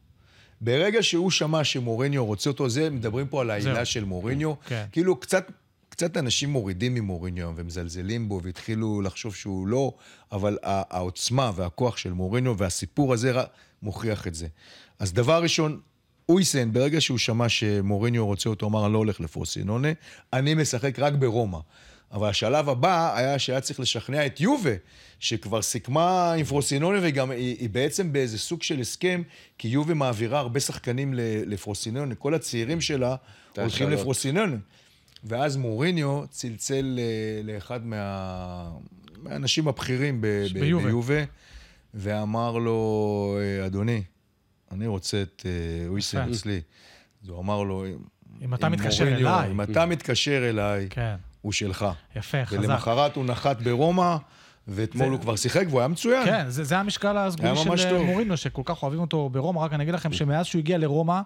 ברגע 0.60 1.02
שהוא 1.02 1.30
שמע 1.30 1.64
שמוריניו 1.64 2.24
רוצה 2.24 2.50
אותו, 2.50 2.68
זה, 2.68 2.90
מדברים 2.90 3.26
פה 3.26 3.40
על 3.40 3.50
העילה. 3.50 3.84
של 3.84 4.04
מוריניו. 4.04 4.54
כן. 4.66 4.84
כאילו, 4.92 5.16
קצת, 5.16 5.50
קצת 5.96 6.16
אנשים 6.16 6.50
מורידים 6.50 6.94
ממוריניו 6.94 7.52
ומזלזלים 7.56 8.28
בו 8.28 8.40
והתחילו 8.42 9.00
לחשוב 9.00 9.34
שהוא 9.34 9.68
לא, 9.68 9.92
אבל 10.32 10.58
העוצמה 10.62 11.50
והכוח 11.54 11.96
של 11.96 12.12
מוריניו 12.12 12.58
והסיפור 12.58 13.12
הזה 13.12 13.32
מוכיח 13.82 14.26
את 14.26 14.34
זה. 14.34 14.46
אז 14.98 15.12
דבר 15.12 15.42
ראשון, 15.42 15.80
אויסן, 16.28 16.72
ברגע 16.72 17.00
שהוא 17.00 17.18
שמע 17.18 17.48
שמוריניו 17.48 18.26
רוצה 18.26 18.48
אותו, 18.48 18.66
אמר, 18.66 18.84
אני 18.86 18.92
לא 18.92 18.98
הולך 18.98 19.20
לפרוסינונה, 19.20 19.88
אני 20.32 20.54
משחק 20.54 20.98
רק 20.98 21.12
ברומא. 21.12 21.58
אבל 22.12 22.28
השלב 22.28 22.68
הבא 22.68 23.16
היה 23.16 23.38
שהיה 23.38 23.60
צריך 23.60 23.80
לשכנע 23.80 24.26
את 24.26 24.40
יובה, 24.40 24.74
שכבר 25.20 25.62
סיכמה 25.62 26.32
עם 26.32 26.44
פרוסינונה, 26.44 26.98
וגם 27.02 27.30
היא, 27.30 27.56
היא 27.60 27.70
בעצם 27.70 28.12
באיזה 28.12 28.38
סוג 28.38 28.62
של 28.62 28.80
הסכם, 28.80 29.22
כי 29.58 29.68
יובה 29.68 29.94
מעבירה 29.94 30.38
הרבה 30.38 30.60
שחקנים 30.60 31.14
לפרוסינונה, 31.46 32.14
כל 32.14 32.34
הצעירים 32.34 32.80
שלה 32.80 33.16
הולכים. 33.56 33.90
לפרוסינונה. 33.90 34.56
ואז 35.28 35.56
מוריניו 35.56 36.22
צלצל 36.30 36.98
אה, 36.98 37.04
לאחד 37.54 37.86
מה... 37.86 38.70
מהאנשים 39.22 39.68
הבכירים 39.68 40.20
ב... 40.20 40.26
ביובה. 40.52 40.84
ביובה, 40.86 41.20
ואמר 41.94 42.58
לו, 42.58 43.38
אה, 43.40 43.66
אדוני, 43.66 44.02
אני 44.72 44.86
רוצה 44.86 45.22
את 45.22 45.42
אה, 45.46 45.88
אויסן 45.88 46.22
יפה. 46.22 46.30
אצלי. 46.30 46.60
אז 47.22 47.28
הוא 47.28 47.38
אמר 47.40 47.62
לו, 47.62 47.84
אם 48.44 48.54
אתה 48.54 48.68
מתקשר 48.68 49.04
מוריניו, 49.04 49.38
אליי. 49.38 49.50
אם 49.50 49.60
אתה 49.60 49.86
מתקשר 49.86 50.48
אליי, 50.50 50.86
כן. 50.90 51.14
הוא 51.42 51.52
שלך. 51.52 51.86
יפה, 52.16 52.44
חזק. 52.44 52.58
ולמחרת 52.58 53.16
הוא 53.16 53.24
נחת 53.24 53.60
ברומא, 53.62 54.16
ואתמול 54.68 55.06
זה- 55.06 55.12
הוא 55.12 55.20
כבר 55.20 55.36
שיחק 55.36 55.64
והוא 55.68 55.80
היה 55.80 55.88
מצוין. 55.88 56.24
כן, 56.26 56.44
זה, 56.48 56.64
זה 56.64 56.78
המשקל 56.78 57.16
ממש 57.66 57.82
של 57.82 57.90
טוב. 57.90 58.06
מורינו, 58.06 58.36
שכל 58.36 58.62
כך 58.64 58.82
אוהבים 58.82 59.00
אותו 59.00 59.28
ברומא. 59.28 59.58
רק 59.58 59.72
אני 59.72 59.82
אגיד 59.82 59.94
לכם 59.94 60.12
שמאז 60.12 60.46
שהוא 60.46 60.58
הגיע 60.58 60.78
לרומא, 60.78 61.12
אה, 61.12 61.20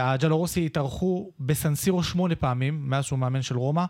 הג'לורוסי 0.00 0.66
התארחו 0.66 1.30
בסנסירו 1.40 2.02
שמונה 2.02 2.34
פעמים, 2.34 2.80
מאז 2.84 3.04
שהוא 3.04 3.18
מאמן 3.18 3.42
של 3.42 3.56
רומא. 3.56 3.84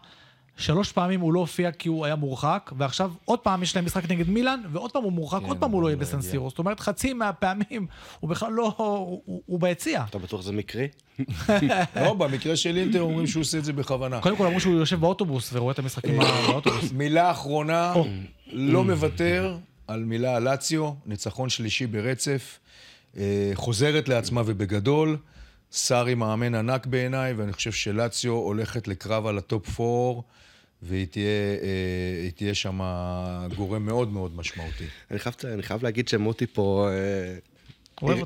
שלוש 0.57 0.93
פעמים 0.93 1.21
הוא 1.21 1.33
לא 1.33 1.41
הופיע 1.41 1.73
כי 1.73 1.89
הוא 1.89 2.05
היה 2.05 2.17
מורחק, 2.17 2.71
ועכשיו 2.79 3.13
עוד 3.25 3.39
פעם 3.39 3.63
יש 3.63 3.77
להם 3.77 3.85
משחק 3.85 4.11
נגד 4.11 4.29
מילאן, 4.29 4.61
ועוד 4.73 4.93
פעם 4.93 5.03
הוא 5.03 5.13
מורחק, 5.13 5.41
כן, 5.41 5.47
עוד 5.47 5.59
פעם 5.59 5.71
הוא 5.71 5.83
לא 5.83 5.87
יהיה 5.87 5.97
לא 5.97 6.03
הגיע. 6.03 6.17
בסנסירו. 6.17 6.51
זאת 6.51 6.59
אומרת, 6.59 6.81
חצי 6.81 7.13
מהפעמים 7.13 7.87
הוא 8.21 8.31
בכלל 8.31 8.53
לא... 8.53 8.75
הוא, 8.77 9.43
הוא, 9.47 9.61
ביציע. 9.61 10.05
אתה 10.11 10.19
בטוח 10.19 10.41
שזה 10.41 10.53
מקרי? 10.53 10.89
לא, 12.03 12.15
במקרה 12.15 12.57
של 12.57 12.77
אינטר 12.77 13.01
אומרים 13.01 13.27
שהוא 13.27 13.41
עושה 13.41 13.59
את 13.59 13.65
זה 13.65 13.73
בכוונה. 13.73 14.21
קודם 14.21 14.37
כל 14.37 14.47
אמרו 14.47 14.61
שהוא 14.61 14.75
יושב 14.75 15.01
באוטובוס 15.01 15.51
ורואה 15.53 15.73
את 15.73 15.79
המשחקים 15.79 16.19
באוטובוס. 16.49 16.93
מילה 16.93 17.31
אחרונה. 17.31 17.95
לא 18.53 18.85
מוותר 18.85 19.57
על 19.89 20.05
מילה 20.05 20.39
לאציו, 20.41 20.91
ניצחון 21.07 21.49
שלישי 21.49 21.87
ברצף, 21.87 22.59
אה, 23.17 23.51
חוזרת 23.55 24.09
לעצמה 24.09 24.43
ובגדול. 24.47 25.17
סארי 25.75 26.15
מאמן 26.15 26.55
ענק 26.55 26.87
בעיניי, 26.87 27.33
ואני 27.33 27.53
חושב 27.53 27.73
שלאציו 27.73 28.33
הולכת 28.33 28.89
לקרב 28.89 29.27
על 29.27 29.39
הטופ 29.39 29.81
4, 29.81 30.21
והיא 30.83 31.07
תהיה, 31.07 31.27
אה, 31.63 32.31
תהיה 32.31 32.55
שם 32.55 32.81
גורם 33.57 33.87
מאוד 33.87 34.13
מאוד 34.13 34.37
משמעותי. 34.37 34.85
אני 35.11 35.19
חייב, 35.19 35.35
אני 35.45 35.63
חייב 35.63 35.83
להגיד 35.83 36.09
שמוטי 36.09 36.47
פה 36.47 36.89
אה. 36.91 37.39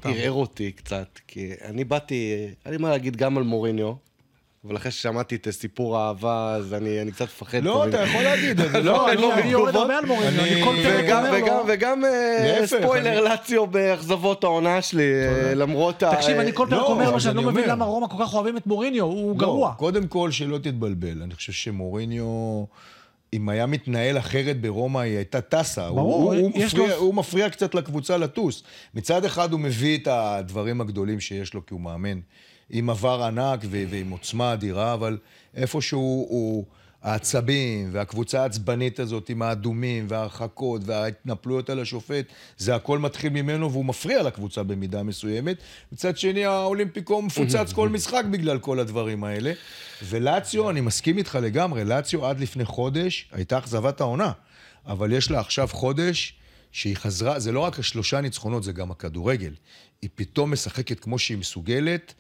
ערער 0.04 0.32
אותי 0.32 0.72
קצת, 0.72 1.18
כי 1.26 1.52
אני 1.64 1.84
באתי, 1.84 2.46
היה 2.64 2.72
לי 2.72 2.78
מה 2.78 2.90
להגיד 2.90 3.16
גם 3.16 3.38
על 3.38 3.42
מוריניו, 3.42 3.92
אבל 4.64 4.76
אחרי 4.76 4.90
ששמעתי 4.90 5.34
את 5.34 5.50
סיפור 5.50 5.98
האהבה, 5.98 6.54
אז 6.54 6.74
אני, 6.74 7.02
אני 7.02 7.12
קצת 7.12 7.24
מפחד. 7.24 7.62
לא, 7.62 7.88
אתה 7.88 8.02
יכול 8.02 8.22
להגיד 8.22 8.56
זה, 8.60 8.68
לא, 8.78 8.80
לא, 8.82 9.12
אני 9.12 9.22
לא. 9.22 9.34
אני 9.34 9.48
יורד. 9.50 9.76
הרבה 9.76 9.98
על 9.98 10.06
מוריניו, 10.06 10.40
אני 10.44 10.64
כל 10.64 10.76
פרק 10.82 11.04
וגם, 11.04 11.24
אומר 11.26 11.38
וגם, 11.38 11.56
לו... 11.56 11.64
וגם 11.68 12.04
אה, 12.04 12.58
להפך, 12.60 12.66
ספוילר, 12.82 13.20
לאציו 13.20 13.66
באכזבות 13.66 14.44
העונה 14.44 14.82
שלי, 14.82 15.02
אה, 15.02 15.54
למרות 15.54 16.02
ה... 16.02 16.14
תקשיב, 16.16 16.38
אני 16.38 16.52
כל 16.52 16.66
פרק 16.70 16.78
לא, 16.80 16.86
אומר 16.86 17.10
לו 17.10 17.20
שאני 17.20 17.36
אני 17.38 17.44
לא 17.46 17.52
מבין. 17.52 17.68
למה 17.68 17.84
רומא 17.84 18.06
כל 18.06 18.24
כך 18.24 18.34
אוהבים 18.34 18.56
את 18.56 18.66
מוריניו, 18.66 19.04
הוא 19.04 19.38
גרוע. 19.38 19.72
קודם 19.76 20.06
כל, 20.06 20.30
שלא 20.30 20.58
תתבלבל. 20.58 21.22
אני 21.22 21.34
חושב 21.34 21.52
שמוריניו, 21.52 22.64
אם 23.32 23.48
היה 23.48 23.66
מתנהל 23.66 24.18
אחרת 24.18 24.60
ברומא, 24.60 24.98
היא 24.98 25.16
הייתה 25.16 25.40
טסה. 25.40 25.90
ברור, 25.90 26.22
הוא, 26.22 26.34
הוא, 26.34 26.50
מפריע, 26.54 26.88
לו- 26.88 26.94
הוא 26.94 27.14
מפריע 27.14 27.50
קצת 27.50 27.74
לקבוצה 27.74 28.16
לטוס. 28.16 28.62
מצד 28.94 29.24
אחד 29.24 29.52
הוא 29.52 29.60
מביא 29.60 29.98
את 29.98 30.08
הדברים 30.10 30.80
הגדולים 30.80 31.20
שיש 31.20 31.54
לו, 31.54 31.66
כי 31.66 31.74
הוא 31.74 31.80
מאמן 31.80 32.18
עם 32.70 32.90
עבר 32.90 33.22
ענק 33.22 33.60
ו- 33.64 33.84
ועם 33.90 34.10
עוצמה 34.10 34.52
אדירה, 34.52 34.94
אבל 34.94 35.18
איפשהו 35.54 36.26
הוא... 36.28 36.64
העצבים 37.02 37.88
והקבוצה 37.92 38.42
העצבנית 38.42 39.00
הזאת 39.00 39.28
עם 39.28 39.42
האדומים 39.42 40.06
וההרחקות 40.08 40.82
וההתנפלויות 40.84 41.70
על 41.70 41.80
השופט, 41.80 42.24
זה 42.58 42.74
הכל 42.74 42.98
מתחיל 42.98 43.32
ממנו 43.32 43.72
והוא 43.72 43.84
מפריע 43.84 44.22
לקבוצה 44.22 44.62
במידה 44.62 45.02
מסוימת. 45.02 45.56
מצד 45.92 46.18
שני, 46.18 46.44
האולימפיקו 46.44 47.22
מפוצץ 47.22 47.72
כל 47.72 47.88
משחק 47.88 48.24
בגלל 48.30 48.58
כל 48.58 48.78
הדברים 48.78 49.24
האלה. 49.24 49.52
ולאציו, 50.02 50.70
אני 50.70 50.80
מסכים 50.80 51.18
איתך 51.18 51.38
לגמרי, 51.42 51.84
לאציו 51.84 52.26
עד 52.26 52.40
לפני 52.40 52.64
חודש 52.64 53.28
הייתה 53.32 53.58
אכזבת 53.58 54.00
העונה. 54.00 54.32
אבל 54.86 55.12
יש 55.12 55.30
לה 55.30 55.40
עכשיו 55.40 55.68
חודש 55.68 56.34
שהיא 56.72 56.96
חזרה, 56.96 57.38
זה 57.38 57.52
לא 57.52 57.60
רק 57.60 57.78
השלושה 57.78 58.20
ניצחונות, 58.20 58.64
זה 58.64 58.72
גם 58.72 58.90
הכדורגל. 58.90 59.52
היא 60.02 60.10
פתאום 60.14 60.52
משחקת 60.52 61.00
כמו 61.00 61.18
שהיא 61.18 61.38
מסוגלת, 61.38 62.14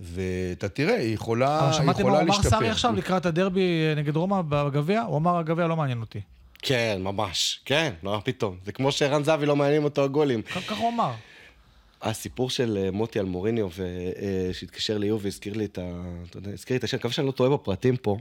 ואתה 0.00 0.68
תראה, 0.68 0.96
היא 0.96 1.14
יכולה, 1.14 1.64
היא 1.64 1.72
שמעתם 1.72 1.86
מה 1.86 2.08
יכולה 2.08 2.14
הוא 2.14 2.22
אמר 2.22 2.36
להשתפר. 2.36 2.50
סארי 2.50 2.68
עכשיו 2.68 2.92
לקראת 2.96 3.26
הדרבי 3.26 3.94
נגד 3.96 4.16
רומא 4.16 4.42
בגביע? 4.48 5.02
הוא 5.02 5.16
אמר, 5.16 5.38
הגביע 5.38 5.66
לא 5.66 5.76
מעניין 5.76 6.00
אותי. 6.00 6.20
כן, 6.62 6.98
ממש, 7.00 7.60
כן, 7.64 7.92
לא, 8.02 8.20
פתאום. 8.24 8.56
זה 8.64 8.72
כמו 8.72 8.92
שערן 8.92 9.24
זהבי 9.24 9.46
לא 9.46 9.56
מעניינים 9.56 9.84
אותו 9.84 10.04
הגולים. 10.04 10.42
ככה 10.42 10.74
הוא 10.74 10.88
אמר. 10.88 11.12
הסיפור 12.02 12.50
של 12.50 12.78
אה, 12.84 12.90
מוטי 12.90 13.18
על 13.18 13.26
מוריניו, 13.26 13.68
ו- 13.76 13.82
אה, 14.22 14.50
שהתקשר 14.52 14.98
ליובי, 14.98 15.28
הזכיר 15.28 15.54
לי 15.54 15.64
את 15.64 15.78
ה... 15.78 15.82
אתה 16.30 16.38
יודע, 16.38 16.50
הזכיר 16.50 16.74
לי 16.74 16.78
את 16.78 16.84
אני 16.84 16.98
מקווה 16.98 17.12
שאני 17.12 17.26
לא 17.26 17.32
טועה 17.32 17.50
בפרטים 17.50 17.96
פה. 17.96 18.16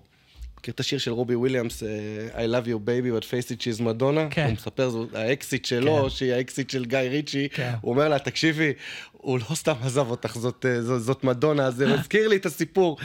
מכיר 0.64 0.74
את 0.74 0.80
השיר 0.80 0.99
של 0.99 1.11
רובי 1.11 1.36
וויליאמס, 1.36 1.84
אה, 1.84 2.45
I 2.45 2.47
love 2.47 2.68
you 2.68 2.88
baby, 2.88 3.20
but 3.19 3.24
face 3.24 3.51
it 3.51 3.61
she's 3.61 3.82
Madonna? 3.82 4.30
כן. 4.30 4.45
הוא 4.45 4.53
מספר, 4.53 4.89
זו 4.89 5.07
האקסית 5.13 5.65
שלו, 5.66 6.03
כן. 6.03 6.09
שהיא 6.09 6.34
האקסית 6.34 6.69
של 6.70 6.86
גיא 6.86 6.99
ריצ'י. 6.99 7.49
כן. 7.49 7.74
הוא 7.82 7.91
אומר 7.91 8.09
לה, 8.09 8.20
תקשיבי, 8.20 8.74
הוא 9.11 9.39
לא 9.39 9.55
סתם 9.55 9.74
עזב 9.84 10.09
אותך, 10.09 10.38
זאת, 10.38 10.66
אה, 10.66 10.82
זאת, 10.82 11.01
זאת 11.01 11.24
מדונה, 11.24 11.72
זה 11.72 11.88
מזכיר 11.93 12.28
לי 12.28 12.36
את 12.36 12.45
הסיפור 12.45 12.97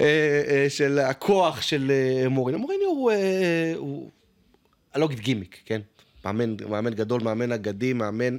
אה, 0.00 0.66
של 0.68 0.98
הכוח 0.98 1.62
של 1.62 1.92
מוריניו. 2.30 2.60
מוריניו 2.60 2.88
הוא... 2.88 3.12
הוא... 3.76 4.10
אני 4.94 5.00
לא 5.00 5.06
אגיד 5.06 5.20
גימיק, 5.20 5.58
כן? 5.64 5.80
מאמן, 6.24 6.56
מאמן 6.68 6.94
גדול, 6.94 7.20
מאמן 7.22 7.52
אגדי, 7.52 7.92
מאמן... 7.92 8.38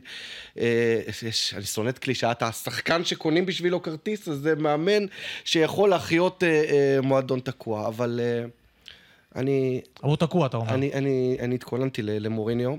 אה, 0.60 1.02
יש, 1.28 1.54
אני 1.54 1.64
שונא 1.64 1.90
את 1.90 2.00
קלישאת 2.00 2.44
השחקן 2.44 3.06
שקונים 3.06 3.46
בשבילו 3.46 3.82
כרטיס, 3.82 4.28
אז 4.28 4.38
זה 4.38 4.56
מאמן 4.56 5.06
שיכול 5.44 5.90
להחיות 5.90 6.44
אה, 6.44 6.50
אה, 6.50 7.02
מועדון 7.02 7.40
תקוע, 7.40 7.88
אבל 7.88 8.20
אה, 8.24 8.46
אני, 9.36 9.82
הוא 10.02 10.16
תקוע, 10.16 10.46
אתה 10.48 10.58
אומר. 10.58 10.74
אני, 10.74 10.94
אני, 10.94 11.38
אני 11.40 11.56
התכוננתי 11.56 12.02
למוריניו, 12.02 12.76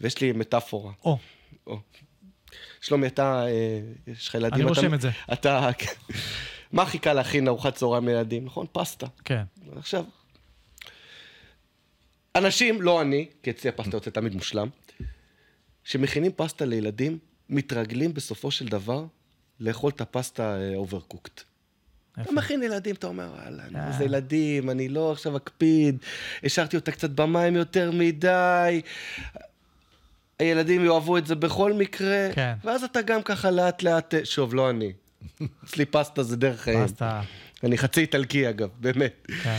ויש 0.00 0.20
לי 0.20 0.32
מטאפורה. 0.32 0.92
או, 1.04 1.18
או. 1.66 1.78
שלומי, 2.80 3.06
אתה, 3.06 3.46
אה, 3.46 3.80
יש 4.06 4.28
לך 4.28 4.34
ילדים. 4.34 4.54
אני 4.54 4.64
רושם 4.64 4.94
את 4.94 5.00
זה. 5.00 5.10
אתה... 5.32 5.70
מה 6.72 6.82
הכי 6.82 6.98
קל 6.98 7.12
להכין 7.12 7.48
ארוחת 7.48 7.74
צהריים 7.74 8.08
לילדים, 8.08 8.44
נכון? 8.44 8.66
פסטה. 8.72 9.06
כן. 9.24 9.42
עכשיו, 9.76 10.04
אנשים, 12.36 12.82
לא 12.82 13.02
אני, 13.02 13.26
כי 13.42 13.50
אצלי 13.50 13.70
הפסטה 13.70 13.96
יוצא 13.96 14.10
תמיד 14.10 14.34
מושלם, 14.34 14.68
שמכינים 15.84 16.32
פסטה 16.36 16.64
לילדים, 16.64 17.18
מתרגלים 17.48 18.14
בסופו 18.14 18.50
של 18.50 18.68
דבר 18.68 19.04
לאכול 19.60 19.90
את 19.90 20.00
הפסטה 20.00 20.56
overcooked. 20.76 21.42
אתה 22.20 22.32
מכין 22.32 22.62
ילדים, 22.62 22.94
אתה 22.94 23.06
אומר, 23.06 23.28
וואלה, 23.34 23.62
אה. 23.76 23.92
זה 23.98 24.04
ילדים, 24.04 24.70
אני 24.70 24.88
לא 24.88 25.12
עכשיו 25.12 25.36
אקפיד, 25.36 25.96
השארתי 26.44 26.76
אותה 26.76 26.92
קצת 26.92 27.10
במים 27.10 27.56
יותר 27.56 27.90
מדי, 27.90 28.80
הילדים 30.38 30.84
יאהבו 30.84 31.18
את 31.18 31.26
זה 31.26 31.34
בכל 31.34 31.72
מקרה, 31.72 32.28
כן. 32.34 32.54
ואז 32.64 32.84
אתה 32.84 33.02
גם 33.02 33.22
ככה 33.22 33.50
לאט 33.50 33.82
לאט, 33.82 34.14
שוב, 34.24 34.54
לא 34.54 34.70
אני. 34.70 34.92
אצלי 35.64 35.84
פסטה 35.84 36.22
זה 36.22 36.36
דרך 36.36 36.60
חיים. 36.60 36.86
פסטה. 36.86 37.20
אני 37.64 37.78
חצי 37.78 38.00
איטלקי 38.00 38.48
אגב, 38.48 38.68
באמת. 38.80 39.26
כן. 39.42 39.58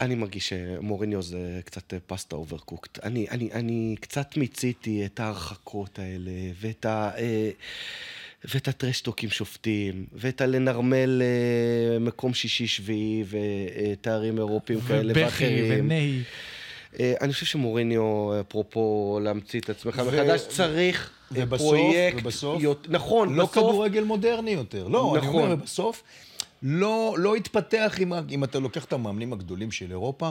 אני 0.00 0.14
מרגיש 0.14 0.48
שמוריניו 0.48 1.22
זה 1.22 1.60
קצת 1.64 1.94
פסטה 2.06 2.36
אוברקוקט. 2.36 2.98
אני, 3.04 3.26
אני, 3.30 3.52
אני 3.52 3.96
קצת 4.00 4.36
מיציתי 4.36 5.06
את 5.06 5.20
ההרחקות 5.20 5.98
האלה, 5.98 6.30
ואת 6.60 6.86
ה... 6.86 7.10
אה, 7.18 7.50
ואת 8.44 8.68
הטרשטוקים 8.68 9.30
שופטים, 9.30 10.06
ואת 10.12 10.40
הלנרמל 10.40 11.22
אה, 11.22 11.98
מקום 11.98 12.34
שישי-שביעי, 12.34 13.24
ותארים 13.28 14.38
אירופיים 14.38 14.80
כאלה 14.80 15.10
ובכי 15.12 15.24
ואחרים. 15.24 15.84
ונהי. 15.84 16.22
אה, 17.00 17.14
אני 17.20 17.32
חושב 17.32 17.46
שמוריניו, 17.46 18.02
אפרופו 18.40 19.18
להמציא 19.22 19.60
את 19.60 19.70
עצמך 19.70 20.02
ו- 20.04 20.08
מחדש, 20.08 20.40
צריך 20.48 21.10
אה, 21.36 21.42
ובסוף- 21.46 21.58
פרויקט... 21.58 22.18
ובסוף- 22.22 22.62
יות- 22.62 22.86
נכון, 22.90 23.34
לא 23.34 23.44
בסוף... 23.44 23.54
כדורגל 23.54 24.04
מודרני 24.04 24.50
יותר. 24.50 24.88
לא, 24.88 25.16
אני 25.18 25.26
נכון. 25.26 25.42
אומר, 25.42 25.54
בסוף, 25.56 26.02
לא, 26.62 27.14
לא 27.18 27.34
התפתח 27.34 27.98
ה- 28.12 28.20
אם 28.30 28.44
אתה 28.44 28.58
לוקח 28.58 28.84
את 28.84 28.92
המאמנים 28.92 29.32
הגדולים 29.32 29.70
של 29.70 29.90
אירופה, 29.90 30.30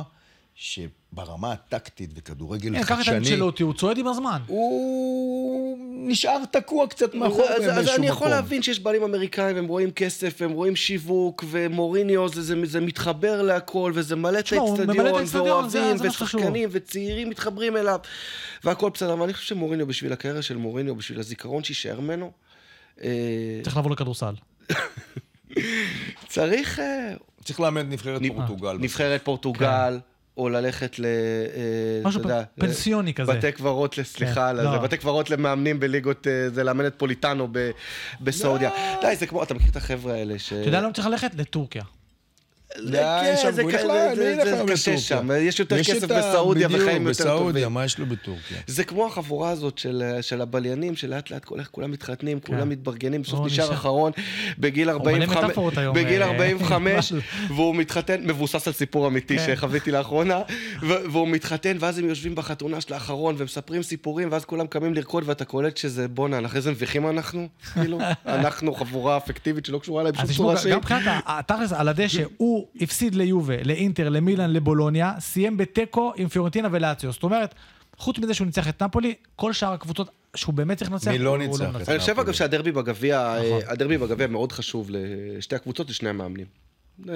שברמה 0.56 1.52
הטקטית 1.52 2.10
וכדורגל 2.16 2.74
כן, 2.74 2.84
קח 2.84 2.92
את 2.92 2.98
חדשני, 2.98 3.14
האנצ'לוטי, 3.16 3.64
הוא 3.64 3.74
צועד 3.74 3.98
עם 3.98 4.08
הזמן. 4.08 4.40
הוא 4.48 5.78
נשאר 5.94 6.46
תקוע 6.52 6.88
קצת 6.88 7.16
מאחור 7.16 7.44
אז, 7.44 7.50
באיזשהו 7.50 7.72
אז 7.72 7.86
מקום. 7.86 7.96
אני 7.96 8.08
יכול 8.08 8.30
להבין 8.30 8.62
שיש 8.62 8.80
בעלים 8.80 9.04
אמריקאים, 9.04 9.58
הם 9.58 9.68
רואים 9.68 9.92
כסף, 9.92 10.42
הם 10.42 10.52
רואים 10.52 10.76
שיווק, 10.76 11.44
ומוריניו, 11.50 12.30
זה, 12.30 12.42
זה, 12.42 12.56
זה 12.64 12.80
מתחבר 12.80 13.42
להכל, 13.42 13.92
וזה 13.96 14.16
מלא 14.16 14.40
את 14.40 14.54
האצטדיון, 14.54 15.24
ואוהבים. 15.28 15.96
ושחקנים, 16.00 16.70
וצעירים 16.72 17.30
מתחברים 17.30 17.78
אליו, 17.78 18.00
והכל 18.64 18.90
בסדר, 18.90 19.14
אבל 19.14 19.24
אני 19.24 19.34
חושב 19.34 19.48
שמוריניו, 19.48 19.88
בשביל 19.88 20.14
הקריירה 20.14 20.42
של 20.42 20.58
מוריניו, 20.58 20.96
בשביל 20.96 21.20
הזיכרון 21.20 21.64
שיישאר 21.64 22.00
ממנו, 22.00 22.32
אה, 23.04 23.10
צריך 23.64 23.76
לעבור 23.76 23.92
לכדורסל. 23.92 24.34
צריך 26.28 26.80
אה, 26.80 27.14
צריך 27.44 27.60
לאמן 27.60 27.82
את 27.82 27.86
נבחרת 27.92 28.22
פורטוגל. 28.28 28.78
נבחרת 28.80 29.22
פורטוגל, 29.24 30.00
או 30.38 30.50
ללכת 30.50 31.00
ל... 31.00 31.06
אה, 31.06 31.10
משהו 32.04 32.22
יודע, 32.22 32.44
פנסיוני 32.60 33.14
כזה. 33.14 33.34
בתי 33.34 33.52
קברות, 33.52 33.98
ל- 33.98 34.04
סליחה 34.04 34.50
על 34.50 34.58
כן, 34.58 34.64
זה, 34.64 34.76
לא. 34.78 34.78
בתי 34.78 34.98
קברות 34.98 35.30
למאמנים 35.30 35.80
בליגות, 35.80 36.28
אה, 36.28 36.50
זה 36.50 36.64
לאמן 36.64 36.86
את 36.88 36.94
פוליטאנו 36.98 37.48
ב- 37.52 37.72
בסעודיה. 38.22 38.70
די, 39.02 39.16
זה 39.16 39.28
כמו, 39.28 39.44
אתה 39.44 39.54
מכיר 39.54 39.70
את 39.72 39.76
החבר'ה 39.76 40.14
האלה 40.14 40.40
ש... 40.40 40.54
אתה 40.54 40.68
יודע 40.70 40.82
לאן 40.82 40.94
צריך 40.94 41.08
ללכת? 41.08 41.32
לטורקיה. 41.36 41.84
די, 42.86 42.98
כן, 42.98 43.36
שם, 43.42 43.52
זה 43.52 43.64
קשה? 44.68 44.98
שם, 44.98 45.30
יש 45.40 45.60
יותר 45.60 45.76
יש 45.78 45.90
כסף 45.90 46.08
בסעודיה 46.12 46.68
בדיוק, 46.68 46.82
וחיים 46.84 47.08
יותר 47.08 47.24
בסעודיה, 47.24 47.64
טובים. 47.64 47.74
מה 47.74 47.86
יש 47.86 47.98
לו 48.00 48.06
בטורקיה? 48.06 48.58
זה 48.68 48.84
כמו 48.84 49.08
החבורה 49.08 49.50
הזאת 49.50 49.78
של, 49.78 50.04
של 50.22 50.42
הבליינים, 50.42 50.96
שלאט 50.96 51.32
לאט 51.32 51.46
כולם 51.72 51.92
מתחתנים, 51.92 52.40
כולם 52.40 52.70
מתברגנים, 52.70 53.22
בסוף 53.22 53.46
נשאר. 53.46 53.74
אחרון 53.74 54.12
בגיל 54.60 54.88
מלא 54.88 54.92
45, 54.94 55.38
מטאפורות 55.38 55.78
היום, 55.78 55.96
בגיל 55.96 56.24
אה, 56.24 56.28
45, 56.28 57.12
אבל- 57.12 57.22
והוא 57.56 57.76
מתחתן, 57.76 58.22
מבוסס 58.24 58.68
על 58.68 58.74
סיפור 58.74 59.08
אמיתי 59.08 59.38
כן. 59.38 59.56
שחוויתי 59.56 59.92
לאחרונה, 59.92 60.40
והוא 60.82 61.28
מתחתן, 61.28 61.78
ואז 61.80 61.98
הם 61.98 62.10
יושבים 62.10 62.36
בחתונה 62.36 62.82
של 62.82 62.94
האחרון, 62.94 63.36
ומספרים 63.38 63.84
סיפורים, 63.84 64.28
ואז 64.32 64.46
כולם 64.46 64.68
קמים 64.68 64.94
לרקוד, 64.94 65.24
ואתה 65.28 65.46
קולט 65.46 65.78
שזה 65.78 66.08
בואנה, 66.08 66.46
אחרי 66.46 66.62
זה 66.62 66.72
מביכים 66.72 67.08
אנחנו, 67.10 67.48
כאילו, 67.74 68.00
אנחנו 68.26 68.74
חבורה 68.74 69.18
אפקטיבית 69.18 69.66
שלא 69.66 69.80
קשורה 69.80 70.04
אז 70.04 70.30
בשום 70.30 70.36
צורה 70.36 70.58
שהיא. 70.58 70.74
גם 70.74 70.80
מבחינת 70.80 71.02
התכלס, 71.26 71.74
על 71.74 71.88
הדשא, 71.88 72.24
הוא 72.38 72.61
הפסיד 72.82 73.16
ליובה, 73.16 73.64
לאינטר, 73.64 74.10
למילאן, 74.10 74.50
לבולוניה, 74.54 75.14
סיים 75.20 75.58
בתיקו 75.58 76.14
עם 76.16 76.28
פיורנטינה 76.28 76.68
ולאציו. 76.72 77.12
זאת 77.12 77.24
אומרת, 77.24 77.56
חוץ 77.98 78.20
מזה 78.20 78.34
שהוא 78.34 78.46
ניצח 78.46 78.70
את 78.70 78.84
נפולי, 78.84 79.14
כל 79.36 79.54
שאר 79.54 79.74
הקבוצות 79.74 80.10
שהוא 80.36 80.54
באמת 80.54 80.78
צריך 80.78 80.92
לנצח, 80.92 81.12
מי 81.12 81.18
לא 81.18 81.30
הוא 81.30 81.38
ניצח 81.38 81.62
את 81.62 81.76
מנצח. 81.76 81.90
אני 81.90 82.00
חושב 82.00 82.20
אגב. 82.20 82.32
שהדרבי 82.34 82.72
בגביע, 82.72 83.36
נכון. 83.40 83.62
אה, 83.68 83.72
הדרבי 83.72 83.98
בגביע 83.98 84.28
מאוד 84.28 84.52
חשוב 84.52 84.90
לשתי 84.92 85.56
הקבוצות, 85.56 85.90
לשני 85.90 86.10
המאמנים. 86.10 86.46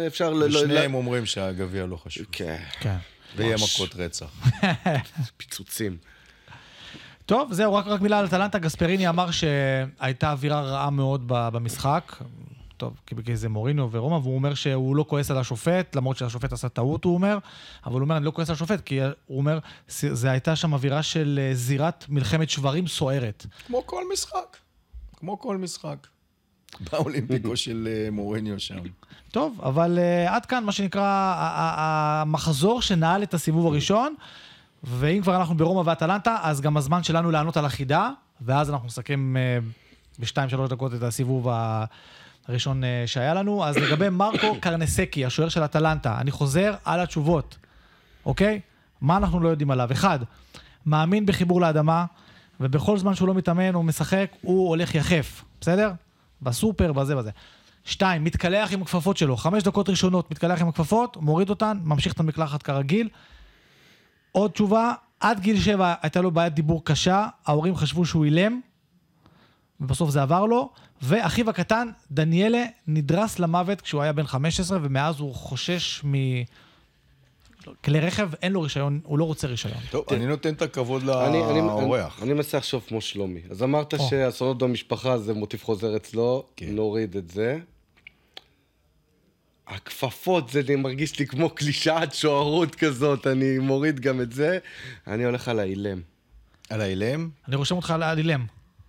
אפשר 0.08 0.34
ל... 0.34 0.44
ושניהם 0.44 0.94
אומרים 0.94 1.26
שהגביע 1.26 1.86
לא 1.86 1.96
חשוב. 1.98 2.26
כן, 2.32 2.58
כן. 2.80 2.96
ויהיה. 3.36 3.56
מכות 3.56 3.96
רצח. 3.96 4.28
פיצוצים. 5.38 5.98
טוב, 7.26 7.54
זהו, 7.54 7.74
רק, 7.74 7.88
רק 7.88 8.02
מילה 8.02 8.20
על 8.20 8.26
אטלנטה. 8.26 8.60
גספריני 8.60 9.10
אמר 9.10 9.32
שהייתה 9.32 10.32
אווירה 10.32 10.62
רעה 10.62 10.90
מאוד 10.90 11.24
ב- 11.28 11.50
במשחק. 11.50 12.16
טוב, 12.78 12.94
כי 13.26 13.36
זה 13.36 13.50
מוריניו 13.50 13.88
ורומא, 13.92 14.16
והוא 14.16 14.36
אומר 14.36 14.54
שהוא 14.54 14.96
לא 14.96 15.06
כועס 15.08 15.32
על 15.32 15.38
השופט, 15.38 15.96
למרות 15.96 16.18
שהשופט 16.18 16.54
עשה 16.54 16.70
טעות, 16.70 17.04
הוא 17.04 17.14
אומר, 17.14 17.38
אבל 17.86 17.94
הוא 17.94 18.02
אומר, 18.02 18.18
אני 18.18 18.26
לא 18.26 18.32
כועס 18.32 18.50
על 18.50 18.54
השופט, 18.54 18.82
כי 18.82 19.00
הוא 19.02 19.38
אומר, 19.38 19.60
זה 19.88 20.32
הייתה 20.32 20.56
שם 20.56 20.74
אווירה 20.74 21.04
של 21.04 21.40
אה, 21.42 21.56
זירת 21.56 22.06
מלחמת 22.10 22.50
שברים 22.50 22.88
סוערת. 22.88 23.46
כמו 23.68 23.86
כל 23.86 24.04
משחק. 24.14 24.58
כמו 25.18 25.40
כל 25.40 25.58
משחק. 25.58 26.08
באולימפיקו 26.92 27.58
של 27.58 27.88
אה, 27.92 28.12
מורניו 28.12 28.60
שם. 28.60 28.78
טוב, 29.32 29.60
אבל 29.64 30.00
uh, 30.00 30.32
עד 30.32 30.46
כאן, 30.46 30.64
מה 30.64 30.72
שנקרא, 30.72 31.34
המחזור 31.78 32.82
שנעל 32.82 33.24
את 33.24 33.34
הסיבוב 33.34 33.66
הראשון, 33.66 34.16
ואם 34.84 35.22
כבר 35.22 35.36
אנחנו 35.36 35.58
ברומא 35.58 35.90
ואטלנטה, 35.90 36.38
אז 36.42 36.62
גם 36.62 36.78
הזמן 36.78 37.04
שלנו 37.04 37.32
לענות 37.32 37.58
על 37.58 37.66
החידה, 37.66 38.10
ואז 38.42 38.70
אנחנו 38.70 38.88
נסכם 38.88 39.36
uh, 39.36 40.20
בשתיים, 40.20 40.50
שלוש 40.50 40.70
דקות 40.70 40.94
את 40.94 41.04
הסיבוב 41.04 41.50
ה- 41.50 41.86
הראשון 42.48 42.84
uh, 42.84 42.86
שהיה 43.06 43.34
לנו. 43.34 43.66
אז 43.66 43.78
לגבי 43.78 44.10
מרקו 44.10 44.56
קרנסקי, 44.62 45.26
השוער 45.26 45.50
של 45.50 45.66
אטלנטה, 45.66 46.18
אני 46.22 46.32
חוזר 46.32 46.76
על 46.86 47.00
התשובות, 47.00 47.58
אוקיי? 48.26 48.60
מה 49.02 49.18
אנחנו 49.18 49.40
לא 49.40 49.50
יודעים 49.50 49.72
עליו? 49.72 49.92
אחד, 49.92 50.20
מאמין 50.86 51.26
בחיבור 51.26 51.62
לאדמה, 51.62 52.06
ובכל 52.60 52.98
זמן 52.98 53.16
שהוא 53.16 53.28
לא 53.28 53.34
מתאמן, 53.34 53.74
הוא 53.74 53.86
משחק, 53.86 54.32
הוא 54.42 54.70
הולך 54.70 54.96
יחף, 54.96 55.44
בסדר? 55.62 55.92
בסופר, 56.42 56.94
בזה 56.94 57.16
בזה. 57.16 57.32
שתיים, 57.84 58.24
מתקלח 58.24 58.74
עם 58.74 58.82
הכפפות 58.82 59.18
שלו. 59.18 59.38
חמש 59.38 59.64
דקות 59.64 59.90
ראשונות 59.90 60.32
מתקלח 60.32 60.62
עם 60.62 60.68
הכפפות, 60.68 61.18
מוריד 61.18 61.50
אותן, 61.50 61.78
ממשיך 61.84 62.14
את 62.14 62.20
המקלחת 62.20 62.64
כרגיל. 62.64 63.10
עוד 64.32 64.52
תשובה, 64.52 64.94
עד 65.20 65.40
גיל 65.40 65.60
שבע 65.60 65.94
הייתה 66.02 66.22
לו 66.22 66.32
בעיית 66.32 66.54
דיבור 66.54 66.86
קשה, 66.86 67.28
ההורים 67.46 67.76
חשבו 67.76 68.06
שהוא 68.06 68.26
אילם, 68.26 68.60
ובסוף 69.82 70.10
זה 70.10 70.22
עבר 70.22 70.46
לו. 70.46 70.70
ואחיו 71.02 71.50
הקטן, 71.50 71.88
דניאלה, 72.12 72.64
נדרס 72.88 73.40
למוות 73.40 73.82
כשהוא 73.82 74.02
היה 74.02 74.14
בן 74.14 74.26
15, 74.28 74.80
ומאז 74.82 75.20
הוא 75.20 75.36
חושש 75.36 76.02
מ... 76.06 76.14
כלי 77.84 78.00
רכב, 78.00 78.30
אין 78.42 78.52
לו 78.52 78.62
רישיון, 78.62 79.00
הוא 79.04 79.20
לא 79.20 79.24
רוצה 79.24 79.48
רישיון. 79.48 79.78
טוב, 79.92 80.06
אני 80.12 80.26
נותן 80.26 80.54
את 80.54 80.62
הכבוד 80.62 81.10
אני- 81.10 81.44
אני- 81.44 81.58
לאורח. 81.60 82.16
אני 82.20 82.26
אני 82.26 82.34
מנסה 82.34 82.58
לחשוב 82.58 82.84
כמו 82.88 83.02
שלומי. 83.02 83.40
אז 83.50 83.64
אמרת. 83.64 83.94
שאסונות 84.10 84.58
במשפחה 84.58 85.18
זה 85.18 85.34
מוטיב 85.34 85.62
חוזר 85.64 85.96
אצלו, 85.96 86.46
כן. 86.56 86.66
נוריד 86.76 87.16
את 87.18 87.30
זה. 87.32 87.60
הכפפות, 89.68 90.50
זה 90.50 90.62
מרגיש 90.78 91.20
לי 91.20 91.28
כמו 91.28 91.50
קלישאת 91.50 92.14
שוערות 92.14 92.76
כזאת, 92.76 93.28
אני 93.28 93.58
מוריד 93.60 94.00
גם 94.00 94.22
את 94.22 94.32
זה. 94.32 94.58
אני 95.08 95.24
הולך 95.26 95.48
על 95.48 95.60
האילם. 95.60 96.02
על 96.70 96.82
האילם? 96.82 97.30
אני 97.48 97.56
רושם 97.56 97.76
אותך 97.76 97.92
על 97.92 98.04
הדילם. 98.04 98.46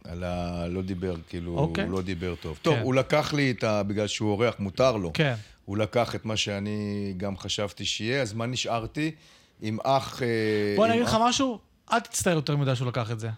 על 0.08 0.24
ה... 0.24 0.66
לא 0.68 0.82
דיבר, 0.82 1.14
כאילו, 1.28 1.58
אוקיי. 1.58 1.84
הוא 1.84 1.92
לא 1.92 2.02
דיבר 2.02 2.34
טוב. 2.34 2.58
טוב, 2.62 2.74
כן. 2.74 2.82
הוא 2.82 2.94
לקח 2.94 3.32
לי 3.34 3.50
את 3.50 3.64
ה... 3.64 3.82
בגלל 3.82 4.06
שהוא 4.06 4.30
אורח, 4.30 4.54
מותר 4.58 4.96
לו. 4.96 5.10
כן. 5.14 5.34
הוא 5.64 5.76
לקח 5.76 6.14
את 6.14 6.24
מה 6.24 6.36
שאני 6.36 7.14
גם 7.16 7.36
חשבתי 7.36 7.84
שיהיה, 7.84 8.22
אז 8.22 8.32
מה 8.32 8.46
נשארתי? 8.46 9.10
עם 9.62 9.78
אח... 9.82 10.22
אה, 10.22 10.28
בוא 10.76 10.86
אני 10.86 10.94
אגיד 10.94 11.06
לך 11.06 11.14
אח- 11.14 11.20
משהו, 11.20 11.58
אל 11.92 12.00
תצטער 12.00 12.34
יותר 12.34 12.56
מדי 12.56 12.76
שהוא 12.76 12.88
לקח 12.88 13.10
את 13.10 13.20
זה. 13.20 13.30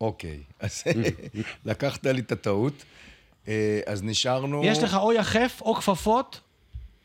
אוקיי, 0.00 0.40
אז 0.60 0.82
לקחת 1.64 2.06
לי 2.06 2.20
את 2.20 2.32
הטעות. 2.32 2.84
אה, 3.48 3.80
אז 3.86 4.02
נשארנו... 4.02 4.64
יש 4.64 4.78
לך 4.78 4.94
או 4.94 5.12
יחף, 5.12 5.60
או 5.64 5.74
כפפות, 5.74 6.40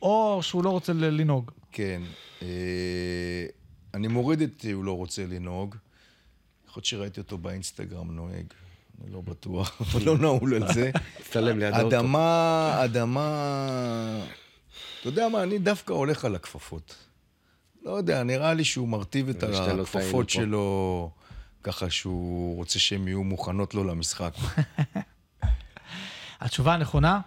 או 0.01 0.39
שהוא 0.41 0.63
לא 0.63 0.69
רוצה 0.69 0.93
לנהוג. 0.93 1.51
כן. 1.71 2.01
אה, 2.41 2.47
אני 3.93 4.07
מוריד 4.07 4.41
את 4.41 4.65
הוא 4.73 4.83
לא 4.83 4.97
רוצה 4.97 5.25
לנהוג. 5.25 5.75
יכול 6.67 6.79
להיות 6.81 6.85
שראיתי 6.85 7.19
אותו 7.19 7.37
באינסטגרם 7.37 8.11
נוהג. 8.11 8.45
אני 9.03 9.13
לא 9.13 9.21
בטוח, 9.21 9.75
אבל 9.81 10.03
לא 10.03 10.17
נעול 10.17 10.53
על 10.53 10.73
זה. 10.73 10.91
צלם 11.29 11.59
ליד 11.59 11.73
האוטו. 11.73 11.99
אדמה, 11.99 12.81
אדמה... 12.83 14.19
אתה 14.99 15.09
יודע 15.09 15.29
מה, 15.29 15.43
אני 15.43 15.59
דווקא 15.59 15.93
הולך 15.93 16.25
על 16.25 16.35
הכפפות. 16.35 16.95
לא 17.83 17.91
יודע, 17.91 18.23
נראה 18.23 18.53
לי 18.53 18.63
שהוא 18.63 18.87
מרטיב 18.87 19.29
את 19.29 19.43
הכפפות. 19.43 20.29
שלו 20.29 21.09
ככה 21.63 21.89
שהוא 21.89 22.55
רוצה 22.55 22.79
שהן 22.79 23.07
יהיו 23.07 23.23
מוכנות 23.23 23.73
לו 23.73 23.83
למשחק. 23.83 24.33
התשובה 26.41 26.73
הנכונה, 26.73 27.19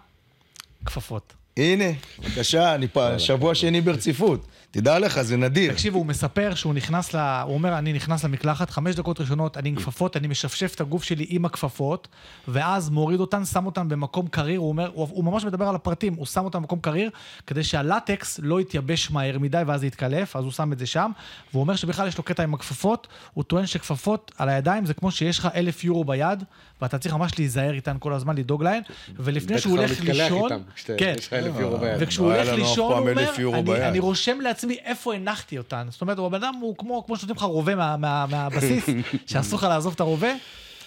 כפפות. 0.85 1.33
הנה, 1.59 1.85
בבקשה, 2.19 2.75
אני 2.75 2.87
פה 2.87 3.19
שבוע 3.19 3.55
שני 3.55 3.81
ברציפות. 3.81 4.47
תדע 4.71 4.99
לך, 4.99 5.21
זה 5.21 5.37
נדיר. 5.37 5.71
תקשיב, 5.71 5.95
הוא 5.95 6.05
מספר 6.05 6.55
שהוא 6.55 6.73
נכנס 6.73 7.13
ל... 7.13 7.17
הוא 7.17 7.53
אומר, 7.53 7.77
אני 7.77 7.93
נכנס 7.93 8.23
למקלחת, 8.23 8.69
חמש 8.69 8.95
דקות 8.95 9.21
ראשונות, 9.21 9.57
אני 9.57 9.69
עם 9.69 9.75
כפפות, 9.75 10.17
אני 10.17 10.27
משפשף 10.27 10.75
את 10.75 10.81
הגוף 10.81 11.03
שלי 11.03 11.25
עם 11.29 11.45
הכפפות, 11.45 12.07
ואז 12.47 12.89
מוריד 12.89 13.19
אותן, 13.19 13.45
שם 13.45 13.65
אותן 13.65 13.89
במקום 13.89 14.27
קריר, 14.27 14.59
הוא 14.59 14.69
אומר, 14.69 14.91
הוא, 14.93 15.07
הוא 15.11 15.23
ממש 15.23 15.45
מדבר 15.45 15.67
על 15.67 15.75
הפרטים, 15.75 16.13
הוא 16.13 16.25
שם 16.25 16.45
אותן 16.45 16.59
במקום 16.59 16.79
קריר, 16.79 17.09
כדי 17.47 17.63
שהלטקס 17.63 18.39
לא 18.43 18.61
יתייבש 18.61 19.11
מהר 19.11 19.39
מדי 19.39 19.61
ואז 19.67 19.79
זה 19.79 19.87
יתקלף, 19.87 20.35
אז 20.35 20.43
הוא 20.43 20.51
שם 20.51 20.73
את 20.73 20.79
זה 20.79 20.85
שם, 20.85 21.11
והוא 21.51 21.61
אומר 21.61 21.75
שבכלל 21.75 22.07
יש 22.07 22.17
לו 22.17 22.23
קטע 22.23 22.43
עם 22.43 22.53
הכפפות, 22.53 23.07
הוא 23.33 23.43
טוען 23.43 23.65
שכפפות 23.65 24.31
על 24.37 24.49
הידיים 24.49 24.85
זה 24.85 24.93
כמו 24.93 25.11
שיש 25.11 25.39
לך 25.39 25.47
אלף 25.55 25.83
יורו 25.83 26.03
ביד, 26.03 26.43
ואתה 26.81 26.97
צריך 26.97 27.15
ממש 27.15 27.31
להיזהר 27.39 27.73
איתן 27.73 27.97
כל 27.99 28.13
הזמן, 28.13 28.37
לדאוג 28.37 28.63
להן, 28.63 28.81
ולפני 29.15 29.59
שהוא 29.59 29.77
הולך 29.77 30.01
לישון, 30.01 30.49
כן, 30.97 31.15
יורו 31.59 31.77
ביד. 31.77 31.95
וכשהוא 31.99 32.31
לא 32.33 32.35
הולך 32.35 32.49
לישון, 32.53 32.91
הוא 32.91 32.99
אומר, 33.09 33.29
אני, 33.55 33.63
ביד." 33.63 33.81
אני 33.81 33.99
רושם 33.99 34.41
לעצמי 34.41 34.77
איפה 34.85 35.13
הנחתי 35.15 35.57
אותן. 35.57 35.87
זאת 35.89 36.01
אומרת, 36.01 36.19
הבן 36.19 36.43
אדם 36.43 36.53
הוא 36.61 36.75
כמו, 36.77 37.03
כמו 37.05 37.15
שנותנים 37.17 37.35
לך 37.37 37.43
רובה 37.43 37.75
מה, 37.75 37.97
מה, 37.97 38.25
מהבסיס, 38.29 38.85
שאסור 39.27 39.59
לך 39.59 39.65
לעזוב 39.65 39.93
את 39.93 39.99
הרובה, 39.99 40.31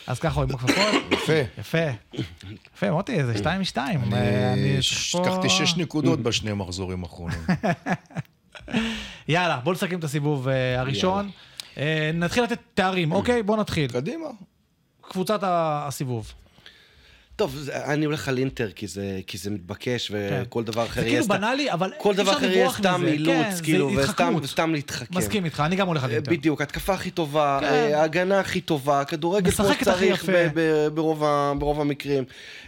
אז 0.07 0.19
ככה 0.19 0.41
הוא 0.41 0.49
עם 0.49 0.55
הכפפות. 0.55 1.03
יפה. 1.11 1.33
יפה. 1.59 1.79
יפה, 2.75 2.91
מוטי, 2.91 3.25
זה 3.25 3.39
שתיים 3.39 3.61
משתיים. 3.61 4.01
אה, 4.15 4.53
אני 4.53 4.79
צריך 4.81 5.13
פה- 5.13 5.21
לקחתי 5.27 5.49
שש 5.49 5.77
נקודות 5.77 6.21
בשני 6.21 6.53
מחזורים 6.53 7.03
האחרונים. 7.05 7.39
יאללה, 9.29 9.57
בוא 9.65 9.73
נסכם 9.73 9.99
את 9.99 10.05
הסיבוב 10.05 10.49
אה, 10.49 10.81
הראשון. 10.81 11.31
אה, 11.79 12.11
נתחיל 12.15 12.43
לתת 12.45 12.59
תארים, 12.75 13.13
אוקיי? 13.19 13.43
בוא 13.43 13.57
נתחיל. 13.57 13.91
קדימה. 13.93 14.27
קבוצת 15.13 15.41
הסיבוב. 15.43 16.33
טוב, 17.37 17.57
זה- 17.57 17.85
אני 17.85 18.05
הולך 18.05 18.29
על 18.29 18.39
אינטר 18.39 18.71
כי 18.75 18.87
זה, 18.87 19.21
כי 19.27 19.39
זה 19.39 19.51
מתבקש, 19.51 20.13
וכל 20.15 20.65
דבר 20.65 20.83
אחר 20.87 20.95
כן. 20.95 21.01
זה 21.01 21.07
יהיה 21.07 21.11
כאילו 21.11 21.25
סתם... 21.25 21.35
בנאלי, 21.35 21.73
אבל 21.73 21.91
כל 21.99 22.15
דבר 22.15 22.33
אחר 22.33 22.51
יהיה 22.51 22.71
סתם. 22.71 23.03
אילוץ, 23.07 23.29
כן, 23.37 23.51
זה 23.51 23.63
כאילו, 23.63 23.91
וסתם. 23.97 24.35
וסתם 24.43 24.73
להתחכם. 24.73 25.05
מסכים 25.19 25.45
איתך, 25.45 25.63
אני 25.67 25.77
גם 25.77 25.87
הולך 25.89 26.05
על 26.05 26.11
אה, 26.11 26.15
אינטר. 26.17 26.31
בדיוק, 26.31 26.61
התקפה 26.61 26.95
הכי 26.95 27.11
טובה, 27.11 27.59
כן. 27.61 27.67
אה, 27.67 28.01
ההגנה 28.01 28.41
הכי 28.41 28.61
טובה, 28.61 29.05
כדורגל 29.05 29.51
כמו 29.51 29.67
שצריך 29.75 30.23
יפה. 30.23 30.33
ב- 30.33 30.51
ב- 30.55 30.89
ברוב 30.95 31.25
ה- 31.25 31.53
ברוב 31.59 31.81
המקרים. 31.81 32.25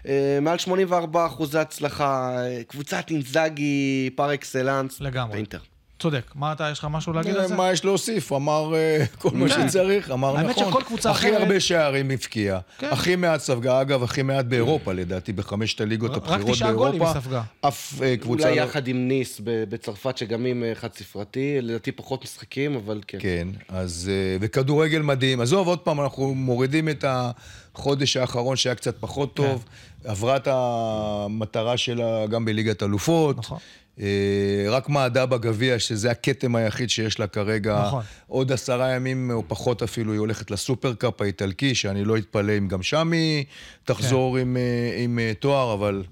אה, 0.09 0.39
מעל 0.43 0.59
84 0.59 1.27
אחוזי 1.27 1.59
הצלחה, 1.59 2.37
קבוצת 2.69 3.11
אינזאגי 3.11 4.11
פר 4.15 4.35
אקסלנס. 4.35 5.01
לגמרי. 5.01 5.33
באינטר. 5.33 5.59
צודק. 5.99 6.23
מה 6.35 6.53
אתה, 6.53 6.69
יש 6.73 6.79
לך 6.79 6.85
משהו 6.91 7.13
להגיד 7.13 7.37
על 7.37 7.47
זה? 7.49 7.57
מה 7.57 7.73
יש 7.73 7.85
להוסיף? 7.85 8.33
אמר 8.33 8.75
אה, 8.75 9.05
כל 9.19 9.31
מה 9.33 9.49
כן. 9.49 9.69
שצריך, 9.69 10.11
אמר 10.11 10.37
האמת 10.37 10.51
נכון. 10.51 10.71
שכל 10.71 10.83
קבוצה 10.87 11.11
הכי 11.11 11.29
אחרת- 11.29 11.41
הרבה 11.41 11.61
שערים 11.61 12.11
הבקיע. 12.11 12.59
כן. 12.79 12.89
הכי 12.93 13.17
מעט 13.17 13.41
ספגה, 13.41 13.81
אגב, 13.81 14.03
הכי 14.03 14.23
מעט 14.23 14.45
באירופה, 14.45 14.93
לדעתי, 14.93 15.33
בחמשת 15.33 15.81
הליגות 15.81 16.11
רק 16.11 16.17
הבכירות 16.17 16.51
תשעה 16.51 16.73
גולים 16.73 16.93
באירופה. 16.99 17.19
היא 17.19 17.23
ספגה. 17.25 17.43
אף 17.61 18.03
אה, 18.03 18.17
קבוצה 18.17 18.43
אולי 18.49 18.57
לא... 18.57 18.63
יחד 18.63 18.89
עם 18.89 19.09
ניס 19.09 19.41
ב- 19.45 19.65
בצרפת, 19.69 20.19
שגם 20.19 20.47
הם 20.47 20.65
אה, 20.65 20.73
חד 20.75 20.89
ספרתי, 20.95 21.59
לדעתי 21.61 21.93
פחות 21.93 22.23
משחקים, 22.25 22.75
אבל 22.77 23.01
כן. 23.09 23.19
כן, 23.21 23.49
אז... 23.69 24.11
אה, 24.13 24.37
וכדורגל 24.41 25.03
מדהים. 25.03 25.41
עזוב, 25.41 25.69
עוד 25.69 25.79
פעם, 25.79 26.01
אנחנו 26.01 26.35
מורידים 26.35 26.89
את 26.89 27.05
החודש 27.09 28.17
האחרון 28.17 28.57
שהיה 28.57 28.75
קצת 28.75 28.95
פחות 29.01 29.35
טוב. 29.35 29.65
עברה 30.05 30.37
את 30.37 30.49
המטרה 30.51 31.77
שלה 31.77 32.27
גם 32.27 32.45
בליגת 32.45 32.83
אלופות. 32.83 33.39
נכון. 33.39 33.59
אה, 34.01 34.67
רק 34.71 34.89
מעדה 34.89 35.27
בגביע, 35.27 35.79
שזה 35.79 36.11
הכתם 36.11 36.57
היחיד 36.57 36.91
שיש 36.91 37.19
לה 37.19 37.27
כרגע. 37.27 37.83
נכון. 37.87 38.03
עוד 38.27 38.53
עשרה 38.53 38.91
ימים 38.91 39.31
או 39.31 39.43
פחות 39.49 39.83
אפילו, 39.83 40.13
היא 40.13 40.19
הולכת 40.19 40.51
לסופרקאפ 40.51 41.21
האיטלקי, 41.21 41.75
שאני 41.75 42.05
לא 42.05 42.19
אתפלא 42.19 42.59
אם 42.59 42.69
גם 42.69 42.83
שם 42.83 43.13
היא 43.13 43.45
תחזור 43.85 44.37
עם, 44.37 44.57
אה, 44.57 45.03
עם 45.05 45.19
אה, 45.19 45.33
תואר, 45.41 45.75
אבל 45.75 46.05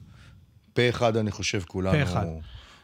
פה 0.72 0.88
אחד 0.88 1.16
אני 1.16 1.30
חושב 1.30 1.62
כולנו 1.66 1.98
פה 1.98 2.02
אחד. 2.02 2.26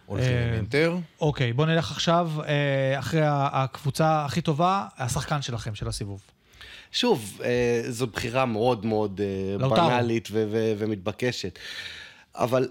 הולכים 0.06 0.32
אה, 0.32 0.48
עם 0.48 0.54
אינטר. 0.54 0.96
אוקיי, 1.20 1.52
בוא 1.52 1.66
נלך 1.66 1.90
עכשיו, 1.90 2.30
אה, 2.46 2.98
אחרי 2.98 3.20
הקבוצה 3.24 4.24
הכי 4.24 4.40
טובה, 4.40 4.84
השחקן 4.98 5.42
שלכם, 5.42 5.74
של 5.74 5.88
הסיבוב. 5.88 6.20
שוב, 6.92 7.40
אה, 7.44 7.82
זו 7.88 8.06
בחירה 8.06 8.44
מאוד 8.46 8.86
מאוד 8.86 9.20
אה, 9.20 9.58
לאוטרו. 9.58 9.86
בנאלית 9.86 10.28
ו- 10.32 10.46
ו- 10.50 10.72
ומתבקשת. 10.78 11.58
אבל 12.34 12.68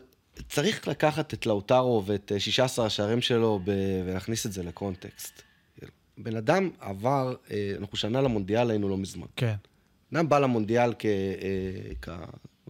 צריך 0.49 0.87
לקחת 0.87 1.33
את 1.33 1.45
לאוטרו 1.45 2.03
ואת 2.05 2.31
אה, 2.31 2.39
16 2.39 2.85
השערים 2.85 3.21
שלו 3.21 3.59
ב- 3.63 3.71
ולהכניס 4.05 4.45
את 4.45 4.51
זה 4.53 4.63
לקונטקסט. 4.63 5.41
בן 6.17 6.35
אדם 6.35 6.69
עבר, 6.79 7.35
אה, 7.51 7.71
אנחנו 7.79 7.97
שנה 7.97 8.21
למונדיאל 8.21 8.69
היינו 8.69 8.89
לא 8.89 8.97
מזמן. 8.97 9.27
כן. 9.35 9.53
בן 10.11 10.17
אדם 10.17 10.29
בא 10.29 10.39
למונדיאל 10.39 10.93
כ- 10.99 11.05
אה, 11.05 12.13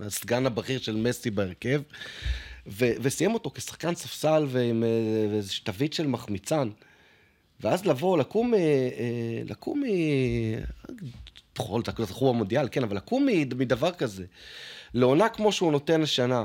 כסגן 0.05 0.45
הבכיר 0.45 0.79
של 0.79 0.95
מסי 0.95 1.31
בהרכב, 1.31 1.81
ו- 2.67 2.91
וסיים 3.01 3.33
אותו 3.33 3.51
כשחקן 3.55 3.95
ספסל 3.95 4.45
ועם 4.47 4.83
אה, 4.83 4.89
איזו 5.37 5.53
תווית 5.63 5.93
של 5.93 6.07
מחמיצן. 6.07 6.69
ואז 7.59 7.85
לבוא, 7.85 8.17
לקום, 8.17 8.53
אה, 8.53 8.59
אה, 8.59 9.41
לקום. 9.45 9.83
בכל 11.55 11.81
זאת, 11.85 12.07
זכו 12.07 12.33
במונדיאל, 12.33 12.67
כן, 12.71 12.83
אבל 12.83 12.95
לקום 12.97 13.25
מדבר 13.57 13.91
כזה, 13.91 14.25
לעונה 14.93 15.29
כמו 15.29 15.51
שהוא 15.51 15.71
נותן 15.71 16.01
השנה, 16.01 16.39
אה, 16.39 16.43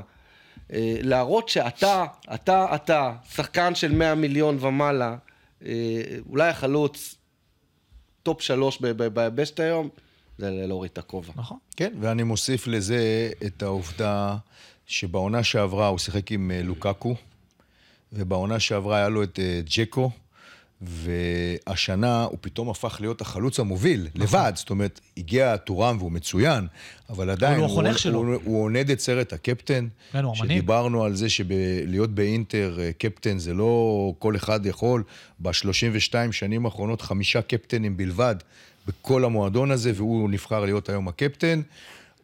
להראות 1.01 1.49
שאתה, 1.49 2.05
אתה, 2.33 2.75
אתה, 2.75 3.13
שחקן 3.29 3.75
של 3.75 3.91
100 3.91 4.15
מיליון 4.15 4.57
ומעלה, 4.59 5.15
אה, 5.65 5.71
אולי 6.29 6.49
החלוץ, 6.49 7.15
טופ 8.23 8.41
שלוש 8.41 8.79
ביבשת 8.81 9.59
היום, 9.59 9.89
זה 10.37 10.49
להוריד 10.51 10.91
את 10.91 10.97
הכובע. 10.97 11.33
נכון. 11.35 11.57
כן, 11.75 11.93
ואני 11.99 12.23
מוסיף 12.23 12.67
לזה 12.67 13.31
את 13.45 13.63
העובדה 13.63 14.37
שבעונה 14.85 15.43
שעברה 15.43 15.87
הוא 15.87 15.97
שיחק 15.97 16.31
עם 16.31 16.51
אה, 16.51 16.61
לוקאקו, 16.63 17.15
ובעונה 18.13 18.59
שעברה 18.59 18.97
היה 18.97 19.09
לו 19.09 19.23
את 19.23 19.39
אה, 19.39 19.61
ג'קו, 19.75 20.11
והשנה 20.85 22.23
הוא 22.23 22.37
פתאום 22.41 22.69
הפך 22.69 22.97
להיות 23.01 23.21
החלוץ 23.21 23.59
המוביל, 23.59 24.07
לבד. 24.15 24.53
זאת 24.55 24.69
אומרת, 24.69 24.99
הגיע 25.17 25.57
טורם 25.57 25.97
והוא 25.99 26.11
מצוין, 26.11 26.67
אבל 27.09 27.29
עדיין... 27.29 27.57
הוא 27.59 27.65
החונך 27.65 27.99
שלו. 27.99 28.19
הוא, 28.19 28.35
הוא 28.43 28.63
עונד 28.63 28.89
את 28.89 28.99
סרט 28.99 29.33
הקפטן. 29.33 29.87
כן, 30.11 30.23
הוא 30.23 30.33
המנהיג. 30.37 30.57
שדיברנו 30.57 31.03
על 31.03 31.15
זה 31.15 31.29
שלהיות 31.29 32.09
באינטר 32.09 32.77
אה, 32.79 32.91
קפטן 32.97 33.37
זה 33.37 33.53
לא 33.53 34.13
כל 34.19 34.35
אחד 34.35 34.65
יכול. 34.65 35.03
ב-32 35.39 36.31
שנים 36.31 36.65
האחרונות 36.65 37.01
חמישה 37.01 37.41
קפטנים 37.41 37.97
בלבד 37.97 38.35
בכל 38.87 39.25
המועדון 39.25 39.71
הזה, 39.71 39.91
והוא 39.95 40.29
נבחר 40.29 40.65
להיות 40.65 40.89
היום 40.89 41.07
הקפטן. 41.07 41.61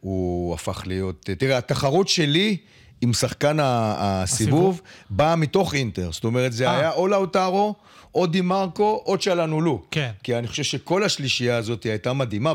הוא 0.02 0.54
הפך 0.54 0.84
להיות... 0.86 1.30
תראה, 1.38 1.58
התחרות 1.58 2.08
שלי 2.08 2.58
עם 3.02 3.14
שחקן 3.14 3.60
ה- 3.60 3.96
הסיבוב 3.98 4.82
באה 5.10 5.36
מתוך 5.36 5.74
אינטר. 5.74 6.12
זאת 6.12 6.24
אומרת, 6.24 6.54
זה 6.54 6.68
אה. 6.68 6.78
היה 6.80 6.92
או 6.92 7.08
לאוטרו, 7.08 7.76
או 8.16 8.28
דימרקו, 8.28 9.04
או 9.06 9.18
צ'לנולו. 9.18 9.82
כן. 9.92 10.12
כי 10.24 10.38
אני 10.38 10.48
חושב 10.48 10.64
שכל 10.64 11.04
השלישייה 11.04 11.58
הזאת 11.58 11.84
הייתה 11.84 12.14
מדהימה. 12.14 12.54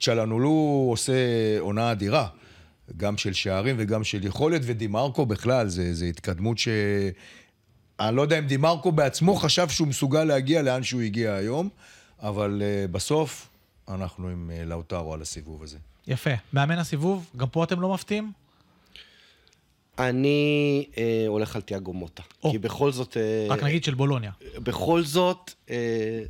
צ'לנולו 0.00 0.86
עושה 0.90 1.12
עונה 1.60 1.92
אדירה. 1.92 2.28
גם 2.96 3.16
של 3.16 3.32
שערים 3.32 3.76
וגם 3.78 4.04
של 4.04 4.26
יכולת, 4.26 4.60
ודימרקו 4.64 5.26
בכלל, 5.26 5.68
זה, 5.68 5.94
זה 5.94 6.04
התקדמות 6.04 6.58
ש... 6.58 6.68
אני 8.00 8.16
לא 8.16 8.22
יודע 8.22 8.38
אם 8.38 8.46
דימרקו 8.46 8.92
בעצמו 8.92 9.36
חשב 9.36 9.68
שהוא 9.68 9.88
מסוגל 9.88 10.24
להגיע 10.24 10.62
לאן 10.62 10.82
שהוא 10.82 11.00
הגיע 11.00 11.32
היום, 11.32 11.68
אבל 12.22 12.62
uh, 12.62 12.92
בסוף 12.92 13.48
אנחנו 13.88 14.28
עם 14.28 14.50
uh, 14.50 14.68
לאוטרו 14.68 15.14
על 15.14 15.22
הסיבוב 15.22 15.62
הזה. 15.62 15.78
יפה. 16.06 16.30
מאמן 16.52 16.78
הסיבוב, 16.78 17.30
גם 17.36 17.48
פה 17.48 17.64
אתם 17.64 17.80
לא 17.80 17.94
מפתיעים? 17.94 18.32
אני 19.98 20.84
אה, 20.98 21.24
הולך 21.28 21.56
על 21.56 21.62
תיאגו 21.62 21.92
מוטה. 21.92 22.22
או. 22.44 22.50
כי 22.50 22.58
בכל 22.58 22.92
זאת... 22.92 23.16
אה, 23.16 23.46
רק 23.48 23.62
נגיד 23.62 23.84
של 23.84 23.94
בולוניה. 23.94 24.30
בכל 24.58 25.02
זאת, 25.04 25.50
אה, 25.70 26.22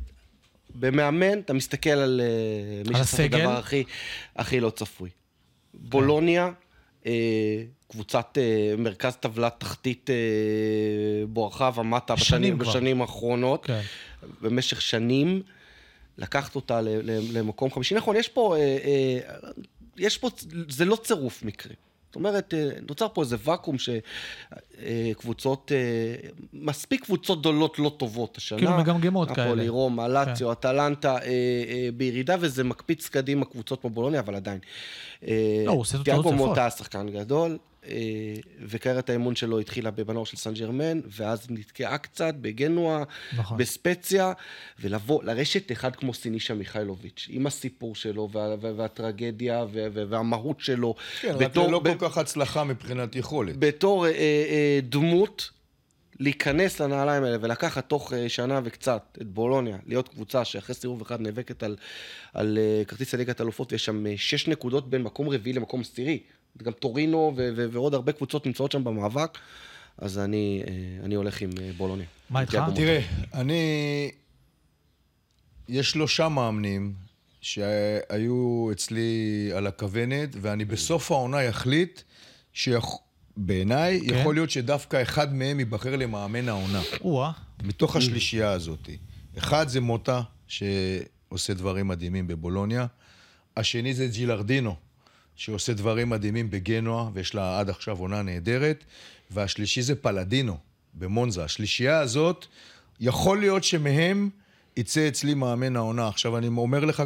במאמן, 0.75 1.39
אתה 1.39 1.53
מסתכל 1.53 1.89
על 1.89 2.21
אה, 2.23 2.81
מי 2.91 2.97
על 2.97 3.03
שעשה 3.05 3.25
את. 3.25 3.33
הדבר 3.33 3.57
הכי, 3.57 3.83
הכי 4.35 4.59
לא 4.59 4.69
צפוי. 4.69 5.09
בולוניה, 5.73 6.51
אה, 7.05 7.11
קבוצת 7.91 8.37
אה, 8.37 8.75
מרכז 8.77 9.15
טבלה 9.15 9.49
תחתית 9.49 10.09
אה, 10.09 10.15
בואכה 11.27 11.69
ומטה 11.75 12.17
שנים 12.17 12.41
בשנים, 12.41 12.59
כבר. 12.59 12.69
בשנים 12.69 13.01
האחרונות. 13.01 13.65
כן. 13.65 13.81
במשך 14.41 14.81
שנים, 14.81 15.41
לקחת 16.17 16.55
אותה 16.55 16.81
ל- 16.81 16.87
ל- 17.11 17.37
למקום 17.37 17.71
חמישי. 17.71 17.95
נכון, 17.95 18.15
יש 18.15 18.27
פה, 18.27 18.55
אה, 18.55 18.61
אה, 18.61 19.49
יש 19.97 20.17
פה, 20.17 20.29
זה 20.69 20.85
לא 20.85 20.95
צירוף 20.95 21.43
מקרים. 21.43 21.75
זאת 22.09 22.15
אומרת, 22.15 22.53
אה, 22.53 22.69
נוצר 22.89 23.07
פה 23.13 23.21
איזה 23.21 23.35
ואקום 23.43 23.75
שקבוצות, 25.17 25.71
מספיק 26.53 27.03
קבוצות 27.03 27.39
גדולות 27.39 27.79
לא 27.79 27.91
טובות 27.97 28.37
השנה. 28.37 28.59
כאילו 28.59 28.77
מגמגמות 28.77 29.31
כאלה. 29.31 29.47
נפולי, 29.47 29.69
רומא, 29.69 30.01
לאציו, 30.01 30.51
אטלנטה, 30.51 31.17
אה, 31.17 31.21
אה, 31.23 31.89
בירידה, 31.97 32.35
וזה 32.39 32.63
מקפיץ 32.63 33.07
קדימה 33.07 33.45
קבוצות 33.45 33.81
כמו 33.81 33.89
בולוניה, 33.89 34.19
אבל 34.19 34.35
עדיין. 34.35 34.59
אה, 35.27 35.63
לא, 35.65 35.71
הוא 35.71 35.81
עושה 35.81 35.97
תוצאות 35.97 36.05
תיאגו 36.05 36.33
יפות. 36.33 36.47
מוטה 36.47 36.61
היה 36.61 36.69
שחקן 36.69 37.09
גדול, 37.09 37.51
אה, 37.51 37.78
וקריירת 38.61 39.09
האימון 39.09 39.35
שלו 39.35 39.59
התחילה 39.59 39.91
בבנור 39.91 40.25
של 40.25 40.37
סן 40.37 40.53
ג'רמן, 40.53 40.99
ואז 41.17 41.47
נתקעה 41.49 41.97
קצת 41.97 42.35
בגנואה, 42.41 43.03
נכון. 43.37 43.57
בספציה, 43.57 44.33
ולבוא, 44.79 45.23
לרשת 45.23 45.71
אחד 45.71 45.95
כמו 45.95 46.13
סינישה 46.13 46.53
מיכאילוביץ', 46.53 47.27
עם 47.29 47.47
הסיפור 47.47 47.95
שלו, 47.95 48.29
וה, 48.31 48.55
וה, 48.61 48.71
והטרגדיה, 48.75 49.65
וה, 49.71 49.87
וה, 49.93 50.03
והמהות 50.09 50.59
שלו. 50.59 50.95
כן, 51.21 51.35
רק 51.39 51.55
לא 51.57 51.81
כל 51.83 52.09
כך 52.09 52.17
הצלחה 52.17 52.63
מבחינת 52.63 53.15
יכולת. 53.15 53.57
בתור 53.57 54.05
אה, 54.05 54.11
אה, 54.11 54.79
דמות, 54.83 55.49
להיכנס 56.19 56.81
לנעליים 56.81 57.23
האלה 57.23 57.37
ולקחת 57.41 57.89
תוך 57.89 58.13
אה, 58.13 58.29
שנה 58.29 58.61
וקצת 58.63 59.17
את 59.21 59.27
בולוניה, 59.27 59.77
להיות 59.85 60.07
קבוצה 60.07 60.45
שאחרי 60.45 60.75
סיבוב 60.75 61.01
אחד 61.01 61.21
נאבקת 61.21 61.63
על, 61.63 61.75
על 62.33 62.57
אה, 62.57 62.85
כרטיס 62.85 63.13
הליגת 63.13 63.39
האלופות, 63.39 63.71
ויש 63.71 63.85
שם 63.85 64.07
אה, 64.07 64.13
שש 64.17 64.47
נקודות 64.47 64.89
בין 64.89 65.03
מקום 65.03 65.29
רביעי 65.29 65.53
למקום 65.53 65.81
עשירי. 65.81 66.19
גם 66.63 66.71
טורינו 66.71 67.33
ו- 67.35 67.49
ו- 67.55 67.71
ועוד 67.71 67.93
הרבה 67.93 68.11
קבוצות 68.11 68.45
נמצאות 68.45 68.71
שם 68.71 68.83
במאבק, 68.83 69.37
אז 69.97 70.19
אני, 70.19 70.63
אה, 70.67 71.05
אני 71.05 71.15
הולך 71.15 71.41
עם 71.41 71.49
אה, 71.61 71.71
בולוניה. 71.77 72.05
מה 72.29 72.41
איתך? 72.41 72.59
תראה, 72.75 73.01
אני... 73.33 74.11
יש 75.67 75.91
שלושה 75.91 76.29
מאמנים 76.29 76.93
שהיו 77.41 78.69
אצלי 78.71 79.49
על 79.55 79.67
הכוונת, 79.67 80.29
ואני 80.41 80.65
בסוף 80.65 81.11
העונה 81.11 81.49
אחליט 81.49 82.01
בעיניי, 83.37 84.01
כן. 84.07 84.15
יכול 84.15 84.35
להיות 84.35 84.49
שדווקא 84.49 85.01
אחד 85.01 85.33
מהם 85.33 85.59
ייבחר 85.59 85.95
למאמן 85.95 86.49
העונה. 86.49 86.81
או-אה. 87.01 87.31
מתוך 87.63 87.95
השלישייה 87.95 88.51
הזאת. 88.51 88.89
אחד 89.37 89.67
זה 89.67 89.81
מוטה, 89.81 90.21
שעושה 90.47 91.53
דברים 91.53 91.87
מדהימים 91.87 92.27
בבולוניה. 92.27 92.85
השני 93.57 93.93
זה 93.93 94.07
ג'ילרדינו, 94.07 94.75
שעושה 95.39 95.73
דברים 95.73 96.09
מדהימים 96.09 96.49
בגנואה, 96.49 97.09
ויש 97.13 97.35
לה 97.35 97.59
עד 97.59 97.69
עכשיו 97.69 97.97
עונה 97.97 98.21
נהדרת. 98.21 98.83
והשלישי 99.31 99.81
זה 99.81 99.95
פלדינו, 99.95 100.57
במונזה. 100.93 101.43
השלישייה 101.43 101.99
הזאת, 101.99 102.45
יכול 102.99 103.39
להיות 103.39 103.63
שמהם 103.63 104.29
יצא 104.77 105.07
אצלי 105.07 105.33
מאמן 105.33 105.75
העונה. 105.75 106.07
עכשיו, 106.07 106.37
אני 106.37 106.47
אומר 106.47 106.85
לך 106.85 107.03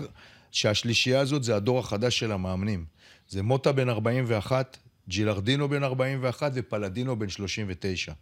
שהשלישייה 0.52 1.20
הזאת 1.20 1.44
זה 1.44 1.56
הדור 1.56 1.80
החדש 1.80 2.20
של 2.20 2.32
המאמנים. 2.32 2.86
זה 3.30 3.44
מוטה 3.44 3.72
בן 3.72 3.90
41, 3.90 4.78
ג'ילרדינו 5.10 5.70
בן 5.70 5.84
41 5.84 6.52
ופלדינו 6.56 7.20
בן 7.20 7.30
39. 7.30 8.14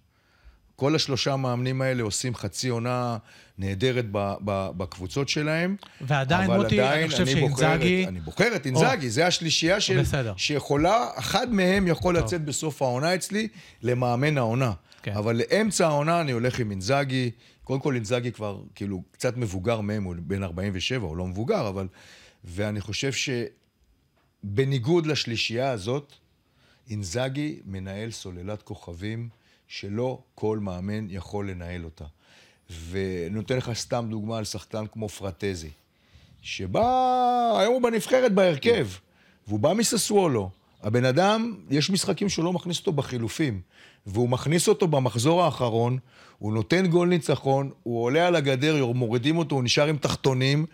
כל 0.82 0.96
השלושה 0.96 1.34
המאמנים 1.34 1.82
האלה 1.82 2.04
עושים 2.04 2.36
חצי 2.36 2.70
עונה 2.70 3.18
נהדרת 3.58 4.06
ב- 4.12 4.34
ב- 4.46 4.70
בקבוצות 4.78 5.30
שלהם. 5.30 5.76
ועדיין, 6.02 6.52
מוטי, 6.52 6.84
אני 6.84 7.10
חושב 7.10 7.26
שאינזאגי- 7.26 8.08
אני 8.08 8.20
בוחר 8.20 8.56
את 8.56 8.66
אינזאגי, 8.66 9.10
זה 9.10 9.28
השלישייה 9.28 9.80
של, 9.82 10.00
בסדר. 10.02 10.34
שיכולה, 10.38 11.10
אחד 11.16 11.54
מהם 11.54 11.88
יכול 11.88 12.16
טוב. 12.16 12.24
לצאת 12.26 12.46
בסוף 12.46 12.82
העונה 12.82 13.16
אצלי 13.16 13.48
למאמן 13.82 14.38
העונה. 14.38 14.72
כן. 15.04 15.12
אבל 15.12 15.36
לאמצע 15.52 15.88
העונה 15.88 16.22
אני 16.22 16.32
הולך 16.32 16.60
עם 16.60 16.72
אינזאגי. 16.72 17.32
קודם 17.64 17.80
כל 17.80 17.96
אינזאגי 17.96 18.32
כבר 18.32 18.62
כאילו 18.76 19.04
קצת 19.12 19.38
מבוגר 19.38 19.82
מהם, 19.82 20.04
הוא 20.04 20.16
בן 20.20 20.44
47, 20.44 21.08
הוא 21.08 21.18
לא 21.18 21.28
מבוגר, 21.28 21.68
אבל... 21.70 21.88
ואני 22.44 22.82
חושב 22.82 23.12
שבניגוד 24.44 25.06
לשלישייה 25.06 25.70
הזאת, 25.72 26.14
אינזאגי 26.90 27.60
מנהל 27.66 28.12
סוללת 28.12 28.62
כוכבים 28.62 29.30
שלא 29.72 30.20
כל 30.36 30.60
מאמן 30.60 31.08
יכול 31.10 31.50
לנהל 31.50 31.86
אותה. 31.86 32.06
ואני 32.70 33.30
נותן 33.30 33.58
לך 33.58 33.72
סתם 33.74 34.08
דוגמה 34.10 34.38
על 34.38 34.44
שחקן 34.44 34.86
כמו 34.92 35.10
פרטזי, 35.10 35.70
שבא, 36.42 36.82
היום 37.60 37.74
הוא 37.74 37.82
בנבחרת 37.82 38.34
בהרכב, 38.34 38.88
והוא 39.48 39.60
בא 39.60 39.74
מססוולו. 39.74 40.50
הבן 40.82 41.06
אדם, 41.06 41.56
יש 41.70 41.90
משחקים 41.90 42.30
שהוא 42.30 42.46
לא 42.46 42.54
מכניס 42.54 42.80
אותו 42.80 42.92
בחילופים, 42.92 43.62
והוא 44.06 44.30
מכניס 44.30 44.68
אותו 44.68 44.88
במחזור 44.88 45.44
האחרון, 45.44 45.98
הוא 46.38 46.54
נותן 46.54 46.88
גול 46.88 47.08
ניצחון, 47.08 47.72
הוא 47.84 48.04
עולה 48.04 48.28
על 48.28 48.36
הגדר, 48.36 48.86
מורידים 48.86 49.38
אותו, 49.38 49.56
הוא 49.56 49.64
נשאר 49.64 49.88
עם 49.88 49.98
תחתונים, 49.98 50.66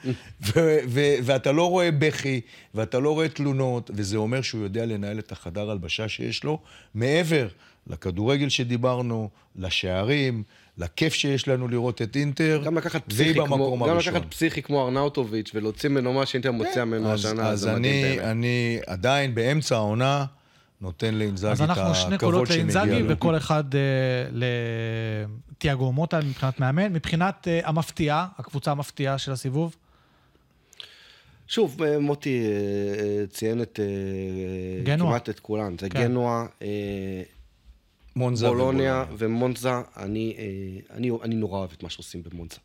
ואתה 1.23 1.51
לא 1.51 1.69
רואה 1.69 1.91
בכי, 1.91 2.41
ואתה 2.73 2.99
לא 2.99 3.13
רואה 3.13 3.29
תלונות, 3.29 3.91
וזה 3.93 4.17
אומר 4.17 4.41
שהוא 4.41 4.63
יודע 4.63 4.85
לנהל 4.85 5.19
את 5.19 5.31
החדר 5.31 5.71
הלבשה 5.71 6.09
שיש 6.09 6.43
לו, 6.43 6.59
מעבר 6.95 7.47
לכדורגל 7.89 8.49
שדיברנו, 8.49 9.29
לשערים, 9.55 10.43
לכיף 10.77 11.13
שיש 11.13 11.47
לנו 11.47 11.67
לראות 11.67 12.01
את 12.01 12.15
אינטר, 12.15 12.61
גם 12.65 12.77
לקחת 12.77 13.01
והיא 13.07 13.33
פסיכי 13.33 13.45
כמו, 13.47 13.77
גם 13.77 13.89
הראשון. 13.89 14.13
לקחת 14.13 14.31
פסיכי 14.31 14.61
כמו 14.61 14.85
ארנאוטוביץ' 14.85 15.51
ולהוציא 15.53 15.89
ממנו 15.89 16.13
מה 16.13 16.25
שאינטר 16.25 16.51
מוציאה 16.51 16.85
ממנו 16.85 17.03
כן, 17.03 17.09
אז, 17.11 17.25
השנה, 17.25 17.47
אז 17.47 17.59
זה 17.59 17.75
מדהים 17.75 18.19
אני. 18.19 18.31
אני 18.31 18.79
עדיין 18.87 19.35
באמצע 19.35 19.75
העונה 19.75 20.25
נותן 20.81 21.15
לאינזאגי 21.15 21.51
אז 21.51 21.61
את 21.61 21.69
אנחנו 21.69 21.95
שני 21.95 22.15
הכבוד 22.15 22.33
קולות 22.33 22.47
שמגיע 22.47 22.63
לאינזאגי, 22.63 23.03
לו. 23.03 23.09
וכל 23.09 23.37
אחד 23.37 23.63
אה, 23.75 23.79
לתיאגו 25.51 25.91
מוטה 25.91 26.19
מבחינת 26.19 26.59
מאמן. 26.59 26.93
מבחינת 26.93 27.47
אה, 27.47 27.59
המפתיעה, 27.63 28.27
הקבוצה 28.37 28.71
המפתיעה 28.71 29.17
של 29.17 29.31
הסיבוב, 29.31 29.75
שוב, 31.47 31.83
אה, 31.83 31.99
מוטי 31.99 32.41
אה, 32.45 33.03
אה, 33.03 33.27
ציין 33.27 33.61
את... 33.61 33.79
גנואה. 34.83 35.09
כמעט 35.09 35.29
את 35.29 35.39
כולן. 35.39 35.75
זה 35.79 35.89
כן. 35.89 36.17
אה, 36.17 37.21
מונזה 38.17 38.47
בולוניה. 38.47 39.05
ומונזה. 39.17 39.71
אני, 39.97 40.35
אה, 40.37 40.95
אני, 40.95 41.11
אני 41.23 41.35
נורא 41.35 41.59
אוהב 41.59 41.71
את 41.71 41.83
מה 41.83 41.89
שעושים 41.89 42.23
במונזה. 42.23 42.57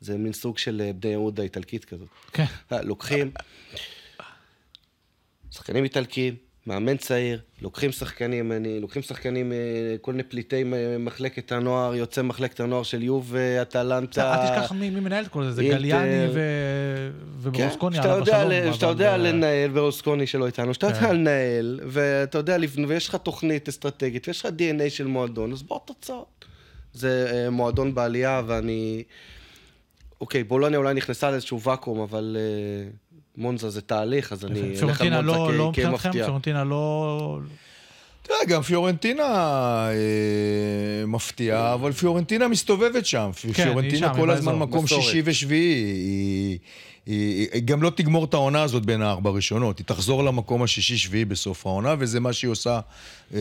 זה 0.00 0.18
מין 0.18 0.32
סוג 0.32 0.58
של 0.58 0.82
אה, 0.84 0.92
בני 0.92 1.10
יהודה 1.10 1.42
איטלקית 1.42 1.84
כזאת. 1.84 2.08
כן. 2.32 2.44
אה, 2.72 2.82
לוקחים 2.82 3.30
שחקנים 5.50 5.84
איטלקים, 5.84 6.36
מאמן 6.66 6.96
צעיר, 6.96 7.40
לוקחים 7.62 7.92
שחקנים, 7.92 8.52
אני, 8.52 8.80
לוקחים 8.80 9.02
שחקנים, 9.02 9.52
אה, 9.52 9.58
כל 10.00 10.12
מיני 10.12 10.22
פליטי 10.22 10.64
אה, 10.72 10.98
מחלקת 10.98 11.52
הנוער, 11.52 11.94
יוצא 11.94 12.22
מחלקת 12.22 12.60
הנוער 12.60 12.82
של 12.82 13.02
יוב, 13.02 13.34
אטלנטה. 13.62 14.34
אל 14.34 14.60
תשכח 14.60 14.72
מי 14.72 14.90
מי 14.90 15.00
מנהל 15.00 15.24
את 15.24 15.28
כל 15.28 15.44
זה, 15.44 15.52
זה. 15.52 15.62
גליאני 15.62 16.26
ו- 16.34 17.10
כן, 17.52 17.62
וברוסקוני, 17.62 17.96
שאתה 17.96 18.14
עליו 18.14 18.26
יודע, 18.26 18.72
שאתה 18.72 18.86
יודע 18.86 19.16
לנהל, 19.16 19.70
ברוסקוני 19.70 20.26
שלא 20.26 20.46
איתנו, 20.46 20.74
שאתה 20.74 20.86
יודע 20.86 21.00
כן. 21.00 21.16
לנהל, 21.16 21.80
ואתה 21.86 22.38
יודע 22.38 22.56
ויש 22.88 23.08
לך 23.08 23.14
תוכנית 23.14 23.68
אסטרטגית, 23.68 24.28
ויש 24.28 24.40
לך 24.40 24.52
DNA 24.58 24.90
של 24.90 25.06
מועדון, 25.06 25.52
אז 25.52 25.62
בוא 25.62 25.78
תוצאות. 25.84 26.44
זה 26.92 27.30
אה, 27.32 27.50
מועדון 27.50 27.94
בעלייה, 27.94 28.42
ואני... 28.46 29.02
אוקיי, 30.20 30.44
בולוניה 30.44 30.78
אולי 30.78 30.94
נכנסה 30.94 31.30
לאיזשהו 31.30 31.60
ואקום, 31.60 32.00
אבל 32.00 32.36
אה, 32.38 32.90
מונזה 33.36 33.70
זה 33.70 33.80
תהליך, 33.80 34.32
אז 34.32 34.44
אני 34.44 34.74
אלך 34.82 35.00
על 35.00 35.12
מונזה 35.12 35.22
לא 35.22 35.54
לא? 35.54 35.72
כמפתיע. 35.74 36.24
פיורנטינה 36.24 36.64
לא... 36.64 37.38
תראה, 38.26 38.44
גם 38.48 38.62
פיורנטינה 38.62 39.22
אה, 39.90 41.06
מפתיעה, 41.06 41.74
אבל 41.74 41.92
פיורנטינה 41.92 42.48
מסתובבת 42.48 43.06
שם. 43.06 43.30
היא 43.44 43.54
פיורנטינה 43.54 44.08
שם, 44.08 44.20
כל 44.20 44.30
הזמן 44.30 44.52
באזור. 44.52 44.66
מקום 44.68 44.84
מסורת. 44.84 45.02
שישי 45.02 45.22
ושביעי. 45.24 45.84
היא, 45.84 46.58
היא, 47.06 47.48
היא 47.52 47.62
גם 47.62 47.82
לא 47.82 47.90
תגמור 47.90 48.24
את 48.24 48.34
העונה 48.34 48.62
הזאת 48.62 48.86
בין 48.86 49.02
הארבע 49.02 49.30
הראשונות. 49.30 49.78
היא 49.78 49.86
תחזור 49.86 50.24
למקום 50.24 50.62
השישי-שביעי 50.62 51.24
בסוף 51.24 51.66
העונה, 51.66 51.94
וזה 51.98 52.20
מה 52.20 52.32
שהיא 52.32 52.50
עושה 52.50 52.80
אה, 53.34 53.38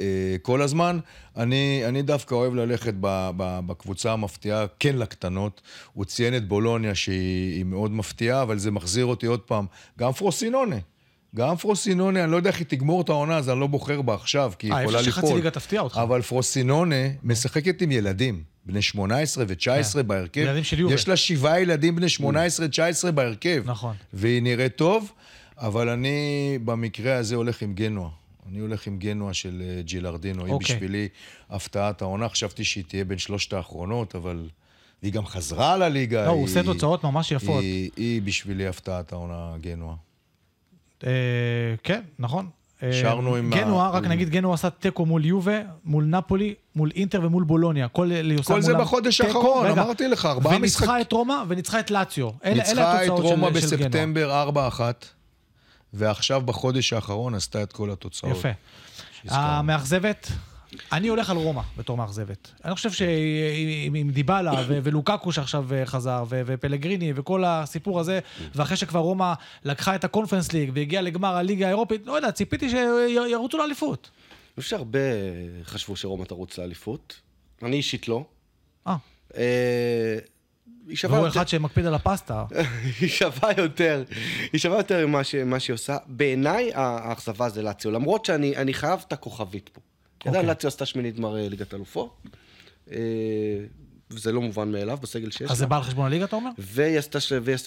אה, 0.00 0.36
כל 0.42 0.62
הזמן. 0.62 0.98
אני, 1.36 1.82
אני 1.84 2.02
דווקא 2.02 2.34
אוהב 2.34 2.54
ללכת 2.54 2.94
ב, 3.00 3.30
ב, 3.36 3.60
בקבוצה 3.66 4.12
המפתיעה, 4.12 4.66
כן 4.78 4.96
לקטנות. 4.96 5.60
הוא 5.92 6.04
ציין 6.04 6.36
את 6.36 6.48
בולוניה 6.48 6.94
שהיא 6.94 7.56
היא 7.56 7.64
מאוד 7.64 7.90
מפתיעה, 7.92 8.42
אבל 8.42 8.58
זה 8.58 8.70
מחזיר 8.70 9.06
אותי 9.06 9.26
עוד 9.26 9.40
פעם. 9.40 9.66
גם 9.98 10.12
פרוסינונה. 10.12 10.76
גם 11.36 11.56
פרוסינונה, 11.56 12.24
אני 12.24 12.32
לא 12.32 12.36
יודע 12.36 12.50
איך 12.50 12.58
היא 12.58 12.66
תגמור 12.66 13.00
את 13.00 13.08
העונה, 13.08 13.36
אז 13.36 13.50
אני 13.50 13.60
לא 13.60 13.66
בוחר 13.66 14.02
בה 14.02 14.14
עכשיו, 14.14 14.52
כי 14.58 14.66
היא 14.66 14.74
אה, 14.74 14.82
יכולה 14.82 14.98
ליפול. 14.98 15.12
שחצי 15.12 15.34
ליגה 15.34 15.50
תפתיע 15.50 15.80
אותך. 15.80 16.00
אבל 16.02 16.22
פרוסינונה 16.22 16.96
משחקת 17.22 17.82
עם 17.82 17.92
ילדים, 17.92 18.42
בני 18.66 18.82
18 18.82 19.44
ו-19 19.48 19.92
כן. 19.92 20.06
בהרכב. 20.06 20.40
ילדים 20.40 20.64
של 20.64 20.80
יובל. 20.80 20.94
יש 20.94 21.08
לה 21.08 21.16
שבעה 21.16 21.60
ילדים 21.60 21.96
בני 21.96 22.06
18-19 23.06 23.10
בהרכב. 23.10 23.62
נכון. 23.66 23.96
והיא 24.12 24.42
נראית 24.42 24.76
טוב, 24.76 25.12
אבל 25.58 25.88
אני 25.88 26.18
במקרה 26.64 27.16
הזה 27.16 27.34
הולך 27.34 27.62
עם 27.62 27.74
גנואה. 27.74 28.10
אני 28.48 28.58
הולך 28.58 28.86
עם 28.86 28.98
גנואה 28.98 29.34
של 29.34 29.62
אה, 29.66 29.82
ג'ילרדינו. 29.82 30.44
היא 30.44 30.52
אוקיי. 30.52 30.76
בשבילי 30.76 31.08
הפתעת 31.50 32.02
העונה. 32.02 32.28
חשבתי 32.28 32.64
שהיא 32.64 32.84
תהיה 32.88 33.04
בין 33.04 33.18
שלושת 33.18 33.52
האחרונות, 33.52 34.14
אבל... 34.14 34.48
והיא 35.02 35.12
גם 35.12 35.26
חזרה 35.26 35.76
לליגה. 35.76 36.26
לא, 36.26 36.30
הוא 36.30 36.44
עושה 36.44 36.62
תוצאות 36.62 37.04
ממש 37.04 37.32
יפות. 37.32 37.62
היא, 37.62 37.90
היא 37.96 38.22
בשבילי 38.22 38.66
הפתעת 38.66 39.12
העונה, 39.12 39.54
גנואה. 39.60 39.94
אה, 41.04 41.10
כן, 41.82 42.00
נכון. 42.18 42.48
אה, 42.82 42.92
שרנו 42.92 43.36
עם 43.36 43.52
ה- 43.52 43.56
גנואה, 43.56 43.90
רק 43.90 44.04
נגיד 44.04 44.28
גנואה 44.30 44.54
עשה 44.54 44.70
תיקו 44.70 45.06
מול 45.06 45.24
יובה, 45.24 45.58
מול 45.84 46.04
נפולי, 46.04 46.54
מול 46.76 46.90
אינטר 46.94 47.20
ומול 47.22 47.44
בולוניה. 47.44 47.88
כל 47.88 48.10
כל 48.44 48.60
זה 48.60 48.74
בחודש 48.74 49.20
האחרון. 49.20 49.66
אמרתי 49.66 50.08
לך, 50.08 50.26
ארבעה 50.26 50.56
וניצחה 50.56 50.84
משחקים. 50.84 51.00
את 51.00 51.12
רומא 51.12 51.42
וניצחה 51.48 51.80
את 51.80 51.90
לאציו. 51.90 52.30
ניצחה 52.44 53.04
את 53.04 53.08
רומא. 53.08 53.50
בספטמבר 53.50 54.44
4-1, 54.78 54.80
ועכשיו 55.94 56.40
בחודש 56.40 56.92
האחרון 56.92 57.34
עשתה 57.34 57.62
את 57.62 57.72
כל 57.72 57.90
התוצאות. 57.90 58.36
יפה. 58.36 58.48
המאכזבת, 59.28 60.32
אני 60.92 61.08
הולך 61.08 61.30
על 61.30 61.36
רומא 61.36 61.62
בתור 61.76 61.96
מאכזבת. 61.96 62.52
אני 62.64 62.74
חושב 62.74 62.90
שעם 62.90 63.94
עם 63.94 64.10
דיבלה 64.10 64.52
ולוקקו 64.68 65.32
שעכשיו 65.32 65.74
אה, 65.74 65.86
חזר, 65.86 66.24
ופלגריני 66.28 67.12
וכל 67.16 67.44
הסיפור 67.46 68.00
הזה, 68.00 68.20
ואחרי 68.54 68.76
שכבר 68.76 69.00
רומא 69.00 69.32
לקחה 69.64 69.94
את 69.94 70.04
הקונפרנס 70.04 70.52
ליג 70.52 70.70
והגיעה 70.74 71.02
לגמר 71.02 71.36
הליגה 71.36 71.66
האירופית, 71.66 72.06
לא 72.06 72.12
יודע, 72.12 72.30
ציפיתי 72.30 72.70
שירוצו 72.70 73.58
לאליפות. 73.58 74.10
אני 74.56 74.62
חושב 74.62 74.76
שהרבה 74.76 74.98
חשבו 75.64 75.96
שרומא 75.96 76.24
תרוץ 76.24 76.58
לאליפות. 76.58 77.20
אני 77.62 77.76
אישית 77.76 78.08
לא. 78.08 78.24
אה, 78.86 78.96
אה, 79.36 80.18
היא 80.88 80.96
שווה 80.96 81.14
והוא 81.14 81.26
יותר... 81.26 81.38
אחד 81.40 81.48
שמקפיד 81.48 81.86
על 81.86 81.94
הפסטה. 81.94 82.44
היא 83.00 83.08
שווה 83.08 83.50
יותר, 83.56 84.04
היא 84.52 84.60
שווה 84.60 84.76
יותר 84.76 85.06
ממה, 85.06 85.24
שהיא 85.24 85.74
עושה. 85.74 85.96
בעיניי 86.06 86.70
האכזבה 86.74 87.48
זה 87.48 87.62
לאציו, 87.62 87.90
למרות 87.90 88.24
שאני 88.24 88.56
אני 88.56 88.74
חייב 88.74 89.04
את 89.08 89.12
הכוכבית 89.12 89.68
פה. 89.68 89.80
עדיין 90.28 90.44
אוקיי. 90.44 90.48
לאציו 90.48 90.68
עשתה 90.68 90.86
שמינית 90.86 91.16
גמר 91.16 91.34
ליגת 91.34 91.74
אלופות, 91.74 92.16
אה, 92.92 92.96
וזה 94.10 94.32
לא 94.32 94.40
מובן 94.40 94.72
מאליו 94.72 94.98
בסגל 95.02 95.30
שיש 95.30 95.50
אז 95.50 95.58
זה 95.58 95.64
לה. 95.64 95.68
בא 95.68 95.76
על 95.76 95.82
חשבון 95.82 96.06
הליגה, 96.06 96.24
אתה 96.24 96.36
אומר? 96.36 96.50
והיא 96.58 96.98
עשתה, 96.98 97.18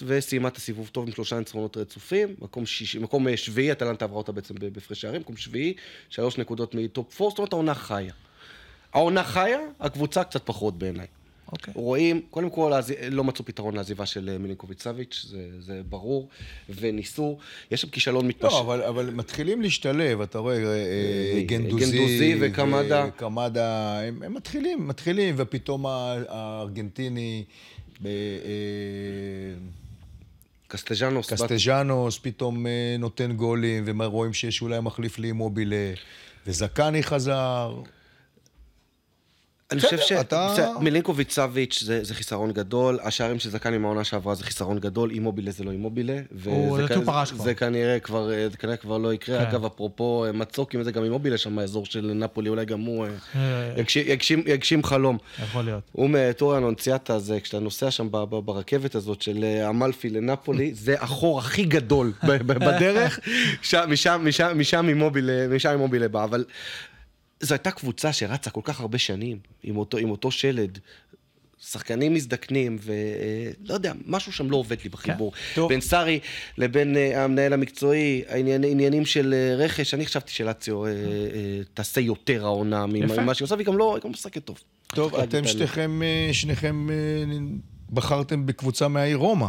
וסיימה 0.06 0.48
את 0.48 0.56
הסיבוב 0.56 0.88
טוב 0.92 1.06
עם 1.06 1.12
שלושה 1.12 1.38
ניצחונות 1.38 1.76
רצופים, 1.76 2.34
מקום, 2.38 2.66
שיש, 2.66 2.96
מקום 2.96 3.28
אה, 3.28 3.36
שביעי, 3.36 3.72
אטלנטה 3.72 4.04
עברה 4.04 4.18
אותה 4.18 4.32
בעצם 4.32 4.54
בהפרש 4.72 5.00
שערים, 5.00 5.20
מקום 5.20 5.36
שביעי, 5.36 5.74
שלוש 6.08 6.38
נקודות 6.38 6.74
מטופ 6.74 7.14
4, 7.14 7.30
זאת 7.30 7.38
אומרת 7.38 7.52
העונה 7.52 7.74
חיה. 7.74 8.12
העונה 8.92 9.24
חיה, 9.24 9.58
הקבוצה 9.80 10.24
קצת 10.24 10.42
פחות 10.46 10.78
בעיניי. 10.78 11.06
אוקיי. 11.52 11.74
רואים, 11.76 12.20
קודם 12.30 12.50
כל, 12.50 12.72
לא 13.10 13.24
מצאו 13.24 13.44
פתרון 13.44 13.76
לעזיבה 13.76 14.06
של 14.06 14.28
אה, 14.32 14.38
מילינקוביץ' 14.38 14.82
סביץ', 14.82 15.26
זה, 15.28 15.46
זה 15.60 15.80
ברור, 15.88 16.28
וניסו, 16.68 17.38
יש 17.70 17.80
שם 17.80 17.88
כישלון 17.88 18.26
מתמשך. 18.28 18.52
לא, 18.54 18.60
אבל, 18.60 18.82
אבל 18.82 19.10
מתחילים 19.10 19.62
להשתלב, 19.62 20.20
אתה 20.20 20.38
רואה, 20.38 20.56
אה, 20.56 21.32
מי? 21.34 21.42
גנדוזי, 21.42 21.84
גנדוזי 21.84 22.36
וקמאדה. 22.40 23.06
וקמאדה, 23.08 24.00
הם, 24.00 24.22
הם 24.22 24.34
מתחילים, 24.34 24.88
מתחילים, 24.88 25.34
ופתאום 25.38 25.86
הארגנטיני, 25.86 27.44
ב- 28.02 28.06
אה, 28.06 28.10
קסטג'אנוס, 30.68 31.32
בת- 31.32 31.42
קסטג'אנוס, 31.42 32.18
פתאום 32.22 32.66
אה, 32.66 32.96
נותן 32.98 33.32
גולים, 33.32 33.84
ורואים 34.00 34.32
שיש 34.32 34.62
אולי 34.62 34.80
מחליף 34.80 35.18
לאימובילה, 35.18 35.92
וזקני 36.46 37.02
חזר. 37.02 37.74
אני 39.72 39.80
חושב 39.80 39.98
ש... 39.98 40.12
אתה- 40.12 40.48
בסדר, 40.52 40.78
מילינקוביץ' 40.78 41.32
סביץ' 41.32 41.82
זה, 41.86 42.04
חיסרון 42.14 42.52
גדול, 42.52 42.98
השערים 43.02 43.38
של 43.38 43.50
עם 43.74 43.84
העונה 43.84 44.04
שעברה 44.04 44.34
זה 44.34 44.44
חיסרון 44.44 44.78
גדול, 44.78 45.10
אימובילה 45.10 45.50
זה 45.50 45.64
לא 45.64 45.70
אימובילה. 45.70 46.16
זה 47.44 47.54
כנראה 47.54 48.00
כבר, 48.00 48.30
לא 48.98 49.14
יקרה. 49.14 49.38
כן. 49.38 49.46
אגב, 49.50 49.64
אפרופו 49.64 50.24
אה, 50.26 50.32
מצוקים, 50.32 50.82
זה 50.82 50.92
גם 50.92 51.04
אימובילה 51.04 51.38
שם 51.38 51.56
באזור 51.56 51.86
של 51.86 52.12
נפולי, 52.14 52.48
אולי 52.48 52.64
גם 52.64 52.80
הוא 52.80 53.06
אה, 53.06 53.10
אה, 53.36 53.82
יגשים, 54.46 54.82
חלום. 54.84 55.18
יכול 55.42 55.64
להיות. 55.64 55.82
הוא 55.92 56.10
מטוריה 56.10 56.58
אנונציאטה, 56.58 57.18
זה 57.18 57.40
כשאתה 57.40 57.58
נוסע 57.58 57.90
שם 57.90 58.08
ברכבת 58.44 58.94
הזאת 58.94 59.22
של 59.22 59.44
אמלפי 59.68 60.10
לנפולי, 60.10 60.74
זה 60.84 60.94
החור 61.00 61.38
הכי 61.38 61.64
גדול 61.64 62.12
בדרך, 62.22 63.20
משם 64.54 64.88
אימובילה 65.68 66.08
בא, 66.08 66.24
אבל 66.24 66.44
זו 67.40 67.54
הייתה 67.54 67.70
קבוצה 67.70 68.12
שרצה 68.12 68.50
כל 68.50 68.60
כך 68.64 68.80
הרבה 68.80 68.98
שנים 68.98 69.38
עם 69.62 69.76
אותו, 69.76 69.98
עם 69.98 70.10
אותו 70.10 70.30
שלד. 70.30 70.78
שחקנים 71.62 72.14
מזדקנים, 72.14 72.78
ולא 72.82 73.74
יודע, 73.74 73.92
משהו 74.06 74.32
שם 74.32 74.50
לא 74.50 74.56
עובד 74.56 74.76
לי 74.84 74.90
בחיבור. 74.90 75.32
טוב. 75.54 75.68
בין 75.68 75.80
סארי 75.80 76.20
לבין 76.58 76.96
אה, 76.96 77.24
המנהל 77.24 77.52
המקצועי, 77.52 78.22
העניין, 78.28 78.64
עניינים 78.64 79.06
של 79.06 79.34
אה, 79.34 79.56
רכש, 79.56 79.94
אני 79.94 80.06
חשבתי 80.06 80.32
שלציו 80.32 80.84
אה, 80.84 80.90
אה, 80.90 80.94
תעשה 81.74 82.00
יותר 82.00 82.44
העונה 82.44 82.86
יפה. 82.94 83.22
ממה 83.22 83.34
שהיא 83.34 83.44
עושה, 83.46 83.54
והיא 83.54 83.66
גם 83.66 83.78
לא, 83.78 83.94
היא 83.94 84.02
גם 84.04 84.10
משחקת 84.10 84.44
טוב. 84.44 84.58
טוב, 84.86 85.14
אתם 85.14 85.28
את 85.28 85.34
האמת. 85.34 85.48
שניכם, 86.32 86.88
אה, 86.90 86.96
אה, 87.32 87.38
בחרתם 87.90 88.46
בקבוצה 88.46 88.88
מהעיר 88.88 89.16
רומא. 89.16 89.48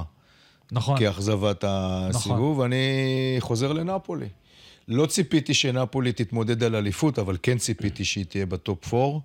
נכון. 0.72 1.00
כאכזבת 1.00 1.64
הסיבוב, 1.68 2.62
אני 2.62 2.78
חוזר 3.40 3.74
לנפולי. 3.74 4.28
לא 4.92 5.06
ציפיתי 5.06 5.54
שנפולי 5.54 6.12
תתמודד 6.12 6.64
על 6.64 6.76
אליפות, 6.76 7.20
אבל 7.20 7.38
כן 7.44 7.58
ציפיתי 7.58 8.06
שהיא 8.06 8.26
תהיה 8.26 8.46
בטופ 8.46 8.94
4, 8.94 9.20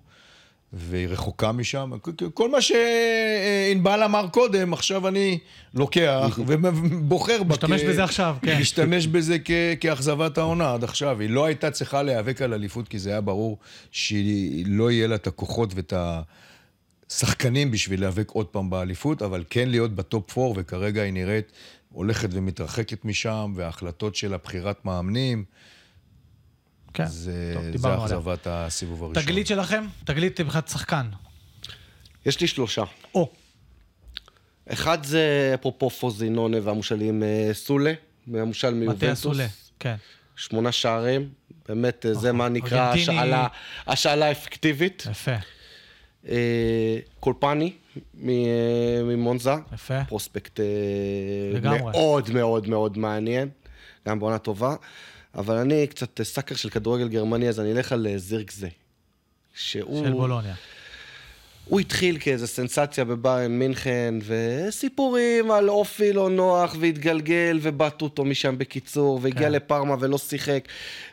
והיא 0.73 1.07
רחוקה 1.07 1.51
משם. 1.51 1.91
כל 2.33 2.51
מה 2.51 2.57
שענבל 2.61 4.03
אמר 4.03 4.27
קודם, 4.27 4.73
עכשיו 4.73 5.07
אני 5.07 5.39
לוקח 5.73 6.39
ובוחר 6.45 7.43
בה. 7.43 7.53
משתמש 7.55 7.81
בזה 7.83 8.03
עכשיו, 8.03 8.35
כן. 8.41 8.59
משתמש 8.59 9.07
בזה 9.07 9.37
כאכזבת 9.79 10.37
העונה 10.37 10.73
עד 10.73 10.83
עכשיו. 10.83 11.21
היא 11.21 11.29
לא 11.29 11.45
הייתה 11.45 11.71
צריכה 11.71 12.03
להיאבק 12.03 12.41
על 12.41 12.53
אליפות, 12.53 12.87
כי 12.87 12.99
זה 12.99 13.09
היה 13.09 13.21
ברור 13.21 13.57
שלא 13.91 14.91
יהיה 14.91 15.07
לה 15.07 15.15
את 15.15 15.27
הכוחות 15.27 15.73
ואת 15.75 15.93
ה... 15.93 16.21
שחקנים 17.09 17.71
בשביל 17.71 17.99
להיאבק 17.99 18.29
עוד 18.29 18.45
פעם 18.45 18.69
באליפות, 18.69 19.21
אבל 19.21 19.43
כן 19.49 19.69
להיות 19.69 19.95
בטופ 19.95 20.37
4, 20.37 20.53
וכרגע 20.55 21.01
היא 21.01 21.13
נראית 21.13 21.51
הולכת 21.91 22.29
ומתרחקת 22.31 23.05
משם, 23.05 23.53
וההחלטות 23.55 24.15
של 24.15 24.33
הבחירת 24.33 24.85
מאמנים, 24.85 25.45
כן. 26.93 27.05
זה, 27.05 27.55
טוב. 27.73 27.85
אכזבת 27.85 28.47
הסיבוב 28.49 29.03
הראשון. 29.03 29.23
תגלית 29.23 29.47
שלכם? 29.47 29.85
תגלית 30.03 30.41
מבחינת 30.41 30.67
שחקן. 30.67 31.09
יש 32.25 32.41
לי 32.41 32.47
שלושה. 32.47 32.83
או, 33.15 33.31
אחד 34.69 35.05
זה 35.05 35.51
אפרופו 35.53 35.89
פוזינונה 35.89 36.57
והמושאלים 36.63 37.23
אה, 37.23 37.49
סולה, 37.53 37.93
מהמושאל 38.27 38.73
מטה 38.73 38.79
מיובנטוס. 38.79 39.19
הסולה. 39.19 39.47
כן. 39.79 39.95
שמונה 40.35 40.71
שערים, 40.71 41.29
באמת 41.69 42.05
אה, 42.05 42.13
זה 42.13 42.31
מה 42.31 42.49
נקרא 42.49 42.93
השאלה 43.87 44.31
אפקטיבית. 44.31 45.07
יפה. 45.11 45.35
אה, 46.29 46.97
קולפני 47.19 47.73
אה, 48.27 48.31
ממונזה, 49.03 49.51
יפה. 49.73 50.03
פרוספקט 50.03 50.59
אה, 50.59 50.65
לגמרי. 51.53 51.79
מאוד 51.79 52.29
מאוד 52.29 52.67
מאוד 52.67 52.97
מעניין, 52.97 53.49
גם 54.07 54.19
בעונה 54.19 54.37
טובה, 54.37 54.75
אבל 55.35 55.55
אני 55.55 55.87
קצת 55.87 56.21
סאקר 56.21 56.55
של 56.55 56.69
כדורגל 56.69 57.07
גרמני, 57.07 57.49
אז 57.49 57.59
אני 57.59 57.71
אלך 57.71 57.91
על 57.91 58.07
זירקזה. 58.17 58.69
שהוא... 59.53 60.05
של 60.05 60.11
בולוניה. 60.11 60.55
הוא 61.65 61.79
התחיל 61.79 62.17
כאיזה 62.19 62.47
סנסציה 62.47 63.05
בביירן 63.05 63.51
מינכן, 63.51 64.15
וסיפורים 64.25 65.51
על 65.51 65.69
אופי 65.69 66.13
לא 66.13 66.29
נוח, 66.29 66.75
והתגלגל, 66.79 67.59
ובעטו 67.61 68.05
אותו 68.05 68.25
משם 68.25 68.57
בקיצור, 68.57 69.19
והגיע 69.21 69.47
כן. 69.47 69.51
לפארמה 69.51 69.95
ולא 69.99 70.17
שיחק, 70.17 70.67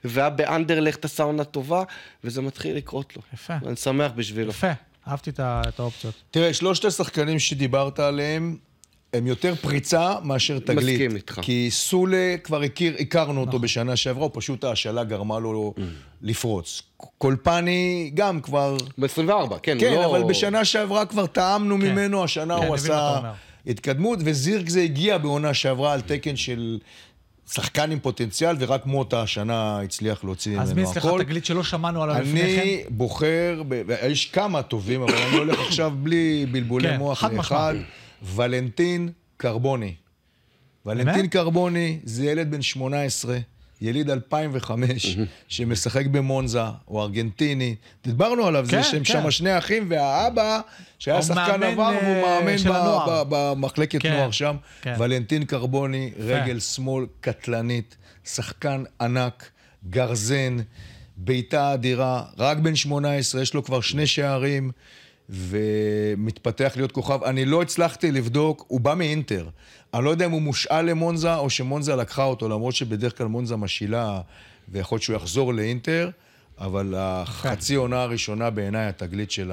והיה 0.05 0.31
באנדרלכט 0.31 1.21
עונה 1.21 1.45
טובה, 1.45 1.83
וזה 2.25 2.43
מתחיל 2.43 2.77
לקרות 2.77 3.17
לו. 3.17 3.23
יפה. 3.35 3.55
אני 3.67 3.77
שמח 3.77 4.13
בשבילו. 4.17 4.51
יפה. 4.51 4.73
אהבתי 5.09 5.31
את 5.41 5.81
האופציות. 5.81 6.15
תראה, 6.31 6.55
שלושת 6.55 6.85
השחקנים 6.85 7.39
שדיברת 7.39 8.01
עליהם, 8.01 8.57
הם 9.13 9.27
יותר 9.27 9.55
פריצה 9.55 10.15
מאשר 10.23 10.59
תגלית. 10.59 10.95
מסכים 10.95 11.17
איתך. 11.17 11.39
כי 11.43 11.69
סולה, 11.71 12.35
כבר 12.45 12.63
הכיר, 12.63 12.97
הכרנו 13.01 13.33
נכון. 13.33 13.47
אותו 13.47 13.59
בשנה 13.59 13.97
שעברה, 13.97 14.29
פשוט 14.29 14.65
ההשאלה 14.65 15.05
גרמה 15.05 15.39
לו 15.39 15.75
Mm. 15.77 15.81
לפרוץ. 16.23 16.83
קולפני, 17.19 18.11
גם 18.15 18.41
כבר... 18.41 18.77
ב-24, 18.99 19.59
כן, 19.63 19.77
כן, 19.81 19.93
לא... 19.93 20.07
אבל 20.07 20.23
בשנה 20.29 20.65
שעברה 20.65 21.07
כבר 21.07 21.27
טעמנו 21.27 21.79
כן. 21.79 21.83
ממנו, 21.93 22.25
השנה 22.25 22.59
כן, 22.61 22.67
הוא 22.67 22.75
עשה. 22.75 23.21
התקדמות, 23.67 24.19
וזירק 24.25 24.69
זה 24.69 24.81
הגיע 24.83 25.19
בעונה 25.19 25.55
שעברה 25.55 25.93
על 25.93 26.01
תקן 26.01 26.37
של 26.37 26.79
שחקן 27.53 27.91
עם 27.91 27.99
פוטנציאל, 28.01 28.57
ורק 28.59 28.87
מוטה 28.87 29.23
השנה 29.23 29.81
הצליח 29.81 30.25
להוציא 30.25 30.61
אז 30.61 30.73
ממנו 30.73 30.87
מי 30.87 30.93
אצלך. 30.93 31.09
תגלית 31.19 31.45
שלא 31.45 31.65
שמענו 31.65 32.03
עליו 32.03 32.23
לפני 32.23 32.41
כן? 32.41 32.61
אני 32.61 32.85
בוחר, 32.89 33.63
יש 34.07 34.27
כמה 34.27 34.63
טובים, 34.63 35.03
אבל 35.03 35.15
אני 35.15 35.37
הולך 35.37 35.59
עכשיו 35.67 35.93
בלי 36.03 36.47
בלבולי 36.53 36.89
כן, 36.89 36.97
מוח 36.99 37.19
חד 37.19 37.33
לאחד. 37.33 37.75
משמעית. 37.75 37.87
ולנטין 38.35 39.09
קרבוני. 39.37 39.95
ולנטין? 40.87 41.27
קרבוני 41.29 41.99
זה 42.05 42.27
ילד 42.27 42.51
בן 42.51 42.63
18, 42.63 43.39
יליד 43.85 44.11
2005, 44.11 45.17
שמשחק 45.49 46.07
במונזה, 46.07 46.61
הוא 46.85 47.03
ארגנטיני. 47.03 47.75
דיברנו 48.05 48.47
עליו, 48.47 48.67
כן, 48.69 48.83
זה 48.83 48.89
שהם 48.89 49.05
כן. 49.05 49.13
שם 49.13 49.31
שני 49.31 49.59
אחים, 49.59 49.87
והאבא, 49.91 50.61
שהיה 50.99 51.17
הוא 51.17 51.25
שחקן 51.25 51.63
עבר, 51.63 51.93
והוא 52.03 52.27
אה, 52.27 52.41
מאמן 52.45 52.57
במחלקת 53.29 54.03
כן, 54.03 54.13
נוער 54.13 54.31
שם. 54.31 54.57
כן. 54.83 54.95
ולנטין 54.99 55.45
קרבוני, 55.45 56.11
רגל 56.19 56.61
שמאל 56.61 57.07
קטלנית, 57.21 57.97
שחקן 58.25 58.85
ענק, 59.01 59.51
גרזן, 59.91 60.57
בעיטה 61.17 61.75
אדירה, 61.75 62.23
רק 62.39 62.59
בן 62.59 62.77
18, 62.77 63.43
יש 63.43 63.55
לו 63.55 63.65
כבר 63.65 63.81
שני 63.81 64.07
שערים, 64.07 64.71
ומתפתח 65.29 66.73
להיות 66.77 66.93
כוכב. 66.93 67.23
אני 67.25 67.45
לא 67.45 67.63
הצלחתי 67.63 68.13
לבדוק, 68.13 68.65
הוא 68.69 68.81
בא 68.81 68.95
מאינטר. 68.95 69.49
אני 69.95 70.05
לא 70.05 70.11
יודע 70.11 70.27
אם 70.27 70.31
הוא 70.31 70.43
מושאל 70.43 70.83
למונזה, 70.91 71.35
או 71.37 71.51
שמונזה 71.51 71.97
לקחה 71.97 72.25
אותו, 72.25 72.49
למרות 72.49 72.75
שבדרך 72.75 73.19
כלל 73.19 73.27
מונזה 73.27 73.57
משילה, 73.57 74.21
ויכול 74.69 74.97
להיות 74.97 75.03
שהוא 75.03 75.17
יחזור 75.17 75.55
לאינטר, 75.55 76.11
אבל 76.59 76.95
החצי 76.99 77.75
עונה 77.75 78.03
הראשונה 78.03 78.51
בעיניי, 78.51 78.87
התגלית 78.87 79.31
של 79.31 79.51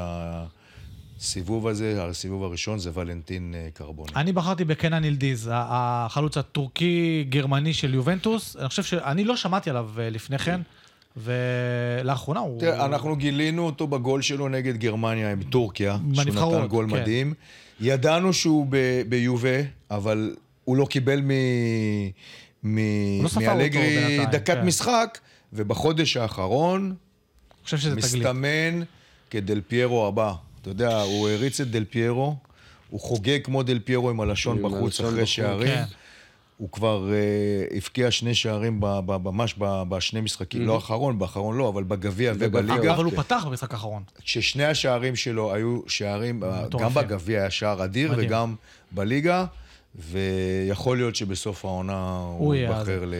הסיבוב 1.19 1.67
הזה, 1.67 2.03
הסיבוב 2.03 2.43
הראשון, 2.43 2.79
זה 2.79 2.91
ולנטין 2.93 3.53
אה, 3.57 3.67
קרבוני. 3.73 4.11
אני 4.15 4.31
בחרתי 4.31 4.65
בקנן 4.65 5.03
ילדיז, 5.03 5.47
ה- 5.47 5.51
החלוץ 6.05 6.37
הטורקי-גרמני 6.37 7.73
של 7.73 7.93
יובנטוס. 7.93 8.55
אני 8.59 8.69
חושב 8.69 8.83
שאני 8.83 9.23
לא 9.23 9.35
שמעתי 9.35 9.69
עליו 9.69 9.89
אה, 9.99 10.09
לפני 10.09 10.37
כן, 10.39 10.61
ולאחרונה 11.17 12.39
הוא... 12.39 12.59
תראה, 12.59 12.85
אנחנו 12.85 13.15
גילינו 13.15 13.65
אותו 13.65 13.87
בגול 13.87 14.21
שלו 14.21 14.49
נגד 14.49 14.77
גרמניה 14.77 15.31
עם 15.31 15.43
טורקיה, 15.43 15.97
שהוא 16.13 16.25
נתן 16.25 16.67
גול 16.67 16.85
כן. 16.89 16.95
מדהים. 16.95 17.33
ידענו 17.79 18.33
שהוא 18.33 18.67
ב- 18.69 19.01
ביובה, 19.09 19.61
אבל 19.91 20.35
הוא 20.63 20.77
לא 20.77 20.85
קיבל 20.85 21.21
מ... 21.21 21.31
מ... 22.63 22.77
לא 23.23 23.29
מאלגרי 23.41 23.97
בינתיים, 23.97 24.25
דקת 24.25 24.53
כן. 24.55 24.65
משחק, 24.65 25.19
ובחודש 25.53 26.17
האחרון 26.17 26.81
אני 27.61 27.63
חושב 27.63 27.77
שזה 27.77 27.95
תגלית. 27.95 28.13
מסתמן 28.13 28.81
כדל 29.29 29.61
פיירו 29.67 30.07
הבא. 30.07 30.33
אתה 30.61 30.69
יודע, 30.69 31.01
הוא 31.01 31.29
הריץ 31.29 31.61
את 31.61 31.71
דל 31.71 31.85
פיירו, 31.89 32.35
הוא 32.89 32.99
חוגג 32.99 33.39
כמו 33.43 33.63
דל 33.63 33.79
פיירו 33.79 34.09
עם 34.09 34.21
הלשון 34.21 34.61
בחוץ 34.61 34.99
אחרי 34.99 35.25
שערים. 35.25 35.67
כן. 35.67 35.83
הוא 36.61 36.71
כבר 36.71 37.09
uh, 37.09 37.75
הבקיע 37.77 38.11
שני 38.11 38.35
שערים 38.35 38.79
ב- 38.79 38.99
ב- 39.05 39.29
ממש 39.29 39.55
ב- 39.57 39.83
בשני 39.89 40.21
משחקים, 40.21 40.67
לא 40.67 40.75
האחרון, 40.75 41.19
באחרון 41.19 41.57
לא, 41.57 41.69
אבל 41.69 41.83
בגביע. 41.83 42.33
ובליגה. 42.39 42.93
אבל 42.93 43.03
הוא 43.05 43.13
פתח 43.15 43.45
במשחק 43.47 43.73
האחרון. 43.73 44.03
ששני 44.19 44.65
השערים 44.65 45.15
שלו 45.15 45.53
היו 45.53 45.79
שערים, 45.87 46.43
אה. 46.43 46.63
גם 46.79 46.93
בגביע 46.93 47.39
היה 47.39 47.49
שער 47.49 47.83
אדיר 47.83 48.11
מדהים. 48.11 48.27
וגם 48.27 48.55
בליגה, 48.91 49.45
ויכול 49.95 50.97
להיות 50.97 51.15
שבסוף 51.15 51.65
העונה 51.65 52.25
הוא 52.37 52.55
ייבחר 52.55 53.05
ל... 53.05 53.13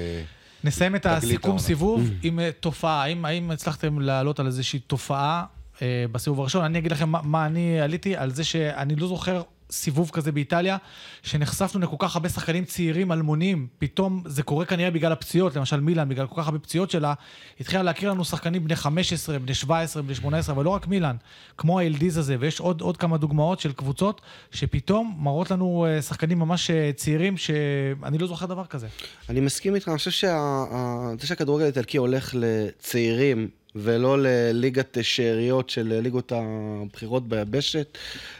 נסיים 0.64 0.96
את 0.96 1.06
הסיכום. 1.06 1.60
סיבוב 1.60 2.10
עם 2.24 2.40
אה, 2.40 2.50
תופעה. 2.60 3.04
האם, 3.04 3.26
האם 3.26 3.52
הצלחתם 3.52 4.00
להעלות 4.00 4.40
על 4.40 4.48
איזושהי 4.48 4.80
תופעה 4.80 5.46
אה, 5.82 6.06
בסיבוב 6.12 6.40
הראשון. 6.40 6.64
אני 6.64 6.80
אגיד 6.80 6.92
לכם 6.92 7.10
מה, 7.10 7.20
מה 7.24 7.46
אני 7.46 7.82
עליתי, 7.82 8.16
על 8.16 8.32
זה 8.32 8.44
שאני 8.44 8.96
לא 8.96 9.08
זוכר 9.08 9.42
סיבוב 9.72 10.10
כזה 10.14 10.32
באיטליה, 10.32 10.78
שנחשפנו 11.24 11.80
לכל 11.82 11.96
כך 12.00 12.16
הרבה 12.16 12.30
שחקנים 12.30 12.66
צעירים 12.66 13.12
אלמונים, 13.12 13.68
פתאום 13.80 14.24
זה 14.26 14.44
קורה 14.44 14.66
כנראה 14.66 14.92
בגלל 14.92 15.12
הפציעות, 15.12 15.56
למשל 15.56 15.80
מילאן, 15.80 16.10
בגלל 16.10 16.28
כל 16.28 16.42
כך 16.42 16.48
הרבה 16.48 16.60
פציעות 16.60 16.92
שלה, 16.92 17.14
התחילה 17.60 17.84
להכיר 17.84 18.12
לנו 18.12 18.26
שחקנים 18.26 18.64
בני 18.64 18.76
15, 18.76 19.40
בני 19.40 19.54
17, 19.54 20.04
בני 20.04 20.16
18, 20.16 20.56
אבל 20.56 20.64
לא 20.64 20.70
רק 20.70 20.88
מילאן, 20.88 21.16
כמו 21.58 21.80
האלדיז 21.80 22.18
הזה, 22.18 22.36
ויש 22.40 22.60
עוד, 22.60 22.82
עוד 22.82 22.98
כמה 22.98 23.18
דוגמאות 23.18 23.60
של 23.60 23.74
קבוצות 23.74 24.22
שפתאום 24.52 25.16
מראות 25.20 25.52
לנו 25.52 25.86
אה, 25.90 26.02
שחקנים 26.02 26.40
ממש 26.40 26.72
אה, 26.72 26.92
צעירים, 26.96 27.38
שאני 27.38 28.18
לא 28.18 28.28
זוכר 28.28 28.46
דבר 28.46 28.66
כזה. 28.66 28.88
אני 29.30 29.40
מסכים 29.40 29.76
איתך, 29.76 29.88
אני 29.88 29.98
חושב 29.98 30.12
שזה 30.12 31.28
שהכדורגל 31.28 31.64
האיטלקי 31.64 31.98
הולך 31.98 32.36
לצעירים 32.38 33.48
ולא 33.76 34.18
לליגת 34.20 34.98
שאריות 35.02 35.70
של 35.70 36.00
ליגות 36.02 36.32
הבחירות 36.36 37.28
ביבשת, 37.28 37.98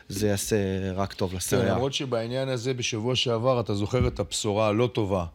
זה 0.10 0.28
יעשה 0.28 0.56
רק 0.96 1.14
טוב 1.14 1.34
לסריה. 1.34 1.74
למרות 1.74 1.94
שבעניין 1.94 2.50
הזה 2.50 2.74
בשבוע 2.74 3.16
שעבר, 3.16 3.60
אתה 3.60 3.74
זוכר 3.74 4.08
את 4.08 4.20
הבשורה 4.20 4.68
הלא 4.68 4.90
טובה. 4.94 5.26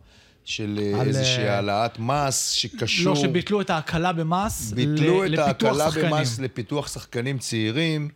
של 0.47 0.79
אה, 0.83 1.01
על, 1.01 1.09
איזושהי 1.09 1.49
העלאת 1.49 1.99
מס 1.99 2.51
שקשור... 2.51 3.15
לא, 3.15 3.21
שביטלו 3.21 3.61
את 3.61 3.71
ההקלה 3.71 4.13
במס 4.13 4.73
ביטלו 4.73 5.23
ל- 5.23 5.27
את 5.27 5.31
לפיתוח 5.31 5.47
ההקלה 5.79 5.91
שחקנים. 5.91 6.11
במס 6.11 6.39
לפיתוח 6.39 6.89
שחקנים 6.89 7.39
צעירים, 7.39 8.09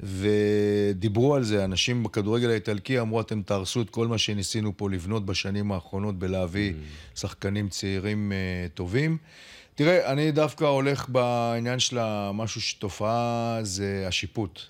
ודיברו 0.00 1.34
על 1.34 1.42
זה. 1.42 1.64
אנשים 1.64 2.02
בכדורגל 2.02 2.50
האיטלקי 2.50 3.00
אמרו, 3.00 3.20
אתם 3.20 3.42
תהרסו 3.42 3.82
את 3.82 3.90
כל 3.90 4.08
מה 4.08 4.18
שניסינו 4.18 4.76
פה 4.76 4.90
לבנות 4.90 5.26
בשנים 5.26 5.72
האחרונות 5.72 6.18
בלהביא 6.18 6.72
שחקנים 7.14 7.68
צעירים 7.68 8.32
אה, 8.32 8.66
טובים. 8.74 9.16
תראה, 9.82 10.12
אני 10.12 10.30
דווקא 10.30 10.64
הולך 10.64 11.08
בעניין 11.08 11.78
של 11.78 11.98
משהו 12.34 12.60
שתופעה, 12.60 13.58
זה 13.62 14.04
השיפוט. 14.08 14.60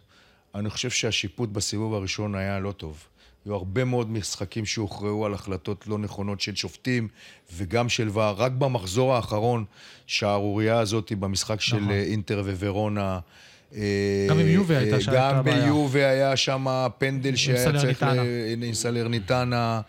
אני 0.55 0.71
חושב 0.71 0.91
שהשיפוט 0.91 1.49
בסיבוב 1.49 1.95
הראשון 1.95 2.35
היה 2.35 2.59
לא 2.59 2.73
טוב. 2.73 3.05
היו 3.45 3.55
הרבה 3.55 3.85
מאוד 3.85 4.11
משחקים 4.11 4.67
שהוכרעו 4.67 5.27
על 5.27 5.35
החלטות 5.35 5.87
לא 5.87 5.99
נכונות 5.99 6.41
של 6.41 6.55
שופטים 6.55 7.09
וגם 7.57 7.89
של 7.89 8.09
ור. 8.13 8.23
רק 8.37 8.53
במחזור 8.53 9.15
האחרון, 9.15 9.65
שהערורייה 10.07 10.79
הזאת 10.79 11.13
במשחק 11.13 11.61
של 11.61 11.77
נכון. 11.77 11.91
אה, 11.91 12.03
אינטר 12.03 12.43
וורונה. 12.61 13.19
אה, 13.75 14.27
גם 14.31 14.39
עם 14.39 14.49
יובה 14.49 14.79
הייתה 14.79 14.97
אה, 14.97 15.01
שם- 15.01 15.11
הייתה 15.11 15.33
גם. 15.37 15.45
ביובה 15.45 16.09
היה 16.11 16.37
שם 16.37 16.67
פנדל 16.99 17.37
שהיה 17.37 17.65
צריך... 17.65 17.99
סלרניטנה. 17.99 18.23
ל- 18.57 18.63
עם 18.65 18.75
סלרניטנה. 18.75 19.81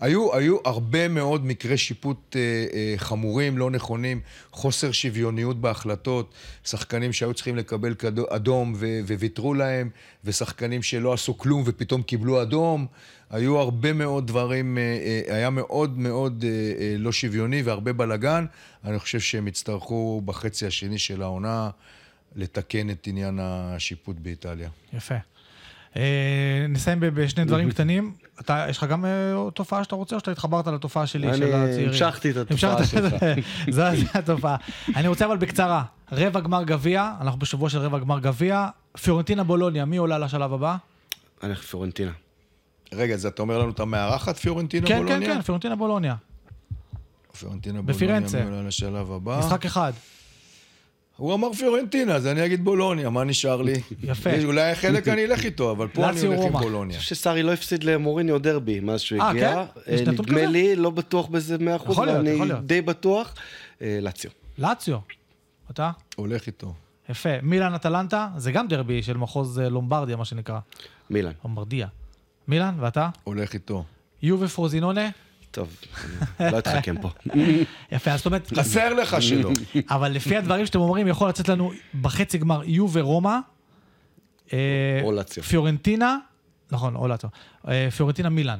היו, 0.00 0.34
היו 0.34 0.56
הרבה 0.64 1.08
מאוד 1.08 1.44
מקרי 1.46 1.76
שיפוט 1.76 2.36
אה, 2.36 2.40
אה, 2.74 2.94
חמורים, 2.96 3.58
לא 3.58 3.70
נכונים, 3.70 4.20
חוסר 4.52 4.92
שוויוניות 4.92 5.60
בהחלטות, 5.60 6.34
שחקנים 6.64 7.12
שהיו 7.12 7.34
צריכים 7.34 7.56
לקבל 7.56 7.94
כדו, 7.94 8.24
אדום 8.28 8.74
ו, 8.76 8.86
וויתרו 9.18 9.54
להם, 9.54 9.90
ושחקנים 10.24 10.82
שלא 10.82 11.12
עשו 11.12 11.38
כלום 11.38 11.62
ופתאום 11.66 12.02
קיבלו 12.02 12.42
אדום. 12.42 12.86
היו 13.30 13.58
הרבה 13.58 13.92
מאוד 13.92 14.26
דברים, 14.26 14.78
אה, 14.78 14.82
אה, 15.28 15.36
היה 15.36 15.50
מאוד 15.50 15.98
מאוד 15.98 16.44
אה, 16.44 16.50
אה, 16.50 16.94
לא 16.98 17.12
שוויוני 17.12 17.62
והרבה 17.62 17.92
בלאגן. 17.92 18.46
אני 18.84 18.98
חושב 18.98 19.20
שהם 19.20 19.48
יצטרכו 19.48 20.22
בחצי 20.24 20.66
השני 20.66 20.98
של 20.98 21.22
העונה 21.22 21.70
לתקן 22.36 22.90
את 22.90 23.06
עניין 23.06 23.38
השיפוט 23.42 24.16
באיטליה. 24.16 24.68
יפה. 24.92 25.14
אה, 25.96 26.66
נסיים 26.68 27.00
ב- 27.00 27.06
בשני 27.06 27.44
דברים 27.44 27.70
קטנים. 27.70 28.12
אתה, 28.40 28.66
יש 28.68 28.78
לך 28.78 28.84
גם 28.84 29.04
אה, 29.04 29.10
תופעה 29.54 29.84
שאתה 29.84 29.94
רוצה, 29.96 30.14
או 30.14 30.20
שאתה 30.20 30.30
התחברת 30.30 30.66
לתופעה 30.66 31.06
שלי, 31.06 31.36
של 31.36 31.44
אני 31.44 31.54
הצעירים? 31.54 31.88
המשכתי 31.88 32.30
את 32.30 32.36
התופעה? 32.36 32.86
שלך. 32.86 33.14
זו 33.70 33.82
התופעה. 34.14 34.56
אני 34.96 35.08
רוצה 35.08 35.26
אבל 35.26 35.36
בקצרה, 35.36 35.84
רבע 36.12 36.40
גמר 36.40 36.62
גביע, 36.62 37.12
אנחנו 37.20 37.38
בשבוע 37.38 37.70
של 37.70 37.78
רבע 37.78 37.98
גמר 37.98 38.18
גביע, 38.18 38.68
פיורנטינה 39.02 39.44
בולוניה, 39.44 39.84
מי 39.84 39.96
עולה 39.96 40.18
לשלב 40.18 40.52
הבא? 40.52 40.76
אני 41.42 41.48
הולך 41.48 41.62
פיורנטינה. 41.62 42.10
רגע, 42.92 43.14
אז 43.14 43.26
אתה 43.26 43.42
אומר 43.42 43.58
לנו 43.58 43.70
את 43.70 43.80
המארחת 43.80 44.36
פיורנטינה 44.36 44.86
כן, 44.86 44.98
בולוניה? 44.98 45.28
כן, 45.28 45.34
כן, 45.34 45.42
פיורנטינה 45.42 45.76
בולוניה. 45.76 46.14
פיורנטינה. 47.38 47.82
בולוניה 47.82 48.44
עולה 48.44 48.62
לשלב 48.62 49.12
הבא. 49.12 49.38
משחק 49.38 49.66
אחד. 49.66 49.92
הוא 51.18 51.34
אמר 51.34 51.52
פיורנטינה, 51.52 52.14
אז 52.14 52.26
אני 52.26 52.44
אגיד 52.44 52.64
בולוניה, 52.64 53.10
מה 53.10 53.24
נשאר 53.24 53.62
לי? 53.62 53.80
יפה. 54.02 54.30
אולי 54.44 54.74
חלק 54.74 55.08
אני 55.08 55.24
אלך 55.24 55.44
איתו, 55.44 55.70
אבל 55.70 55.88
פה 55.88 56.08
אני 56.08 56.20
הולך 56.20 56.40
עם. 56.40 56.52
בולוניה. 56.52 56.96
אני 56.96 57.02
חושב 57.02 57.14
שסארי 57.14 57.42
לא 57.42 57.52
הפסיד 57.52 57.84
למוריניו 57.84 58.38
דרבי 58.38 58.80
מאז 58.80 59.00
שהוא 59.00 59.20
אה, 59.20 59.30
הגיע. 59.30 59.64
כן? 59.74 59.92
יש 59.94 60.00
אה, 60.00 60.12
נתון 60.12 60.26
נדמה? 60.28 60.46
לי, 60.46 60.76
לא 60.76 60.90
בטוח 60.90 61.26
בזה 61.26 61.56
100%, 61.56 61.58
יכול 61.58 62.06
להיות, 62.06 62.18
אבל 62.18 62.52
אני. 62.52 62.60
די 62.66 62.80
בטוח. 62.80 63.34
אה, 63.82 63.98
לאציו. 64.02 64.30
לאציו. 64.58 64.98
אתה? 65.70 65.90
הולך 66.16 66.46
איתו. 66.46 66.74
יפה. 67.08 67.40
מילאן 67.42 67.74
אטלנטה, 67.74 68.28
זה 68.36 68.52
גם 68.52 68.68
דרבי 68.68 69.02
של 69.02 69.16
מחוז 69.16 69.58
אה, 69.58 69.68
לומברדיה, 69.68 70.16
מה 70.16 70.24
שנקרא. 70.24 70.58
מילאן. 71.10 71.32
לומברדיה. 71.44 71.86
מילאן, 72.48 72.74
ואתה? 72.78 73.08
הולך 73.24 73.54
איתו. 73.54 73.84
יובה 74.22 74.48
פרוזינונה? 74.48 75.08
טוב, 75.58 75.76
לא 76.52 76.58
אתחכם 76.58 76.94
פה. 77.00 77.10
יפה, 77.92 78.10
אז 78.10 78.18
זאת 78.18 78.26
אומרת, 78.26 78.52
חסר 78.56 78.94
לך 78.94 79.16
שלא. 79.22 79.50
אבל 79.90 80.12
לפי 80.12 80.36
הדברים 80.36 80.66
שאתם 80.66 80.80
אומרים, 80.80 81.06
יכול 81.06 81.28
לצאת 81.28 81.48
לנו 81.48 81.72
בחצי 82.00 82.38
גמר 82.38 82.60
יובה 82.64 83.00
רומא, 83.00 83.38
אה. 84.52 85.00
פיורנטינה, 85.48 86.18
נכון, 86.72 86.96
או 86.96 87.08
לאציו, 87.08 87.30
אה, 87.68 87.88
פיורנטינה 87.90 88.28
מילאן. 88.28 88.58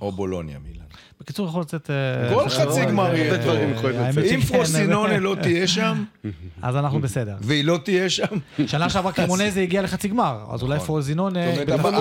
או 0.00 0.12
בולוניה, 0.12 0.58
מילן. 0.58 0.79
בקיצור, 1.20 1.48
יכול 1.48 1.60
לצאת... 1.60 1.90
אה, 1.90 2.34
כל 2.34 2.48
זה- 2.48 2.56
חצי 2.56 2.84
גמר 2.84 3.10
אה, 3.10 3.16
יהיה 3.16 3.32
אה, 3.34 3.44
טוב. 3.44 3.54
לצאת. 3.54 4.12
שכן, 4.14 4.34
אם 4.34 4.40
פרוסינונה. 4.40 5.18
לא 5.18 5.36
תהיה 5.42 5.66
שם, 5.66 6.04
אז 6.62 6.76
אנחנו 6.76 7.00
בסדר. 7.00 7.36
והיא 7.40 7.64
לא 7.64 7.78
תהיה 7.84 8.10
שם, 8.10 8.24
שנה 8.66 8.90
שעברה 8.90 9.12
קרימונזה 9.12 9.60
הגיע 9.60 9.82
לחצי 9.82 10.08
גמר, 10.08 10.44
אז 10.50 10.62
אולי 10.62 10.74
נכון. 10.74 10.86
פרוזינונה... 10.86 11.40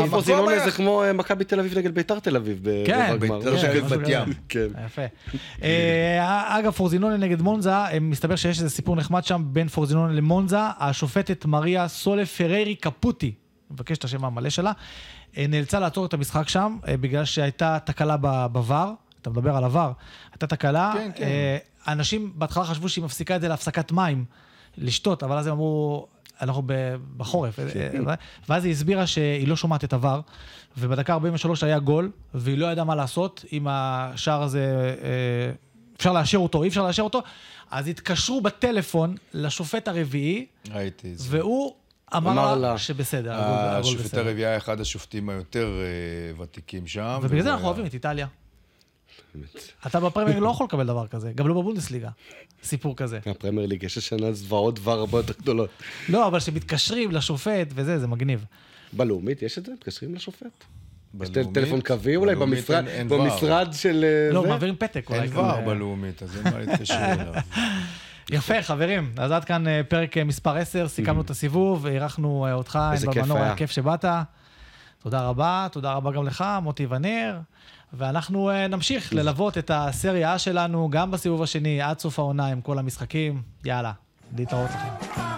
פרוזינונה 0.09 0.51
היה- 0.51 0.65
זה 0.65 0.72
כמו 0.72 1.03
אה, 1.03 1.13
מכבי 1.13 1.43
תל 1.43 1.59
אביב 1.59 1.78
נגד 1.78 1.95
ביתר 1.95 2.20
תל 2.20 2.36
אביב 2.36 2.65
כן. 2.86 3.17
ביתר 3.20 3.57
כן, 3.61 3.70
נגד 3.70 3.84
בת. 3.84 4.07
ים. 4.07 4.34
כן. 4.49 4.67
יפה. 4.86 5.01
אה, 5.63 6.57
אגב, 6.59 6.72
פורזינונה 6.72 7.17
נגד 7.17 7.41
מונזה, 7.41 7.72
אה, 7.74 7.99
מסתבר 8.01 8.36
שיש 8.36 8.57
איזה 8.57 8.70
סיפור 8.70 8.95
נחמד 8.95 9.24
שם 9.26 9.43
בין 9.47 9.67
פורזינונה 9.67 10.13
למונזה. 10.13 10.57
השופטת 10.80 11.45
מריה 11.45 11.88
סולה 11.88 12.26
פררי 12.26 12.76
קפוטי, 12.76 13.32
מבקש 13.72 13.97
את 13.97 14.03
השם 14.03 14.26
המלא 14.26 14.49
שלה, 14.49 14.72
אה, 15.38 15.45
נאלצה 15.49 15.80
לעצור 15.80 16.05
את 16.05 16.13
המשחק 16.13 16.49
שם, 16.49 16.78
אה, 16.88 16.97
בגלל 16.97 17.26
שהייתה 17.26 17.78
תקלה 17.86 18.15
בVAR, 18.53 18.74
אתה 19.22 19.30
מדבר 19.30 19.55
על 19.55 19.63
הVAR, 19.63 19.93
הייתה 20.32 20.47
תקלה. 20.47 20.91
כן, 20.95 21.11
כן. 21.15 21.24
אה, 21.24 21.57
אנשים 21.93 22.32
בהתחלה 22.36 22.63
חשבו 22.63 22.89
שהיא 22.89 23.03
מפסיקה 23.03 23.36
את 23.36 23.41
זה 23.41 23.47
להפסקת 23.47 23.91
מים, 23.91 24.26
לשתות, 24.78 25.24
אבל 25.24 25.38
אז 25.38 25.47
הם 25.47 25.53
אמרו... 25.53 26.07
אנחנו 26.41 26.63
בחורף, 27.17 27.59
אה, 27.59 27.65
אה, 28.09 28.13
ואז 28.49 28.65
היא 28.65 28.72
הסבירה 28.74 29.07
שהיא 29.07 29.47
לא 29.47 29.55
שומעת 29.55 29.84
את 29.84 29.93
הVAR, 29.93 30.22
ובדקה 30.78 31.13
43 31.13 31.63
היה 31.63 31.80
גול, 31.80 32.11
והיא 32.34 32.57
לא 32.57 32.72
ידעה 32.72 32.86
מה 32.86 32.95
לעשות 32.95 33.45
עם 33.51 33.67
השער 33.70 34.43
הזה, 34.43 34.95
אה, 35.03 35.51
אפשר 35.97 36.13
לאשר 36.13 36.38
אותו, 36.38 36.63
אי 36.63 36.67
אפשר 36.67 36.84
לאשר 36.84 37.03
אותו, 37.03 37.22
אז 37.72 37.88
התקשרו 37.88 38.41
בטלפון 38.41 39.15
לשופט 39.34 39.88
הרביעי, 39.88 40.45
ראיתי 40.72 41.15
זה. 41.15 41.38
והוא 41.38 41.74
אמר 42.15 42.36
לה 42.36 42.55
לה. 42.55 42.78
שבסדר, 42.78 43.34
הגול- 43.34 43.43
הגול 43.43 43.80
השופט 43.80 44.05
בסדר. 44.05 44.22
הרביעי 44.28 44.45
היה 44.45 44.57
אחד 44.57 44.82
השופטים 44.82 45.30
היותר 45.30 45.67
אה, 45.80 46.43
ותיקים 46.43 46.88
שם. 46.88 47.20
ובגלל 47.22 47.41
זה 47.41 47.51
אנחנו 47.53 47.65
אוהבים 47.67 47.86
את 47.86 47.93
איטליה. 47.93 48.28
אתה 49.88 49.99
בפרמייר 49.99 50.39
לא 50.39 50.49
יכול 50.49 50.65
לקבל 50.65 50.86
דבר 50.88 51.07
כזה, 51.07 51.32
גם 51.36 51.47
לא 51.47 51.53
בבונדסליגה, 51.53 52.09
סיפור 52.63 52.95
כזה. 52.95 53.19
הפרמייר 53.25 53.67
ליג 53.67 53.84
יש 53.84 53.97
השנה 53.97 54.32
זוועות 54.32 54.75
דבר 54.80 54.99
הרבה 54.99 55.19
יותר 55.19 55.34
גדולות. 55.41 55.69
לא, 56.09 56.27
אבל 56.27 56.39
שמתקשרים 56.39 57.11
לשופט 57.11 57.67
וזה, 57.75 57.99
זה 57.99 58.07
מגניב. 58.07 58.45
בלאומית 58.93 59.41
יש 59.41 59.57
את 59.57 59.65
זה? 59.65 59.71
מתקשרים 59.71 60.15
לשופט? 60.15 60.63
יש 61.21 61.30
טלפון 61.53 61.82
קווי 61.82 62.15
אולי 62.15 62.36
במשרד- 62.36 63.73
של 63.73 64.03
אה, 64.03 64.34
לא? 64.34 64.43
מעבירים 64.47 64.75
פתק 64.75 65.05
אולי. 65.09 65.21
אין. 65.21 65.38
ור 65.38 65.61
בלאומית, 65.65 66.23
אז 66.23 66.38
אין 66.38 66.53
מה 66.53 66.59
להתקשר 66.59 66.95
אליו. 66.95 67.34
יפה, 68.32 68.61
חברים. 68.61 69.11
אז 69.17 69.32
עד 69.32 69.45
כאן 69.45 69.67
אה, 69.67 69.82
פרק 69.88 70.17
אה, 70.17 70.23
מספר 70.23 70.55
10, 70.57 70.88
סיכמנו 70.88 71.21
את 71.21 71.30
הסיבוב, 71.30 71.86
אירחנו 71.86 72.47
אותך, 72.53 72.80
איזה 72.93 73.07
כיף 73.11 73.32
היה. 73.32 73.55
כיף 73.55 73.71
שבאת. 73.71 74.05
תודה 75.03 75.21
רבה, 75.21 75.67
תודה 75.71 75.93
רבה 75.93 76.11
גם 76.11 76.27
לך, 76.27 76.43
מוטי 76.61 76.86
וניר. 76.89 77.36
ואנחנו 77.93 78.49
אה, 78.49 78.67
נמשיך 78.67 79.13
ללוות 79.13 79.57
את 79.57 79.71
הסריה 79.73 80.39
שלנו 80.39 80.89
גם 80.89 81.11
בסיבוב 81.11 81.43
השני, 81.43 81.81
עד 81.81 81.99
סוף 81.99 82.19
העונה 82.19 82.47
עם 82.47 82.61
כל 82.61 82.79
המשחקים. 82.79 83.41
יאללה, 83.65 83.91
להתראות 84.37 84.69
לכם. 84.69 85.28